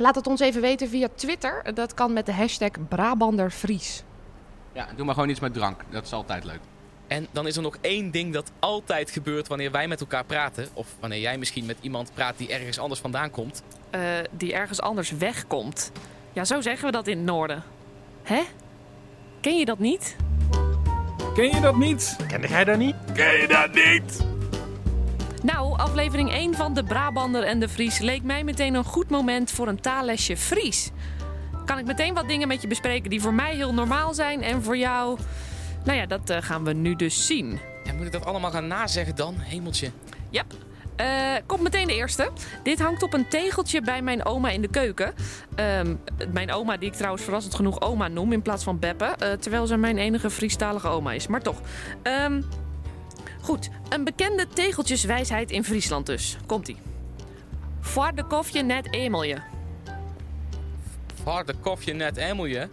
Laat 0.02 0.14
het 0.14 0.26
ons 0.26 0.40
even 0.40 0.60
weten 0.60 0.88
via 0.88 1.08
Twitter. 1.14 1.74
Dat 1.74 1.94
kan 1.94 2.12
met 2.12 2.26
de 2.26 2.32
hashtag 2.32 2.70
Brabanderfries. 2.88 4.02
Ja, 4.72 4.88
doe 4.96 5.04
maar 5.04 5.14
gewoon 5.14 5.28
iets 5.28 5.40
met 5.40 5.54
drank. 5.54 5.80
Dat 5.90 6.04
is 6.04 6.12
altijd 6.12 6.44
leuk. 6.44 6.60
En 7.06 7.26
dan 7.32 7.46
is 7.46 7.56
er 7.56 7.62
nog 7.62 7.76
één 7.80 8.10
ding 8.10 8.32
dat 8.32 8.52
altijd 8.58 9.10
gebeurt 9.10 9.48
wanneer 9.48 9.70
wij 9.70 9.88
met 9.88 10.00
elkaar 10.00 10.24
praten. 10.24 10.68
Of 10.72 10.86
wanneer 11.00 11.20
jij 11.20 11.38
misschien 11.38 11.64
met 11.64 11.76
iemand 11.80 12.10
praat 12.14 12.38
die 12.38 12.52
ergens 12.52 12.78
anders 12.78 13.00
vandaan 13.00 13.30
komt. 13.30 13.62
Eh, 13.90 14.00
die 14.30 14.52
ergens 14.52 14.80
anders 14.80 15.10
wegkomt. 15.10 15.92
Ja, 16.32 16.44
zo 16.44 16.60
zeggen 16.60 16.86
we 16.86 16.92
dat 16.92 17.06
in 17.06 17.16
het 17.16 17.26
noorden. 17.26 17.62
Hè? 18.22 18.42
Ken 19.40 19.58
je 19.58 19.64
dat 19.64 19.78
niet? 19.78 20.16
Ken 21.34 21.54
je 21.54 21.60
dat 21.60 21.76
niet? 21.76 22.16
Kende 22.28 22.48
jij 22.48 22.64
dat 22.64 22.78
niet? 22.78 22.94
Ken 23.12 23.32
je 23.32 23.48
dat 23.48 23.72
niet? 23.74 24.31
Nou, 25.42 25.78
aflevering 25.78 26.30
1 26.30 26.54
van 26.54 26.74
de 26.74 26.84
Brabander 26.84 27.42
en 27.42 27.60
de 27.60 27.68
Fries 27.68 27.98
leek 27.98 28.22
mij 28.22 28.44
meteen 28.44 28.74
een 28.74 28.84
goed 28.84 29.10
moment 29.10 29.50
voor 29.50 29.68
een 29.68 29.80
taallesje 29.80 30.36
Fries. 30.36 30.90
Kan 31.64 31.78
ik 31.78 31.86
meteen 31.86 32.14
wat 32.14 32.28
dingen 32.28 32.48
met 32.48 32.62
je 32.62 32.68
bespreken 32.68 33.10
die 33.10 33.20
voor 33.20 33.34
mij 33.34 33.54
heel 33.54 33.74
normaal 33.74 34.14
zijn 34.14 34.42
en 34.42 34.62
voor 34.62 34.76
jou... 34.76 35.18
Nou 35.84 35.98
ja, 35.98 36.06
dat 36.06 36.30
eh, 36.30 36.42
gaan 36.42 36.64
we 36.64 36.72
nu 36.72 36.96
dus 36.96 37.26
zien. 37.26 37.60
Ja, 37.84 37.92
moet 37.92 38.06
ik 38.06 38.12
dat 38.12 38.24
allemaal 38.24 38.50
gaan 38.50 38.66
nazeggen 38.66 39.16
dan? 39.16 39.34
Hemeltje. 39.38 39.90
Yep. 40.30 40.54
Eh, 40.96 41.06
komt 41.46 41.62
meteen 41.62 41.86
de 41.86 41.94
eerste. 41.94 42.30
Dit 42.62 42.80
hangt 42.80 43.02
op 43.02 43.12
een 43.12 43.28
tegeltje 43.28 43.80
bij 43.80 44.02
mijn 44.02 44.24
oma 44.24 44.48
in 44.48 44.62
de 44.62 44.68
keuken. 44.68 45.14
Ehm, 45.54 45.94
mijn 46.32 46.52
oma, 46.52 46.76
die 46.76 46.88
ik 46.88 46.94
trouwens 46.94 47.22
verrassend 47.22 47.54
genoeg 47.54 47.80
oma 47.80 48.08
noem 48.08 48.32
in 48.32 48.42
plaats 48.42 48.64
van 48.64 48.78
Beppe. 48.78 49.04
eh, 49.04 49.32
terwijl 49.32 49.66
ze 49.66 49.76
mijn 49.76 49.98
enige 49.98 50.30
Friestalige 50.30 50.88
oma 50.88 51.12
is. 51.12 51.26
Maar 51.26 51.42
toch. 51.42 51.60
Ehm, 52.02 52.42
goed, 53.42 53.70
een 53.88 54.04
bekende 54.04 54.46
tegeltjeswijsheid 54.48 55.50
in 55.50 55.64
Friesland 55.64 56.06
dus. 56.06 56.36
Komt-ie. 56.46 56.76
Voor 57.80 58.12
de 58.14 58.24
kofje 58.24 58.62
net 58.62 58.92
emelje. 58.92 59.36
Harde 61.24 61.54
kofje 61.60 61.92
net 61.92 62.16
hemelje. 62.16 62.68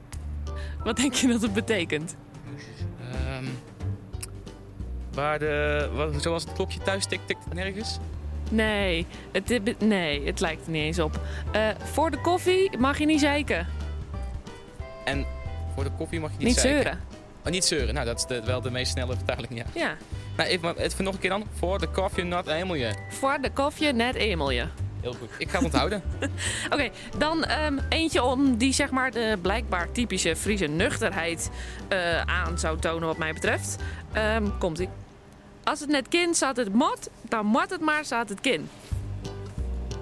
Wat 0.83 0.97
denk 0.97 1.13
je 1.13 1.27
dat 1.27 1.41
het 1.41 1.53
betekent? 1.53 2.15
Ehm 3.11 3.45
waar 5.13 5.39
de, 5.39 5.89
wat, 5.93 6.21
zoals 6.21 6.43
het 6.43 6.53
klokje 6.53 6.79
thuis 6.79 7.05
tikt, 7.05 7.27
tikt 7.27 7.43
het 7.43 7.53
nergens. 7.53 7.97
Nee, 8.51 9.05
het, 9.31 9.79
nee, 9.79 10.25
het 10.25 10.39
lijkt 10.39 10.65
er 10.65 10.71
niet 10.71 10.81
eens 10.81 10.99
op. 10.99 11.19
Eh, 11.51 11.67
voor 11.83 12.11
de 12.11 12.21
koffie 12.21 12.77
mag 12.77 12.97
je 12.97 13.05
niet 13.05 13.19
zeiken. 13.19 13.67
En 15.05 15.25
voor 15.75 15.83
de 15.83 15.91
koffie 15.97 16.19
mag 16.19 16.31
je 16.31 16.37
niet, 16.37 16.47
Niet 16.47 16.59
zeiken. 16.59 16.81
zeuren. 16.83 17.01
Oh, 17.45 17.51
niet 17.51 17.65
zeuren. 17.65 17.93
Nou, 17.93 18.05
dat 18.05 18.17
is 18.17 18.25
de, 18.25 18.41
wel 18.45 18.61
de 18.61 18.71
meest 18.71 18.91
snelle 18.91 19.15
vertaling, 19.15 19.55
ja. 19.57 19.63
Ja. 19.73 19.95
Even, 20.45 21.03
nog 21.03 21.13
een 21.13 21.19
keer 21.19 21.29
dan. 21.29 21.43
Voor 21.59 21.79
de 21.79 21.87
kofje 21.87 22.23
not 22.23 22.45
hemelje. 22.45 22.93
Voor 23.09 23.37
de 23.41 23.51
kofje 23.51 23.91
net 23.93 24.15
emelje. 24.15 24.67
Heel 25.01 25.13
goed. 25.13 25.29
Ik 25.37 25.49
ga 25.49 25.55
het 25.55 25.65
onthouden. 25.65 26.03
Oké, 26.73 26.89
dan 27.17 27.43
ehm, 27.43 27.77
eentje 27.89 28.23
om 28.23 28.57
die 28.57 28.73
zeg 28.73 28.91
maar 28.91 29.11
de 29.11 29.37
blijkbaar 29.41 29.91
typische 29.91 30.35
Friese 30.35 30.65
nuchterheid 30.65 31.49
eh, 31.87 32.21
aan 32.21 32.59
zou 32.59 32.79
tonen 32.79 33.07
wat 33.07 33.17
mij 33.17 33.33
betreft. 33.33 33.75
Ehm, 34.11 34.45
komt 34.59 34.79
ie. 34.79 34.89
Als 35.63 35.79
het 35.79 35.89
net 35.89 36.07
kind 36.07 36.35
staat 36.35 36.57
het 36.57 36.73
mot, 36.73 37.09
dan 37.21 37.45
moet 37.45 37.69
het 37.69 37.81
maar 37.81 38.05
staat 38.05 38.29
het 38.29 38.41
kind. 38.41 38.69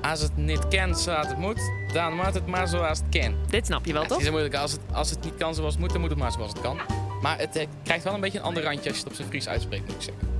Als 0.01 0.21
het 0.21 0.37
niet 0.37 0.67
kent 0.67 0.99
zoals 0.99 1.27
het 1.27 1.37
moet, 1.37 1.71
dan 1.93 2.13
moet 2.15 2.33
het 2.33 2.47
maar 2.47 2.67
zoals 2.67 2.99
het 2.99 3.21
kan. 3.21 3.35
Dit 3.49 3.65
snap 3.65 3.85
je 3.85 3.93
wel, 3.93 4.01
Ja, 4.01 4.07
het 4.07 4.17
toch? 4.17 4.25
is 4.25 4.29
moeilijk. 4.29 4.55
Als 4.55 4.71
het, 4.71 4.81
als 4.93 5.09
het 5.09 5.23
niet 5.23 5.35
kan 5.37 5.55
zoals 5.55 5.73
het 5.73 5.81
moet, 5.81 5.91
dan 5.91 6.01
moet 6.01 6.09
het 6.09 6.19
maar 6.19 6.31
zoals 6.31 6.51
het 6.51 6.61
kan. 6.61 6.79
Maar 7.21 7.37
het 7.37 7.55
eh, 7.55 7.67
krijgt 7.83 8.03
wel 8.03 8.13
een 8.13 8.21
beetje 8.21 8.37
een 8.37 8.43
ander 8.43 8.63
randje 8.63 8.89
als 8.89 8.97
je 8.97 9.03
het 9.03 9.11
op 9.11 9.15
zijn 9.15 9.27
Fries 9.27 9.47
uitspreekt, 9.47 9.85
moet 9.85 9.95
ik 9.95 10.01
zeggen. 10.01 10.35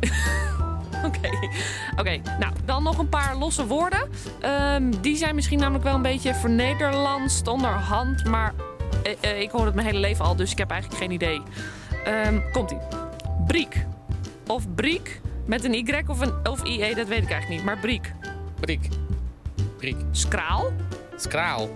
Oké, 1.06 1.28
Oké. 1.96 2.20
nou 2.38 2.52
dan 2.64 2.82
nog 2.82 2.98
een 2.98 3.08
paar 3.08 3.36
losse 3.36 3.66
woorden. 3.66 4.08
Ehm, 4.40 4.92
die 5.00 5.16
zijn 5.16 5.34
misschien 5.34 5.58
namelijk 5.58 5.84
wel 5.84 5.94
een 5.94 6.02
beetje 6.02 6.34
vernederlandst 6.34 7.46
onderhand, 7.48 8.24
maar 8.24 8.54
eh, 9.02 9.12
eh, 9.20 9.40
ik 9.40 9.50
hoor 9.50 9.66
het 9.66 9.74
mijn 9.74 9.86
hele 9.86 9.98
leven 9.98 10.24
al, 10.24 10.36
dus 10.36 10.50
ik 10.50 10.58
heb 10.58 10.70
eigenlijk 10.70 11.00
geen 11.02 11.10
idee. 11.10 11.42
Ehm, 12.04 12.40
Komt-ie. 12.52 12.78
Briek. 13.46 13.86
Of 14.46 14.74
briek 14.74 15.20
met 15.46 15.64
een 15.64 15.74
Y 15.74 16.02
of 16.06 16.20
een 16.20 16.32
of 16.42 16.62
IE, 16.62 16.94
dat 16.94 17.08
weet 17.08 17.22
ik 17.22 17.30
eigenlijk 17.30 17.48
niet, 17.48 17.64
maar 17.64 17.78
briek. 17.78 18.12
Brik. 18.60 18.88
Brik. 19.76 19.96
Skraal? 20.10 20.72
Skraal. 21.16 21.70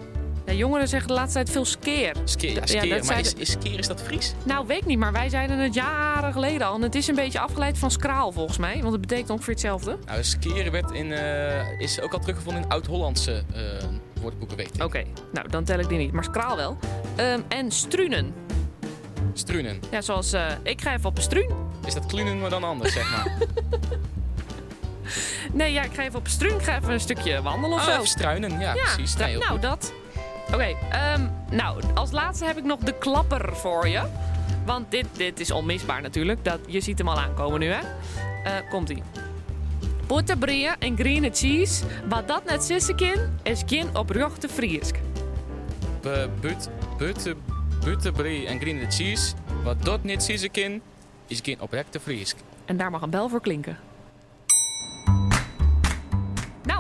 Ja, 0.47 0.53
jongeren 0.53 0.89
zeggen 0.89 1.09
de 1.09 1.15
laatste 1.15 1.35
tijd 1.35 1.51
veel 1.51 1.65
skeer. 1.65 2.15
Skeer. 2.25 2.55
Ja, 2.55 2.67
skeer. 2.67 3.05
maar 3.05 3.21
is, 3.21 3.35
skeer, 3.51 3.79
is 3.79 3.87
dat 3.87 4.03
Fries? 4.03 4.35
Nou, 4.45 4.67
weet 4.67 4.79
ik 4.79 4.87
niet, 4.87 4.99
maar 4.99 5.13
wij 5.13 5.29
zeiden 5.29 5.59
het 5.59 5.75
jaren 5.75 6.33
geleden 6.33 6.67
al. 6.67 6.75
En 6.75 6.83
het 6.83 6.95
is 6.95 7.09
een 7.09 7.15
beetje 7.15 7.41
afgeleid 7.41 7.79
van 7.79 7.91
skraal 7.91 8.33
volgens 8.33 8.59
mij, 8.59 8.79
want 8.81 8.93
het 8.93 9.01
betekent 9.01 9.31
ongeveer 9.31 9.53
hetzelfde. 9.53 9.99
Nou, 10.07 10.25
skeren 10.25 10.73
werd 10.73 10.91
in, 10.91 11.13
eh, 11.13 11.81
is 11.81 12.01
ook 12.01 12.13
al 12.13 12.19
teruggevonden 12.19 12.63
in 12.63 12.69
oud-Hollandse 12.69 13.43
eh, 13.55 13.63
woordboeken, 14.21 14.57
weet 14.57 14.71
ik. 14.77 14.83
Oké, 14.83 15.05
nou 15.33 15.49
dan 15.49 15.65
tel 15.65 15.79
ik 15.79 15.89
die 15.89 15.99
niet, 15.99 16.13
maar 16.13 16.25
skraal 16.25 16.57
wel. 16.57 16.77
Ehm, 17.17 17.41
en 17.49 17.71
strunen. 17.71 18.35
Strunen. 19.33 19.81
Ja, 19.91 20.01
zoals 20.01 20.33
eh, 20.33 20.47
ik 20.63 20.81
ga 20.81 20.93
even 20.95 21.09
op 21.09 21.17
een 21.17 21.23
struun. 21.23 21.51
Is 21.87 21.95
dat 21.95 22.07
klunen, 22.07 22.41
maar 22.41 22.51
dan 22.51 22.65
anders, 22.65 22.93
zeg 22.93 23.11
maar. 23.11 23.33
Nee, 25.53 25.73
ja, 25.73 25.83
ik 25.83 25.95
ga 25.95 26.03
even 26.03 26.19
op 26.19 26.29
struun. 26.29 26.55
Ik 26.55 26.63
ga 26.63 26.77
even 26.79 26.93
een 26.93 27.01
stukje 27.01 27.43
wandelen 27.43 27.77
of 27.79 27.89
Oh, 27.89 27.95
zo. 27.95 28.05
struinen. 28.05 28.51
Ja, 28.51 28.75
ja, 28.75 28.83
precies. 28.95 29.17
Nee, 29.17 29.37
nou 29.37 29.51
goed. 29.51 29.63
dat. 29.63 29.93
Oké, 30.53 30.77
ehm, 30.91 31.27
nou 31.51 31.83
als 31.95 32.11
laatste 32.11 32.45
heb 32.45 32.57
ik 32.57 32.65
nog 32.65 32.81
de 32.81 32.99
klapper 32.99 33.57
voor 33.57 33.89
je. 33.89 34.03
Want 34.67 34.91
dit, 34.91 35.07
dit 35.13 35.41
is 35.41 35.51
onmisbaar 35.51 36.03
natuurlijk. 36.03 36.45
Dat, 36.45 36.59
je 36.67 36.81
ziet 36.81 36.99
hem 36.99 37.09
al 37.09 37.19
aankomen 37.21 37.61
nu, 37.61 37.67
hè? 37.67 37.81
Eh, 38.45 38.71
Komt-ie. 38.71 39.03
Pottebrieën 40.07 40.75
en 40.79 40.97
green 40.97 41.35
cheese. 41.35 41.85
Wat 42.09 42.29
dat 42.29 42.45
net 42.45 42.65
sissen 42.65 42.97
kan, 42.97 43.39
is 43.43 43.63
geen 43.67 43.97
oprechte 43.97 44.49
Friesk. 44.49 44.97
But, 46.01 46.41
butte, 46.99 47.37
butterbrie 47.85 48.47
en 48.47 48.61
green 48.61 48.93
cheese. 48.93 49.35
Wat 49.63 49.85
dat 49.85 50.01
zien 50.17 50.51
kan, 50.51 50.81
is 51.27 51.41
geen 51.43 51.61
oprechte 51.61 52.01
Fries. 52.01 52.35
En 52.65 52.77
daar 52.77 52.91
mag 52.91 53.03
een 53.03 53.11
bel 53.11 53.29
voor 53.29 53.41
klinken. 53.41 53.79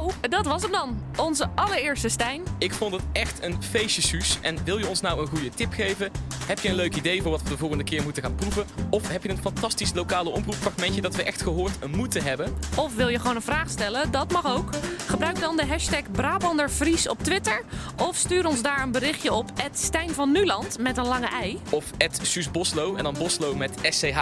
Nou, 0.05 0.29
dat 0.29 0.47
was 0.47 0.63
hem 0.63 0.71
dan. 0.73 1.03
Onze 1.17 1.49
allereerste 1.55 2.09
Stijn. 2.09 2.43
Ik 2.59 2.75
vond 2.75 2.93
het 2.93 3.03
echt 3.13 3.43
een 3.43 3.63
feestje, 3.63 4.03
Suus. 4.03 4.39
En 4.41 4.65
wil 4.65 4.79
je 4.79 4.89
ons 4.89 5.01
nou 5.01 5.21
een 5.21 5.27
goede 5.27 5.49
tip 5.49 5.73
geven? 5.73 6.11
Heb 6.47 6.59
je 6.59 6.69
een 6.69 6.75
leuk 6.75 6.97
idee 6.97 7.23
voor 7.23 7.31
wat 7.31 7.43
we 7.43 7.49
de 7.49 7.57
volgende 7.57 7.85
keer 7.85 8.03
moeten 8.03 8.23
gaan 8.23 8.35
proeven? 8.35 8.67
Of 8.91 9.09
heb 9.09 9.23
je 9.23 9.29
een 9.29 9.39
fantastisch 9.39 9.93
lokale 9.95 10.31
omroepfragmentje 10.31 11.01
dat 11.01 11.15
we 11.15 11.23
echt 11.23 11.43
gehoord 11.43 11.87
moeten 11.97 12.23
hebben? 12.23 12.55
Of 12.77 12.95
wil 12.95 13.09
je 13.09 13.19
gewoon 13.19 13.37
een 13.37 13.43
vraag 13.43 13.71
stellen? 13.71 14.11
Dat 14.11 14.33
mag 14.33 14.47
ook. 14.47 14.71
Gebruik 15.07 15.41
dan 15.41 15.57
de 15.57 15.67
hashtag 15.67 16.11
Brabandervries 16.11 17.09
op 17.09 17.23
Twitter. 17.23 17.65
Of 17.97 18.17
stuur 18.17 18.47
ons 18.47 18.63
daar 18.63 18.83
een 18.83 18.93
berichtje 18.93 19.33
op 19.33 19.51
Stijn 19.73 20.11
van 20.11 20.33
Nuland 20.33 20.79
met 20.79 20.97
een 20.97 21.07
lange 21.07 21.29
ei. 21.29 21.61
Of 21.71 21.85
Suus 22.23 22.51
Boslo 22.51 22.95
en 22.95 23.05
dan 23.05 23.15
Boslo 23.19 23.55
met 23.55 23.73
SCH. 23.83 24.19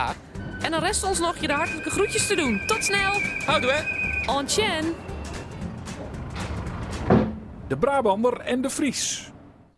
En 0.61 0.71
dan 0.71 0.81
rest 0.81 1.05
ons 1.05 1.18
nog 1.18 1.40
je 1.40 1.47
de 1.47 1.53
hartelijke 1.53 1.90
groetjes 1.90 2.27
te 2.27 2.35
doen. 2.35 2.61
Tot 2.66 2.85
snel! 2.85 3.12
Houden 3.45 3.68
we! 3.68 4.01
En 4.27 4.47
tjen! 4.47 5.12
De 7.68 7.77
Brabander 7.77 8.40
en 8.40 8.62
de 8.62 8.70
Fries. 8.70 9.32